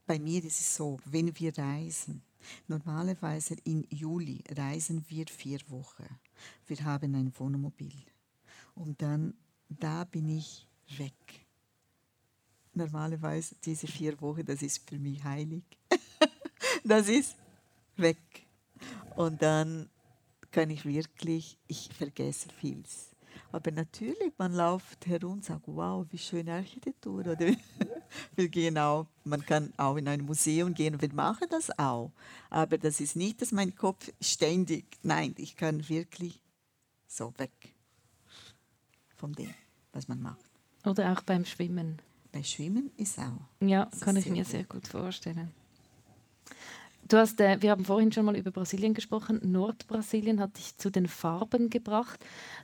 bei 0.06 0.20
mir 0.20 0.44
ist 0.44 0.60
es 0.60 0.76
so, 0.76 1.00
wenn 1.06 1.38
wir 1.40 1.58
reisen, 1.58 2.22
normalerweise 2.68 3.56
im 3.64 3.86
Juli 3.90 4.44
reisen 4.56 5.04
wir 5.08 5.26
vier 5.28 5.60
Wochen. 5.70 6.06
Wir 6.68 6.84
haben 6.84 7.16
ein 7.16 7.34
Wohnmobil. 7.38 8.04
Und 8.76 9.02
dann, 9.02 9.34
da 9.70 10.04
bin 10.04 10.30
ich 10.30 10.68
weg. 10.98 11.46
Normalerweise 12.74 13.56
diese 13.64 13.88
vier 13.88 14.20
Wochen, 14.22 14.46
das 14.46 14.62
ist 14.62 14.88
für 14.88 15.00
mich 15.00 15.24
heilig. 15.24 15.64
das 16.84 17.08
ist 17.08 17.36
weg. 17.96 18.18
Und 19.16 19.42
dann 19.42 19.90
kann 20.56 20.70
ich 20.70 20.86
wirklich, 20.86 21.58
ich 21.68 21.90
vergesse 21.94 22.48
vieles. 22.62 23.14
Aber 23.52 23.72
natürlich, 23.72 24.32
man 24.38 24.54
läuft 24.54 25.06
herum 25.06 25.34
und 25.34 25.44
sagt, 25.44 25.64
wow, 25.66 26.06
wie 26.10 26.18
schöne 26.18 26.54
Architektur. 26.54 27.20
Oder 27.20 27.38
wir 28.38 28.48
gehen 28.48 28.78
auch, 28.78 29.06
man 29.26 29.46
kann 29.46 29.74
auch 29.76 29.98
in 29.98 30.08
ein 30.08 30.22
Museum 30.22 30.74
gehen, 30.74 31.02
wir 31.02 31.14
machen 31.14 31.48
das 31.50 31.78
auch. 31.78 32.14
Aber 32.50 32.78
das 32.78 33.02
ist 33.02 33.18
nicht, 33.18 33.42
dass 33.42 33.52
mein 33.52 33.76
Kopf 33.76 34.10
ständig, 34.22 34.86
nein, 35.04 35.36
ich 35.38 35.58
kann 35.58 35.90
wirklich 35.90 36.42
so 37.06 37.34
weg 37.38 37.76
von 39.18 39.34
dem, 39.34 39.54
was 39.92 40.08
man 40.08 40.22
macht. 40.22 40.50
Oder 40.86 41.12
auch 41.12 41.22
beim 41.24 41.44
Schwimmen. 41.44 42.02
Bei 42.32 42.44
Schwimmen 42.44 42.92
ist 42.96 43.20
auch. 43.20 43.42
Ja, 43.60 43.90
kann 44.00 44.16
ich 44.16 44.28
mir 44.28 44.46
sehr 44.46 44.64
gut 44.64 44.88
vorstellen. 44.88 45.52
Du 47.08 47.18
hast, 47.18 47.40
äh, 47.40 47.62
wir 47.62 47.72
haben 47.72 47.86
vorhin 47.86 48.12
schon 48.12 48.26
mal 48.26 48.36
über 48.36 48.52
Brasilien 48.52 48.96
gesprochen. 48.96 49.40
Nordbrasilien 49.44 50.40
hat 50.40 50.58
dich 50.58 50.76
zu 50.78 50.90
den 50.90 51.08
Farben 51.08 51.70
gebracht. 51.70 52.20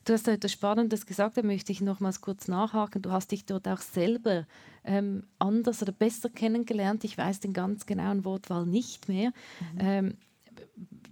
Du 0.05 0.13
hast 0.13 0.27
etwas 0.27 0.51
Spannendes 0.51 1.05
gesagt, 1.05 1.37
da 1.37 1.43
möchte 1.43 1.71
ich 1.71 1.81
nochmals 1.81 2.21
kurz 2.21 2.47
nachhaken. 2.47 3.03
Du 3.03 3.11
hast 3.11 3.31
dich 3.31 3.45
dort 3.45 3.67
auch 3.67 3.81
selber 3.81 4.47
ähm, 4.83 5.27
anders 5.37 5.81
oder 5.83 5.91
besser 5.91 6.29
kennengelernt. 6.29 7.03
Ich 7.03 7.17
weiß 7.17 7.39
den 7.39 7.53
ganz 7.53 7.85
genauen 7.85 8.25
Wortwahl 8.25 8.65
nicht 8.65 9.07
mehr. 9.07 9.31
Ähm, 9.77 10.17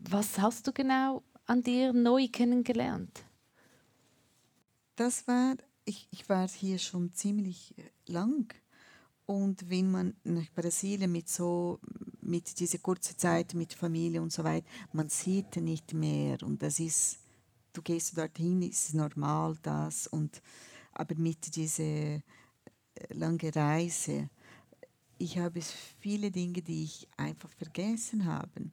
was 0.09 0.39
hast 0.39 0.65
du 0.65 0.73
genau 0.73 1.21
an 1.45 1.61
dir 1.61 1.93
neu 1.93 2.27
kennengelernt? 2.29 3.25
Das 4.95 5.27
war, 5.27 5.55
ich, 5.85 6.07
ich 6.11 6.27
war 6.29 6.47
hier 6.47 6.79
schon 6.79 7.13
ziemlich 7.13 7.77
äh, 7.77 7.83
lang. 8.11 8.53
Und 9.25 9.69
wenn 9.69 9.91
man 9.91 10.15
nach 10.23 10.51
Brasilien 10.55 11.11
mit 11.11 11.29
so, 11.29 11.79
mit 12.29 12.59
dieser 12.59 12.77
kurzen 12.77 13.17
Zeit 13.17 13.53
mit 13.53 13.73
Familie 13.73 14.21
und 14.21 14.31
so 14.31 14.43
weiter, 14.43 14.67
man 14.93 15.09
sieht 15.09 15.57
nicht 15.57 15.93
mehr. 15.93 16.41
Und 16.43 16.61
das 16.61 16.79
ist, 16.79 17.19
du 17.73 17.81
gehst 17.81 18.17
dorthin, 18.17 18.61
ist 18.61 18.93
normal 18.93 19.57
das. 19.61 20.07
Und, 20.07 20.41
aber 20.93 21.15
mit 21.15 21.55
dieser 21.55 21.83
äh, 21.83 22.21
langen 23.09 23.51
Reise, 23.51 24.29
ich 25.17 25.37
habe 25.37 25.59
viele 25.99 26.31
Dinge, 26.31 26.61
die 26.61 26.83
ich 26.83 27.07
einfach 27.17 27.51
vergessen 27.51 28.25
habe. 28.25 28.69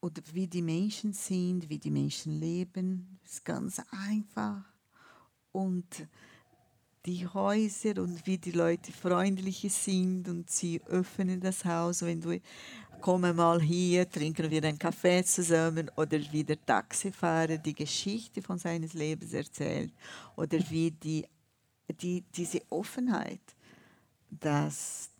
Oder 0.00 0.22
wie 0.32 0.46
die 0.46 0.62
Menschen 0.62 1.12
sind, 1.12 1.68
wie 1.68 1.78
die 1.78 1.90
Menschen 1.90 2.38
leben, 2.38 3.18
ist 3.24 3.44
ganz 3.44 3.80
einfach 3.90 4.62
und 5.52 6.06
die 7.06 7.26
Häuser 7.26 8.02
und 8.02 8.26
wie 8.26 8.38
die 8.38 8.52
Leute 8.52 8.92
freundlich 8.92 9.66
sind 9.72 10.28
und 10.28 10.50
sie 10.50 10.80
öffnen 10.86 11.40
das 11.40 11.64
Haus, 11.64 12.02
wenn 12.02 12.20
du 12.20 12.38
komme 13.00 13.32
mal 13.32 13.60
hier, 13.60 14.08
trinken 14.08 14.50
wir 14.50 14.62
einen 14.64 14.78
Kaffee 14.78 15.24
zusammen 15.24 15.90
oder 15.96 16.18
wie 16.32 16.44
der 16.44 16.64
Taxifahrer 16.64 17.58
die 17.58 17.74
Geschichte 17.74 18.42
von 18.42 18.58
seines 18.58 18.92
Lebens 18.92 19.32
erzählt 19.32 19.92
oder 20.36 20.58
wie 20.70 20.90
die, 20.90 21.24
die 22.00 22.24
diese 22.34 22.60
Offenheit, 22.70 23.40
das 24.30 25.10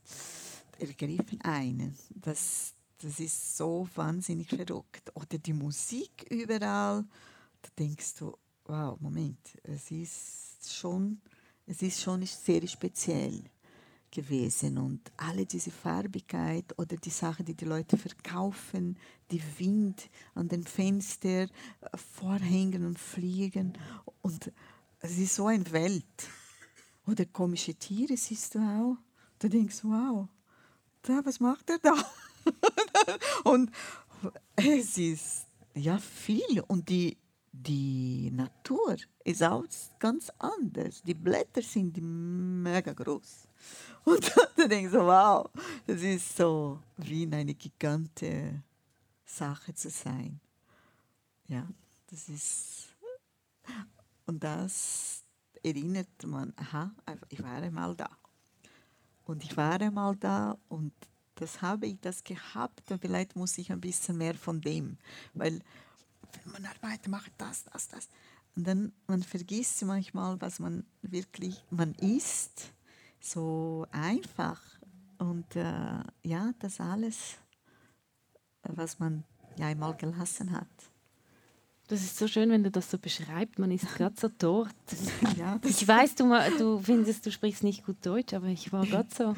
ergriffen 0.78 1.40
einen, 1.42 1.96
das, 2.14 2.74
das 2.98 3.20
ist 3.20 3.56
so 3.56 3.88
wahnsinnig 3.94 4.48
verrückt. 4.48 5.10
Oder 5.14 5.38
die 5.38 5.52
Musik 5.52 6.26
überall, 6.30 7.04
da 7.62 7.68
denkst 7.78 8.16
du, 8.18 8.36
wow, 8.64 8.98
Moment, 9.00 9.38
es 9.62 9.90
ist 9.90 10.72
schon, 10.72 11.20
es 11.68 11.82
ist 11.82 12.00
schon 12.00 12.24
sehr 12.24 12.66
speziell 12.66 13.44
gewesen 14.10 14.78
und 14.78 15.12
alle 15.18 15.44
diese 15.44 15.70
Farbigkeit 15.70 16.64
oder 16.78 16.96
die 16.96 17.10
Sachen, 17.10 17.44
die 17.44 17.54
die 17.54 17.66
Leute 17.66 17.98
verkaufen, 17.98 18.98
die 19.30 19.42
Wind 19.58 20.08
an 20.34 20.48
den 20.48 20.64
Fenstern, 20.64 21.50
Vorhängen 21.94 22.86
und 22.86 22.98
Fliegen 22.98 23.76
und 24.22 24.50
es 25.00 25.18
ist 25.18 25.34
so 25.34 25.46
eine 25.46 25.70
Welt. 25.70 26.04
Oder 27.06 27.26
komische 27.26 27.74
Tiere 27.74 28.16
siehst 28.16 28.54
du 28.54 28.58
auch. 28.60 28.96
Du 29.38 29.48
denkst, 29.48 29.80
wow, 29.82 30.26
da, 31.02 31.20
was 31.24 31.38
macht 31.38 31.68
er 31.70 31.78
da? 31.78 31.94
und 33.44 33.70
es 34.56 34.96
ist 34.96 35.46
ja 35.74 35.98
viel 35.98 36.62
und 36.66 36.88
die 36.88 37.18
die 37.62 38.30
Natur 38.32 38.96
ist 39.24 39.42
auch 39.42 39.64
ganz 39.98 40.30
anders. 40.38 41.02
Die 41.02 41.14
Blätter 41.14 41.62
sind 41.62 41.98
mega 42.00 42.92
groß. 42.92 43.48
Und 44.04 44.32
dann 44.56 44.68
denkst 44.68 44.92
du, 44.92 45.00
wow, 45.00 45.50
das 45.86 46.02
ist 46.02 46.36
so 46.36 46.78
wie 46.96 47.24
in 47.24 47.34
eine 47.34 47.54
gigante 47.54 48.62
Sache 49.24 49.74
zu 49.74 49.90
sein. 49.90 50.40
Ja, 51.46 51.66
das 52.10 52.28
ist. 52.28 52.96
Und 54.26 54.42
das 54.44 55.24
erinnert 55.62 56.24
man, 56.24 56.52
aha, 56.56 56.92
ich 57.28 57.42
war 57.42 57.56
einmal 57.56 57.94
da. 57.96 58.10
Und 59.24 59.44
ich 59.44 59.56
war 59.56 59.80
einmal 59.80 60.16
da 60.16 60.56
und 60.68 60.92
das 61.34 61.60
habe 61.60 61.86
ich 61.86 62.00
das 62.00 62.24
gehabt 62.24 62.90
und 62.90 63.00
vielleicht 63.00 63.36
muss 63.36 63.58
ich 63.58 63.70
ein 63.70 63.80
bisschen 63.80 64.16
mehr 64.16 64.34
von 64.34 64.60
dem, 64.60 64.96
weil 65.34 65.60
wenn 66.44 66.52
man 66.52 66.66
arbeitet, 66.66 67.08
macht 67.08 67.32
das, 67.38 67.64
das, 67.64 67.88
das. 67.88 68.08
Und 68.56 68.66
dann 68.66 68.92
man 69.06 69.22
vergisst 69.22 69.82
manchmal, 69.84 70.40
was 70.40 70.58
man 70.58 70.84
wirklich, 71.02 71.62
man 71.70 71.94
isst, 71.94 72.72
so 73.20 73.86
einfach. 73.92 74.60
Und 75.18 75.56
äh, 75.56 76.00
ja, 76.22 76.52
das 76.58 76.80
alles, 76.80 77.36
was 78.62 78.98
man 78.98 79.24
ja 79.56 79.66
einmal 79.66 79.94
gelassen 79.96 80.52
hat. 80.52 80.68
Das 81.88 82.02
ist 82.02 82.18
so 82.18 82.28
schön, 82.28 82.50
wenn 82.50 82.62
du 82.62 82.70
das 82.70 82.90
so 82.90 82.98
beschreibst. 82.98 83.58
Man 83.58 83.70
ist 83.70 83.94
gerade 83.96 84.14
so 84.20 84.28
dort. 84.38 84.74
Ja, 85.38 85.58
Ich 85.64 85.88
weiß, 85.88 86.16
du, 86.16 86.28
du 86.58 86.78
findest, 86.80 87.24
du 87.24 87.32
sprichst 87.32 87.64
nicht 87.64 87.86
gut 87.86 87.96
Deutsch, 88.04 88.34
aber 88.34 88.48
ich 88.48 88.72
war 88.72 88.84
gerade 88.86 89.08
so 89.14 89.34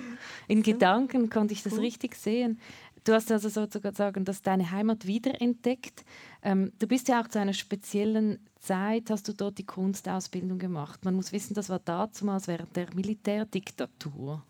in 0.49 0.62
Gedanken, 0.62 1.30
konnte 1.30 1.55
ich 1.55 1.62
das 1.62 1.78
richtig 1.78 2.16
sehen. 2.16 2.59
Du 3.05 3.13
hast 3.13 3.31
also 3.31 3.49
sozusagen 3.49 4.25
dass 4.25 4.43
deine 4.43 4.71
Heimat 4.71 5.07
wiederentdeckt. 5.07 6.05
Ähm, 6.43 6.73
du 6.79 6.87
bist 6.87 7.09
ja 7.09 7.23
auch 7.23 7.29
zu 7.29 7.39
einer 7.39 7.53
speziellen 7.53 8.39
Zeit, 8.59 9.11
hast 9.11 9.29
du 9.29 9.33
dort 9.33 9.59
die 9.59 9.67
Kunstausbildung 9.67 10.59
gemacht. 10.59 11.05
Man 11.05 11.15
muss 11.15 11.33
wissen, 11.33 11.55
das 11.55 11.69
war 11.69 11.79
damals 11.79 12.47
während 12.47 12.77
der 12.77 12.95
Militärdiktatur. 12.95 14.45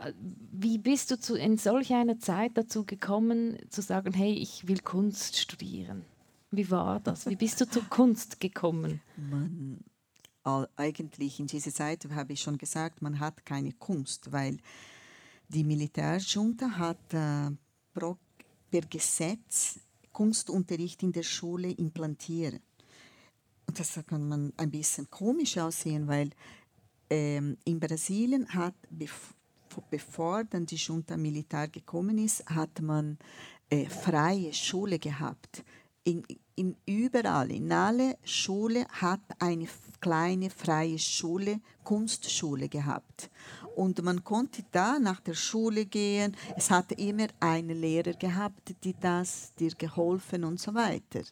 Äh, 0.00 0.12
wie 0.52 0.78
bist 0.78 1.10
du 1.10 1.18
zu, 1.18 1.36
in 1.36 1.58
solch 1.58 1.92
einer 1.94 2.18
Zeit 2.18 2.52
dazu 2.54 2.84
gekommen, 2.84 3.58
zu 3.70 3.82
sagen, 3.82 4.12
hey, 4.12 4.32
ich 4.32 4.66
will 4.66 4.80
Kunst 4.80 5.38
studieren? 5.38 6.04
Wie 6.50 6.70
war 6.70 7.00
das? 7.00 7.28
Wie 7.28 7.36
bist 7.36 7.60
du 7.60 7.68
zur 7.68 7.84
Kunst 7.90 8.40
gekommen? 8.40 9.00
Man, 9.16 9.84
eigentlich 10.76 11.40
in 11.40 11.46
dieser 11.46 11.72
Zeit 11.72 12.06
habe 12.10 12.32
ich 12.32 12.40
schon 12.40 12.58
gesagt, 12.58 13.02
man 13.02 13.18
hat 13.18 13.44
keine 13.44 13.72
Kunst, 13.72 14.32
weil 14.32 14.58
die 15.48 15.64
Militärjunta 15.64 16.70
hat 16.70 17.14
äh, 17.14 17.50
per 18.70 18.80
Gesetz 18.90 19.80
Kunstunterricht 20.12 21.02
in 21.02 21.12
der 21.12 21.22
Schule 21.22 21.70
implantiert. 21.70 22.60
Und 23.66 23.78
das 23.78 24.00
kann 24.06 24.28
man 24.28 24.52
ein 24.56 24.70
bisschen 24.70 25.10
komisch 25.10 25.58
aussehen, 25.58 26.08
weil 26.08 26.30
ähm, 27.10 27.56
in 27.64 27.78
Brasilien 27.78 28.48
hat, 28.48 28.74
bev 28.90 29.34
bevor 29.90 30.44
dann 30.44 30.64
die 30.64 30.76
Junta 30.76 31.18
Militär 31.18 31.68
gekommen 31.68 32.16
ist, 32.16 32.46
hat 32.46 32.80
man 32.80 33.18
äh, 33.68 33.84
freie 33.86 34.54
Schule 34.54 34.98
gehabt. 34.98 35.62
In, 36.06 36.22
in 36.54 36.76
überall, 36.86 37.50
in 37.50 37.72
alle 37.72 38.16
Schule 38.22 38.86
hat 38.90 39.22
eine 39.40 39.66
kleine 40.00 40.50
freie 40.50 41.00
Schule, 41.00 41.60
Kunstschule 41.82 42.68
gehabt. 42.68 43.28
Und 43.74 44.00
man 44.04 44.22
konnte 44.22 44.62
da 44.70 45.00
nach 45.00 45.18
der 45.18 45.34
Schule 45.34 45.84
gehen. 45.84 46.36
Es 46.56 46.70
hat 46.70 46.92
immer 46.92 47.26
einen 47.40 47.80
Lehrer 47.80 48.12
gehabt, 48.12 48.76
die 48.84 48.94
das 49.00 49.52
dir 49.56 49.72
geholfen 49.72 50.44
und 50.44 50.60
so 50.60 50.72
weiter. 50.74 51.22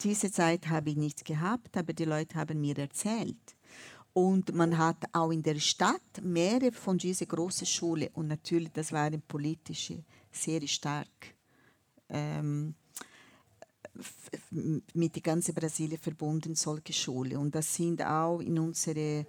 Diese 0.00 0.30
Zeit 0.30 0.68
habe 0.68 0.90
ich 0.90 0.96
nicht 0.96 1.24
gehabt, 1.24 1.76
aber 1.76 1.92
die 1.92 2.04
Leute 2.04 2.36
haben 2.36 2.60
mir 2.60 2.78
erzählt. 2.78 3.56
Und 4.12 4.54
man 4.54 4.78
hat 4.78 5.04
auch 5.12 5.32
in 5.32 5.42
der 5.42 5.58
Stadt 5.58 6.22
mehrere 6.22 6.70
von 6.70 6.98
dieser 6.98 7.26
großen 7.26 7.66
Schule 7.66 8.10
und 8.14 8.28
natürlich, 8.28 8.70
das 8.70 8.92
waren 8.92 9.20
politische 9.22 10.04
sehr 10.30 10.64
stark 10.68 11.34
ähm, 12.08 12.76
mit 14.94 15.14
der 15.14 15.22
ganzen 15.22 15.54
Brasilien 15.54 15.98
verbunden 15.98 16.54
solche 16.54 16.92
Schule 16.92 17.38
und 17.38 17.54
das 17.54 17.74
sind 17.74 18.02
auch 18.02 18.40
in 18.40 18.58
unsere 18.58 19.26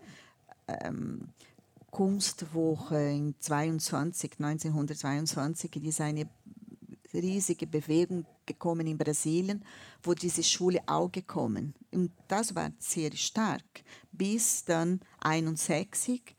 ähm, 0.67 1.29
Kunstwoche 1.91 2.97
in 2.97 3.35
22, 3.39 4.33
1922 4.39 5.75
ist 5.85 6.01
eine 6.01 6.29
riesige 7.13 7.67
Bewegung 7.67 8.25
gekommen 8.45 8.87
in 8.87 8.97
Brasilien, 8.97 9.63
wo 10.03 10.13
diese 10.13 10.43
Schule 10.43 10.81
auch 10.87 11.11
gekommen. 11.11 11.73
Und 11.91 12.11
das 12.27 12.53
war 12.53 12.71
sehr 12.79 13.13
stark, 13.13 13.83
bis 14.11 14.65
dann 14.65 14.99
61, 15.21 16.35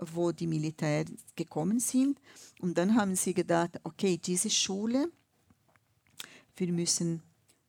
wo 0.00 0.32
die 0.32 0.46
Militär 0.46 1.04
gekommen 1.36 1.80
sind. 1.80 2.18
Und 2.60 2.78
dann 2.78 2.94
haben 2.96 3.14
sie 3.14 3.34
gedacht, 3.34 3.78
okay, 3.84 4.16
diese 4.16 4.48
Schule, 4.48 5.10
wir 6.56 6.72
müssen 6.72 7.22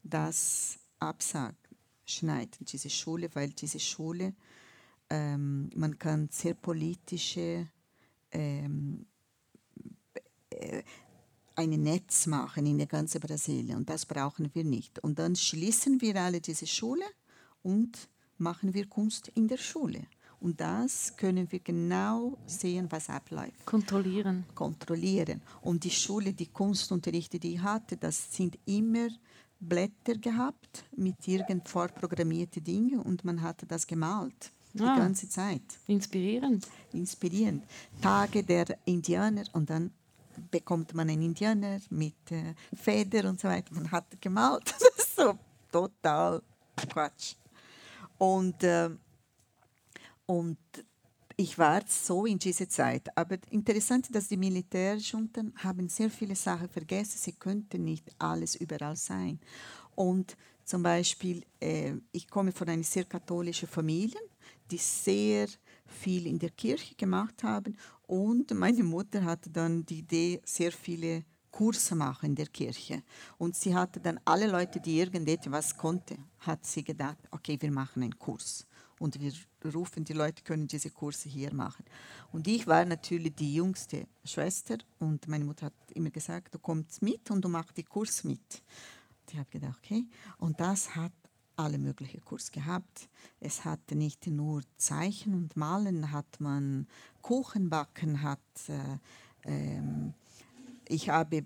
das 0.06 0.80
absagen, 1.00 1.58
schneiden, 2.06 2.66
diese 2.66 2.90
Schule, 2.90 3.30
weil 3.34 3.50
diese 3.50 3.80
Schule 3.80 4.34
ähm, 5.10 5.70
man 5.76 5.98
kann 6.00 6.30
sehr 6.32 6.56
politische 6.56 7.68
ähm, 8.32 9.06
äh, 10.50 10.84
ein 11.58 11.70
Netz 11.70 12.28
machen 12.28 12.66
in 12.66 12.78
der 12.78 12.88
ganzen 12.88 13.22
Brasilien 13.22 13.78
und 13.78 13.90
das 13.90 14.06
brauchen 14.06 14.50
wir 14.54 14.66
nicht. 14.66 15.00
Und 15.00 15.20
dann 15.20 15.36
schließen 15.36 16.02
wir 16.02 16.22
alle 16.22 16.42
diese 16.42 16.68
Schule 16.68 17.06
und 17.64 18.10
machen 18.38 18.74
wir 18.74 18.88
Kunst 18.88 19.30
in 19.36 19.48
der 19.48 19.58
Schule. 19.58 20.06
Und 20.42 20.60
das 20.60 21.16
können 21.16 21.50
wir 21.50 21.60
genau 21.60 22.38
sehen, 22.46 22.88
was 22.90 23.10
abläuft. 23.10 23.66
Kontrollieren. 23.66 24.44
Kontrollieren. 24.54 25.42
Und 25.62 25.86
die 25.86 25.92
Schule, 25.92 26.34
die 26.34 26.48
Kunstunterrichte, 26.48 27.40
die 27.40 27.54
ich 27.54 27.62
hatte, 27.62 27.96
das 27.96 28.36
sind 28.36 28.60
immer 28.66 29.08
Blätter 29.68 30.16
gehabt 30.16 30.86
mit 30.96 31.28
irgend 31.28 31.68
vorprogrammierten 31.68 32.64
Dingen 32.64 33.00
und 33.00 33.24
man 33.26 33.42
hatte 33.42 33.66
das 33.66 33.86
gemalt 33.86 34.52
die 34.76 34.84
ah, 34.84 34.98
ganze 34.98 35.30
Zeit. 35.30 35.62
Inspirierend. 35.88 36.68
Inspirierend. 36.92 37.64
Tage 38.02 38.44
der 38.44 38.66
Indianer 38.86 39.44
und 39.54 39.70
dann 39.70 39.92
bekommt 40.52 40.94
man 40.94 41.10
einen 41.10 41.22
Indianer 41.22 41.80
mit 41.90 42.32
äh, 42.32 42.54
Feder 42.76 43.30
und 43.30 43.40
so 43.40 43.48
weiter. 43.48 43.74
Man 43.74 43.90
hat 43.92 44.06
gemalt. 44.22 44.74
Das 44.96 45.06
ist 45.06 45.16
so 45.16 45.38
total 45.72 46.42
Quatsch. 46.90 47.36
Und, 48.18 48.62
äh, 48.64 48.90
und 50.26 50.58
ich 51.38 51.58
war 51.58 51.82
so 51.88 52.26
in 52.26 52.40
dieser 52.40 52.70
Zeit. 52.70 53.16
Aber 53.18 53.38
interessant 53.50 54.14
dass 54.14 54.28
die 54.28 54.38
Militärjunten 54.38 55.54
haben 55.58 55.90
sehr 55.90 56.10
viele 56.10 56.36
Sachen 56.36 56.70
vergessen. 56.70 57.18
Sie 57.18 57.34
könnten 57.34 57.84
nicht 57.84 58.10
alles 58.20 58.56
überall 58.56 58.96
sein. 58.96 59.40
Und 59.96 60.38
zum 60.64 60.82
Beispiel, 60.82 61.44
äh, 61.60 61.94
ich 62.12 62.28
komme 62.28 62.52
von 62.52 62.68
einer 62.68 62.84
sehr 62.84 63.06
katholischen 63.06 63.68
Familie 63.68 64.20
die 64.72 64.78
sehr 64.78 65.48
viel 65.86 66.28
in 66.28 66.40
der 66.40 66.50
Kirche 66.52 66.96
gemacht 66.96 67.44
haben. 67.44 67.78
Und 68.08 68.54
meine 68.54 68.84
Mutter 68.84 69.24
hatte 69.24 69.50
dann 69.50 69.86
die 69.86 70.00
Idee, 70.00 70.42
sehr 70.44 70.72
viele 70.72 71.24
Kurse 71.52 71.96
machen 71.96 72.28
in 72.28 72.36
der 72.36 72.48
Kirche. 72.48 73.04
Und 73.38 73.56
sie 73.56 73.74
hatte 73.74 74.00
dann 74.00 74.20
alle 74.26 74.48
Leute, 74.48 74.80
die 74.80 75.00
irgendetwas 75.00 75.78
konnte, 75.78 76.18
hat 76.40 76.66
sie 76.66 76.84
gedacht, 76.84 77.18
okay, 77.32 77.58
wir 77.60 77.72
machen 77.72 78.04
einen 78.04 78.20
Kurs. 78.20 78.66
Und 79.00 79.20
wir 79.20 79.34
rufen, 79.74 80.06
die 80.06 80.14
Leute 80.14 80.44
können 80.44 80.68
diese 80.68 80.90
Kurse 80.90 81.28
hier 81.28 81.54
machen. 81.54 81.84
Und 82.32 82.48
ich 82.48 82.66
war 82.66 82.86
natürlich 82.86 83.36
die 83.36 83.56
jüngste 83.56 84.08
Schwester 84.24 84.78
und 85.00 85.28
meine 85.28 85.44
Mutter 85.44 85.68
hat 85.68 85.74
immer 85.94 86.12
gesagt, 86.12 86.54
du 86.54 86.60
kommst 86.60 87.02
mit 87.02 87.30
und 87.30 87.44
du 87.44 87.50
machst 87.50 87.76
die 87.76 87.84
Kurs 87.84 88.24
mit. 88.24 88.64
ich 89.30 89.38
habe 89.38 89.50
gedacht, 89.50 89.80
okay. 89.84 90.06
Und 90.38 90.60
das 90.60 90.96
hat 90.96 91.12
alle 91.58 91.78
möglichen 91.78 92.24
Kurs 92.24 92.52
gehabt. 92.52 93.10
Es 93.40 93.66
hatte 93.66 93.96
nicht 93.96 94.28
nur 94.28 94.62
Zeichen 94.78 95.34
und 95.34 95.56
Malen, 95.56 96.12
hat 96.12 96.40
man 96.40 96.88
Kuchen 97.22 97.70
backen, 97.70 98.22
hat 98.22 98.40
äh, 98.68 98.98
ähm, 99.46 100.14
ich 100.88 101.10
habe 101.10 101.44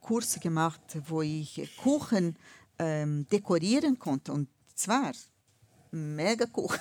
Kurse 0.00 0.40
gemacht, 0.40 0.80
wo 1.08 1.22
ich 1.22 1.70
Kuchen 1.82 2.36
ähm, 2.78 3.26
dekorieren 3.28 3.98
konnte 3.98 4.32
und 4.32 4.48
zwar 4.74 5.12
mega 5.90 6.46
Kuchen. 6.46 6.80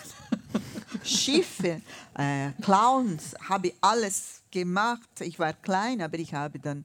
Schiffe, 1.03 1.82
äh, 2.16 2.51
Clowns, 2.62 3.36
habe 3.47 3.68
ich 3.68 3.76
alles 3.82 4.41
gemacht. 4.51 5.10
Ich 5.22 5.39
war 5.39 5.53
klein, 5.53 6.01
aber 6.01 6.18
ich 6.18 6.34
habe 6.34 6.60
dann 6.60 6.84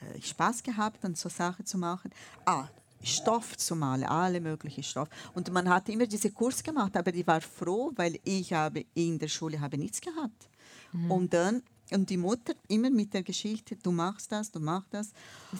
äh, 0.00 0.20
Spaß 0.20 0.62
gehabt, 0.62 1.02
dann 1.02 1.14
so 1.14 1.28
Sachen 1.28 1.64
zu 1.64 1.78
machen. 1.78 2.10
Ah, 2.44 2.68
Stoff 3.02 3.56
zu 3.56 3.76
malen, 3.76 4.04
alle 4.04 4.40
möglichen 4.40 4.82
Stoff. 4.82 5.08
Und 5.34 5.52
man 5.52 5.68
hat 5.68 5.88
immer 5.88 6.06
diese 6.06 6.30
Kurs 6.30 6.62
gemacht, 6.62 6.96
aber 6.96 7.14
ich 7.14 7.26
war 7.26 7.40
froh, 7.40 7.92
weil 7.96 8.18
ich 8.24 8.52
habe 8.52 8.84
in 8.94 9.18
der 9.18 9.28
Schule 9.28 9.60
habe 9.60 9.76
nichts 9.76 10.00
gehabt. 10.00 10.48
Mhm. 10.92 11.10
Und 11.10 11.34
dann 11.34 11.62
und 11.94 12.10
die 12.10 12.16
Mutter 12.16 12.54
immer 12.68 12.90
mit 12.90 13.14
der 13.14 13.22
Geschichte, 13.22 13.76
du 13.76 13.90
machst 13.90 14.30
das, 14.32 14.50
du 14.50 14.60
machst 14.60 14.92
das. 14.92 15.10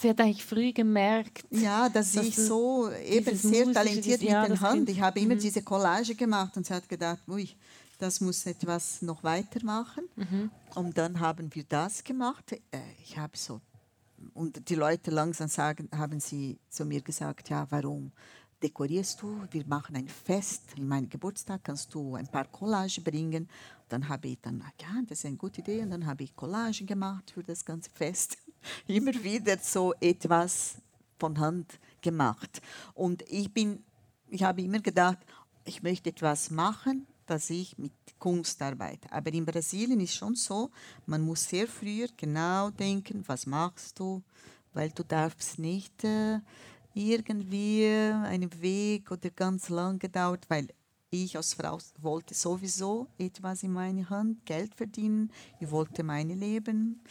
Sie 0.01 0.09
hat 0.09 0.20
eigentlich 0.20 0.45
früh 0.45 0.72
gemerkt. 0.72 1.45
Ja, 1.51 1.89
dass, 1.89 2.12
dass 2.12 2.26
ich 2.26 2.37
so 2.37 2.91
eben 2.91 3.37
sehr 3.37 3.72
talentiert 3.72 4.20
mit 4.20 4.30
ja, 4.30 4.47
der 4.47 4.61
Hand. 4.61 4.89
Ich 4.89 5.01
habe 5.01 5.20
immer 5.20 5.35
mhm. 5.35 5.41
diese 5.41 5.62
Collage 5.62 6.14
gemacht 6.14 6.57
und 6.57 6.66
sie 6.66 6.74
hat 6.74 6.89
gedacht, 6.89 7.20
ui, 7.28 7.49
das 7.99 8.20
muss 8.20 8.45
etwas 8.47 9.01
noch 9.03 9.22
weitermachen. 9.22 10.05
Mhm. 10.16 10.51
Und 10.74 10.99
dann 10.99 11.20
haben 11.20 11.55
wir 11.55 11.64
das 11.64 12.03
gemacht. 12.03 12.53
Äh, 12.53 12.59
ich 13.03 13.16
habe 13.16 13.37
so 13.37 13.61
und 14.32 14.68
die 14.68 14.74
Leute 14.74 15.11
langsam 15.11 15.49
sagen, 15.49 15.89
haben 15.93 16.20
sie 16.20 16.59
zu 16.70 16.85
mir 16.85 17.03
gesagt, 17.03 17.51
ja, 17.51 17.66
warum 17.70 18.12
dekorierst 18.64 19.20
du? 19.20 19.46
Wir 19.50 19.66
machen 19.66 19.94
ein 19.94 20.08
Fest. 20.08 20.62
In 20.76 20.88
meinem 20.88 21.08
Geburtstag 21.08 21.62
kannst 21.62 21.94
du 21.94 22.14
ein 22.14 22.26
paar 22.26 22.46
Collagen 22.46 23.04
bringen. 23.04 23.48
Dann 23.90 24.08
habe 24.08 24.28
ich 24.28 24.38
dann, 24.40 24.64
ja, 24.80 25.02
das 25.06 25.18
ist 25.18 25.26
eine 25.26 25.36
gute 25.36 25.60
Idee. 25.60 25.82
Und 25.82 25.90
dann 25.90 26.06
habe 26.06 26.22
ich 26.22 26.34
Collagen 26.34 26.86
gemacht 26.86 27.30
für 27.30 27.42
das 27.42 27.64
ganze 27.64 27.90
Fest. 27.90 28.38
Immer 28.86 29.12
wieder 29.22 29.58
so 29.58 29.92
etwas 30.00 30.76
von 31.18 31.38
Hand 31.38 31.78
gemacht. 32.00 32.62
Und 32.94 33.22
ich 33.28 33.52
bin, 33.52 33.84
ich 34.28 34.42
habe 34.42 34.62
immer 34.62 34.80
gedacht, 34.80 35.18
ich 35.64 35.82
möchte 35.82 36.10
etwas 36.10 36.50
machen, 36.50 37.06
dass 37.26 37.50
ich 37.50 37.76
mit 37.78 37.92
Kunst 38.18 38.60
arbeite. 38.62 39.12
Aber 39.12 39.32
in 39.32 39.44
Brasilien 39.44 40.00
ist 40.00 40.14
schon 40.14 40.34
so, 40.34 40.70
man 41.06 41.20
muss 41.20 41.44
sehr 41.44 41.68
früh 41.68 42.06
genau 42.16 42.70
denken, 42.70 43.22
was 43.26 43.46
machst 43.46 43.98
du, 43.98 44.22
weil 44.72 44.90
du 44.90 45.02
darfst 45.04 45.58
nicht 45.58 46.04
äh, 46.04 46.40
irgendwie 46.95 47.86
einen 47.86 48.62
Weg 48.62 49.11
oder 49.11 49.30
ganz 49.30 49.68
lang 49.68 49.99
gedauert, 49.99 50.47
weil 50.49 50.68
ich 51.11 51.36
als 51.36 51.55
Frau 51.55 51.78
wollte 52.01 52.34
sowieso 52.34 53.09
etwas 53.18 53.62
in 53.62 53.72
meine 53.72 54.09
Hand, 54.11 54.45
Geld 54.47 54.74
verdienen, 54.74 55.30
ich 55.61 55.70
wollte 55.70 56.03
mein 56.03 56.28
Leben 56.30 57.03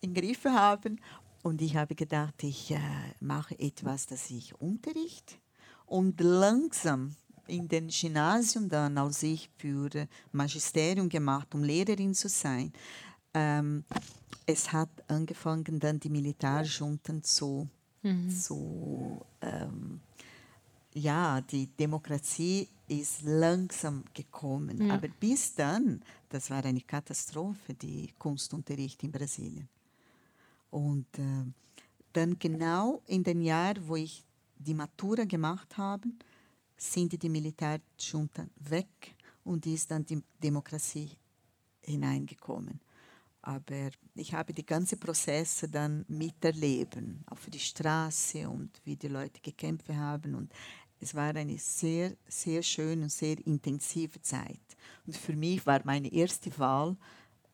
in 0.00 0.14
Griff 0.14 0.44
haben 0.44 1.00
Und 1.42 1.60
ich 1.60 1.76
habe 1.76 1.94
gedacht, 1.94 2.42
ich 2.42 2.70
äh, 2.70 2.78
mache 3.20 3.58
etwas, 3.58 4.06
das 4.06 4.30
ich 4.30 4.54
Unterricht. 4.60 5.40
Und 5.86 6.20
langsam 6.20 7.16
in 7.48 7.68
den 7.68 7.88
Gymnasium 7.88 8.68
dann, 8.68 8.96
als 8.96 9.22
ich 9.22 9.50
für 9.58 9.90
Magisterium 10.30 11.08
gemacht, 11.08 11.54
um 11.54 11.64
Lehrerin 11.64 12.14
zu 12.14 12.28
sein, 12.28 12.72
ähm, 13.34 13.84
es 14.46 14.72
hat 14.72 14.90
angefangen, 15.08 15.80
dann 15.80 15.98
die 15.98 16.10
Militärjunten 16.10 17.22
zu, 17.22 17.68
mhm. 18.02 18.30
zu 18.30 19.20
ähm, 19.40 20.00
ja, 20.94 21.40
die 21.40 21.66
Demokratie 21.66 22.68
ist 22.88 23.22
langsam 23.22 24.04
gekommen. 24.12 24.86
Ja. 24.86 24.94
Aber 24.94 25.08
bis 25.08 25.54
dann, 25.54 26.02
das 26.28 26.50
war 26.50 26.64
eine 26.64 26.80
Katastrophe, 26.80 27.74
die 27.74 28.10
Kunstunterricht 28.18 29.02
in 29.02 29.12
Brasilien. 29.12 29.68
Und 30.70 31.06
äh, 31.18 31.44
dann 32.12 32.38
genau 32.38 33.02
in 33.06 33.22
den 33.22 33.40
Jahren, 33.40 33.86
wo 33.86 33.96
ich 33.96 34.22
die 34.58 34.74
Matura 34.74 35.24
gemacht 35.24 35.76
habe, 35.76 36.08
sind 36.76 37.20
die 37.22 37.28
Militärjunta 37.28 38.46
weg 38.56 39.14
und 39.44 39.66
ist 39.66 39.90
dann 39.90 40.04
die 40.04 40.22
Demokratie 40.42 41.10
hineingekommen. 41.80 42.80
Aber 43.42 43.90
ich 44.14 44.32
habe 44.34 44.52
die 44.52 44.64
ganzen 44.64 45.00
Prozesse 45.00 45.68
dann 45.68 46.04
miterleben, 46.08 47.24
auf 47.26 47.46
die 47.48 47.58
Straße 47.58 48.48
und 48.48 48.70
wie 48.84 48.96
die 48.96 49.08
Leute 49.08 49.40
gekämpft 49.40 49.88
haben. 49.88 50.36
Und 50.36 50.52
es 51.00 51.14
war 51.14 51.34
eine 51.34 51.58
sehr, 51.58 52.12
sehr 52.28 52.62
schöne 52.62 53.02
und 53.02 53.12
sehr 53.12 53.44
intensive 53.44 54.22
Zeit. 54.22 54.60
Und 55.06 55.16
für 55.16 55.34
mich 55.34 55.66
war 55.66 55.80
meine 55.84 56.12
erste 56.12 56.56
Wahl, 56.58 56.96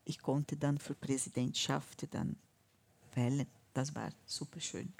ich 0.05 0.19
konnte 0.19 0.55
dann 0.57 0.77
für 0.77 0.93
Präsidentschaft 0.93 2.07
dann 2.13 2.35
wählen. 3.15 3.47
Das 3.73 3.93
war 3.95 4.09
super 4.25 4.59
schön. 4.59 4.93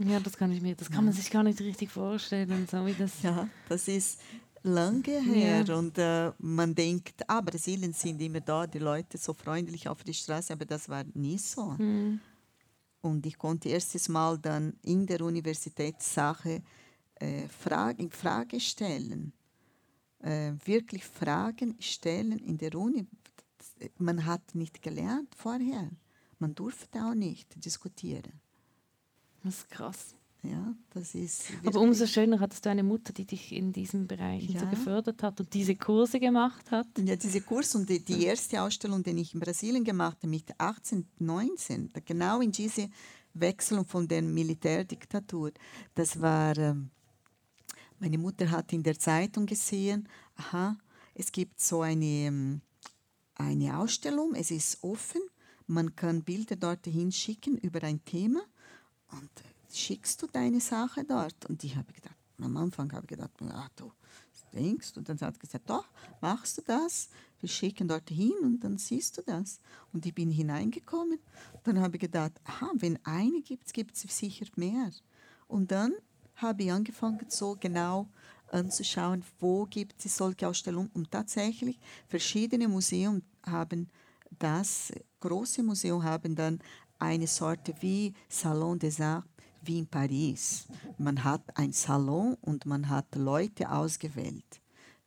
Ja, 0.00 0.18
das 0.18 0.36
kann 0.36 0.50
ich 0.50 0.60
mir, 0.60 0.74
das 0.74 0.90
kann 0.90 1.04
man 1.04 1.14
sich 1.14 1.30
gar 1.30 1.44
nicht 1.44 1.60
richtig 1.60 1.90
vorstellen, 1.90 2.66
so 2.68 2.84
wie 2.84 2.94
das. 2.94 3.22
Ja, 3.22 3.48
das 3.68 3.86
ist 3.86 4.20
lange 4.64 5.20
her 5.20 5.64
ja. 5.66 5.76
und 5.76 5.96
äh, 5.98 6.32
man 6.38 6.74
denkt, 6.74 7.22
ah, 7.28 7.40
Brasilien 7.40 7.92
sind 7.92 8.20
immer 8.20 8.40
da, 8.40 8.66
die 8.66 8.78
Leute 8.78 9.18
so 9.18 9.32
freundlich 9.34 9.88
auf 9.88 10.02
die 10.02 10.14
Straße, 10.14 10.52
aber 10.52 10.64
das 10.64 10.88
war 10.88 11.04
nie 11.14 11.38
so. 11.38 11.66
Mhm. 11.78 12.20
Und 13.02 13.26
ich 13.26 13.36
konnte 13.36 13.68
erstes 13.68 14.08
Mal 14.08 14.38
dann 14.38 14.74
in 14.82 15.06
der 15.06 15.20
Universitätssache 15.20 16.62
äh, 17.16 17.46
Frage, 17.48 18.02
in 18.02 18.10
Frage 18.10 18.58
stellen, 18.58 19.34
äh, 20.20 20.52
wirklich 20.64 21.04
Fragen 21.04 21.76
stellen 21.78 22.38
in 22.38 22.56
der 22.56 22.74
Uni. 22.74 23.06
Man 23.98 24.24
hat 24.24 24.54
nicht 24.54 24.80
gelernt 24.80 25.34
vorher. 25.36 25.90
Man 26.38 26.54
durfte 26.54 27.04
auch 27.04 27.14
nicht 27.14 27.62
diskutieren. 27.62 28.40
Das 29.42 29.58
ist 29.58 29.70
krass. 29.70 30.14
Ja, 30.44 30.74
das 30.90 31.14
ist 31.14 31.44
Aber 31.64 31.80
umso 31.80 32.06
schöner 32.06 32.38
hattest 32.38 32.66
du 32.66 32.70
eine 32.70 32.82
Mutter, 32.82 33.12
die 33.12 33.24
dich 33.24 33.52
in 33.52 33.72
diesem 33.72 34.06
Bereich 34.06 34.48
ja. 34.50 34.60
so 34.60 34.66
gefördert 34.66 35.22
hat 35.22 35.40
und 35.40 35.54
diese 35.54 35.74
Kurse 35.74 36.20
gemacht 36.20 36.70
hat. 36.70 36.86
Ja, 36.98 37.16
diese 37.16 37.40
Kurse 37.40 37.78
und 37.78 37.88
die, 37.88 38.04
die 38.04 38.24
erste 38.24 38.60
Ausstellung, 38.60 39.02
die 39.02 39.12
ich 39.12 39.32
in 39.32 39.40
Brasilien 39.40 39.84
gemacht 39.84 40.18
habe, 40.18 40.28
mit 40.28 40.44
18, 40.58 41.06
19, 41.18 41.92
genau 42.04 42.42
in 42.42 42.52
diese 42.52 42.90
Wechselung 43.32 43.86
von 43.86 44.06
der 44.06 44.20
Militärdiktatur, 44.20 45.52
das 45.94 46.20
war 46.20 46.56
ähm, 46.58 46.90
meine 47.98 48.18
Mutter 48.18 48.50
hat 48.50 48.72
in 48.72 48.82
der 48.82 48.98
Zeitung 48.98 49.46
gesehen, 49.46 50.08
aha, 50.36 50.76
es 51.14 51.32
gibt 51.32 51.60
so 51.60 51.80
eine, 51.80 52.04
ähm, 52.04 52.60
eine 53.34 53.78
Ausstellung, 53.78 54.34
es 54.34 54.50
ist 54.50 54.84
offen, 54.84 55.22
man 55.66 55.96
kann 55.96 56.22
Bilder 56.22 56.56
dorthin 56.56 57.12
schicken 57.12 57.56
über 57.56 57.82
ein 57.82 58.04
Thema 58.04 58.42
und 59.10 59.30
schickst 59.76 60.22
du 60.22 60.26
deine 60.26 60.60
Sache 60.60 61.04
dort? 61.04 61.46
Und 61.46 61.62
ich 61.64 61.76
habe 61.76 61.92
gedacht, 61.92 62.16
am 62.40 62.56
Anfang 62.56 62.92
habe 62.92 63.02
ich 63.04 63.08
gedacht, 63.08 63.30
ah, 63.42 63.68
du 63.76 63.92
denkst. 64.54 64.96
Und 64.96 65.08
dann 65.08 65.20
hat 65.20 65.34
sie 65.34 65.40
gesagt, 65.40 65.68
doch, 65.68 65.86
machst 66.20 66.58
du 66.58 66.62
das? 66.62 67.08
Wir 67.40 67.48
schicken 67.48 67.88
dorthin 67.88 68.32
und 68.42 68.60
dann 68.60 68.78
siehst 68.78 69.18
du 69.18 69.22
das. 69.22 69.60
Und 69.92 70.06
ich 70.06 70.14
bin 70.14 70.30
hineingekommen. 70.30 71.18
Dann 71.64 71.80
habe 71.80 71.96
ich 71.96 72.00
gedacht, 72.00 72.32
aha, 72.44 72.70
wenn 72.74 72.98
eine 73.04 73.42
gibt, 73.42 73.72
gibt 73.72 73.96
es 73.96 74.02
sicher 74.02 74.46
mehr. 74.56 74.90
Und 75.46 75.70
dann 75.70 75.92
habe 76.36 76.62
ich 76.64 76.72
angefangen, 76.72 77.26
so 77.28 77.56
genau 77.58 78.08
anzuschauen, 78.50 79.24
wo 79.40 79.66
gibt 79.66 80.04
es 80.04 80.16
solche 80.16 80.48
Ausstellungen. 80.48 80.90
Und 80.94 81.10
tatsächlich, 81.10 81.78
verschiedene 82.08 82.68
Museen 82.68 83.22
haben 83.44 83.88
das, 84.38 84.92
große 85.20 85.62
Museen 85.62 86.02
haben 86.02 86.34
dann 86.34 86.60
eine 86.98 87.26
Sorte 87.26 87.74
wie 87.80 88.14
Salon 88.28 88.78
des 88.78 89.00
Arts 89.00 89.26
wie 89.66 89.78
in 89.78 89.86
Paris. 89.86 90.66
Man 90.98 91.22
hat 91.24 91.56
ein 91.56 91.72
Salon 91.72 92.34
und 92.40 92.66
man 92.66 92.88
hat 92.88 93.14
Leute 93.14 93.70
ausgewählt. 93.70 94.60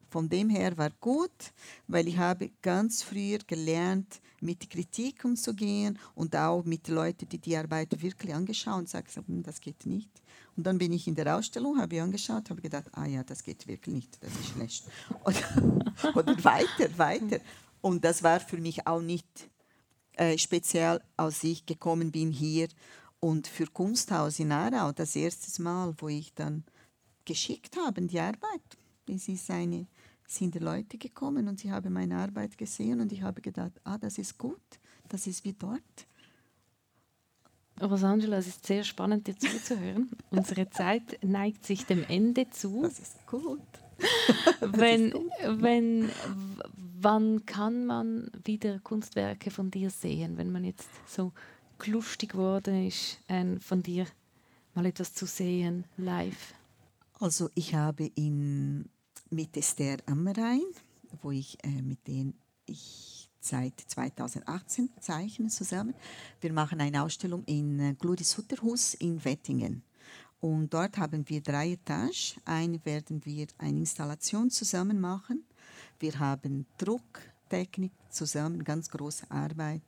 Von 0.09 0.29
dem 0.29 0.49
her 0.49 0.77
war 0.77 0.91
gut, 1.01 1.53
weil 1.87 2.07
ich 2.07 2.17
habe 2.17 2.51
ganz 2.61 3.03
früher 3.03 3.39
gelernt, 3.39 4.21
mit 4.39 4.69
Kritik 4.69 5.25
umzugehen 5.25 5.99
und 6.15 6.35
auch 6.35 6.63
mit 6.63 6.87
Leuten, 6.87 7.27
die 7.27 7.39
die 7.39 7.57
Arbeit 7.57 8.01
wirklich 8.01 8.33
angeschaut 8.33 8.79
und 8.79 8.89
sagen, 8.89 9.07
hm, 9.25 9.43
das 9.43 9.59
geht 9.59 9.85
nicht. 9.85 10.09
Und 10.55 10.65
dann 10.65 10.77
bin 10.77 10.93
ich 10.93 11.07
in 11.07 11.15
der 11.15 11.35
Ausstellung, 11.37 11.79
habe 11.79 11.95
ich 11.95 12.01
angeschaut, 12.01 12.49
habe 12.49 12.61
gedacht, 12.61 12.89
ah 12.93 13.05
ja, 13.05 13.23
das 13.23 13.43
geht 13.43 13.67
wirklich 13.67 13.93
nicht, 13.93 14.23
das 14.23 14.31
ist 14.31 14.47
schlecht. 14.49 14.85
Oder, 15.23 16.15
oder 16.15 16.43
weiter, 16.43 16.97
weiter. 16.97 17.39
Und 17.81 18.03
das 18.03 18.23
war 18.23 18.39
für 18.39 18.57
mich 18.57 18.87
auch 18.87 19.01
nicht 19.01 19.27
äh, 20.13 20.37
speziell, 20.37 21.01
als 21.15 21.43
ich 21.43 21.65
gekommen 21.65 22.11
bin 22.11 22.31
hier 22.31 22.67
und 23.19 23.47
für 23.47 23.67
Kunsthaus 23.67 24.39
in 24.39 24.51
Aarau 24.51 24.91
das 24.91 25.15
erste 25.15 25.61
Mal, 25.61 25.93
wo 25.97 26.07
ich 26.07 26.33
dann 26.33 26.63
geschickt 27.25 27.75
habe, 27.77 28.01
die 28.01 28.19
Arbeit. 28.19 28.77
Es 29.07 29.27
ist 29.27 29.49
eine 29.49 29.87
sind 30.27 30.55
die 30.55 30.59
Leute 30.59 30.97
gekommen 30.97 31.47
und 31.47 31.59
sie 31.59 31.71
haben 31.71 31.93
meine 31.93 32.17
Arbeit 32.17 32.57
gesehen 32.57 32.99
und 32.99 33.11
ich 33.11 33.21
habe 33.21 33.41
gedacht, 33.41 33.71
ah, 33.85 33.97
das 33.97 34.17
ist 34.17 34.37
gut, 34.37 34.59
das 35.07 35.25
ist 35.25 35.43
wie 35.45 35.53
dort. 35.53 35.81
Rosangela, 37.81 38.37
es 38.37 38.47
ist 38.47 38.65
sehr 38.65 38.83
spannend, 38.83 39.27
dir 39.27 39.37
zuzuhören. 39.37 40.09
Unsere 40.31 40.69
Zeit 40.69 41.23
neigt 41.23 41.65
sich 41.65 41.85
dem 41.85 42.03
Ende 42.03 42.49
zu. 42.49 42.81
Das 42.81 42.99
ist 42.99 43.25
gut. 43.27 43.61
wenn, 44.59 45.11
gut. 45.11 45.31
wenn, 45.45 46.09
wann 46.99 47.45
kann 47.45 47.85
man 47.85 48.31
wieder 48.43 48.79
Kunstwerke 48.79 49.51
von 49.51 49.71
dir 49.71 49.91
sehen, 49.91 50.37
wenn 50.37 50.51
man 50.51 50.63
jetzt 50.63 50.89
so 51.07 51.31
lustig 51.85 52.31
geworden 52.31 52.87
ist, 52.87 53.19
äh, 53.27 53.59
von 53.59 53.83
dir 53.83 54.07
mal 54.73 54.85
etwas 54.85 55.13
zu 55.13 55.25
sehen 55.25 55.85
live? 55.97 56.53
Also 57.19 57.49
ich 57.55 57.75
habe 57.75 58.05
in 58.15 58.89
mit 59.29 59.57
Esther 59.57 59.97
Amrein, 60.05 60.63
wo 61.21 61.31
ich 61.31 61.57
äh, 61.63 61.81
mit 61.81 62.07
denen 62.07 62.33
ich 62.65 63.29
seit 63.39 63.79
2018 63.79 64.89
zeichne 64.99 65.47
zusammen. 65.47 65.93
Wir 66.41 66.53
machen 66.53 66.81
eine 66.81 67.03
Ausstellung 67.03 67.43
in 67.45 67.79
äh, 67.79 67.93
Gludis 67.93 68.37
Hutterhus 68.37 68.93
in 68.95 69.23
Wettingen. 69.23 69.83
Und 70.39 70.73
dort 70.73 70.97
haben 70.97 71.27
wir 71.27 71.41
drei 71.41 71.71
Etagen. 71.71 72.11
Eine 72.45 72.83
werden 72.85 73.25
wir 73.25 73.47
eine 73.57 73.79
Installation 73.79 74.49
zusammen 74.49 74.99
machen. 74.99 75.43
Wir 75.99 76.19
haben 76.19 76.67
Drucktechnik 76.77 77.91
zusammen, 78.09 78.63
ganz 78.63 78.89
große 78.89 79.31
Arbeit. 79.31 79.81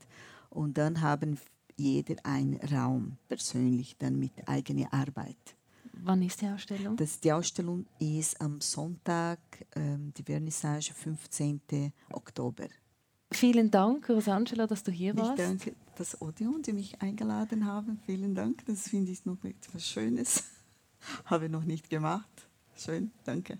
Und 0.49 0.77
dann 0.77 1.01
haben 1.01 1.39
jeder 1.79 2.15
einen 2.23 2.57
Raum 2.57 3.17
persönlich 3.27 3.97
dann 3.97 4.19
mit 4.19 4.47
eigener 4.47 4.93
Arbeit. 4.93 5.55
Wann 6.01 6.21
ist 6.21 6.41
die 6.41 6.47
Ausstellung? 6.47 6.95
Das, 6.95 7.19
die 7.19 7.31
Ausstellung 7.31 7.85
ist 7.99 8.39
am 8.39 8.61
Sonntag, 8.61 9.39
ähm, 9.75 10.13
die 10.15 10.23
Vernissage 10.23 10.93
15. 10.93 11.93
Oktober. 12.11 12.67
Vielen 13.31 13.69
Dank, 13.69 14.09
Rosangela, 14.09 14.65
dass 14.65 14.83
du 14.83 14.91
hier 14.91 15.15
warst. 15.15 15.39
Ich 15.39 15.45
danke 15.45 15.75
das 15.97 16.19
Odeon, 16.21 16.61
die 16.61 16.73
mich 16.73 17.01
eingeladen 17.01 17.65
haben. 17.65 17.99
Vielen 18.05 18.33
Dank. 18.33 18.65
Das 18.65 18.87
finde 18.89 19.11
ich 19.11 19.25
noch 19.25 19.43
etwas 19.43 19.85
Schönes. 19.85 20.43
Habe 21.25 21.45
ich 21.45 21.51
noch 21.51 21.63
nicht 21.63 21.89
gemacht. 21.89 22.47
Schön, 22.75 23.11
danke. 23.25 23.59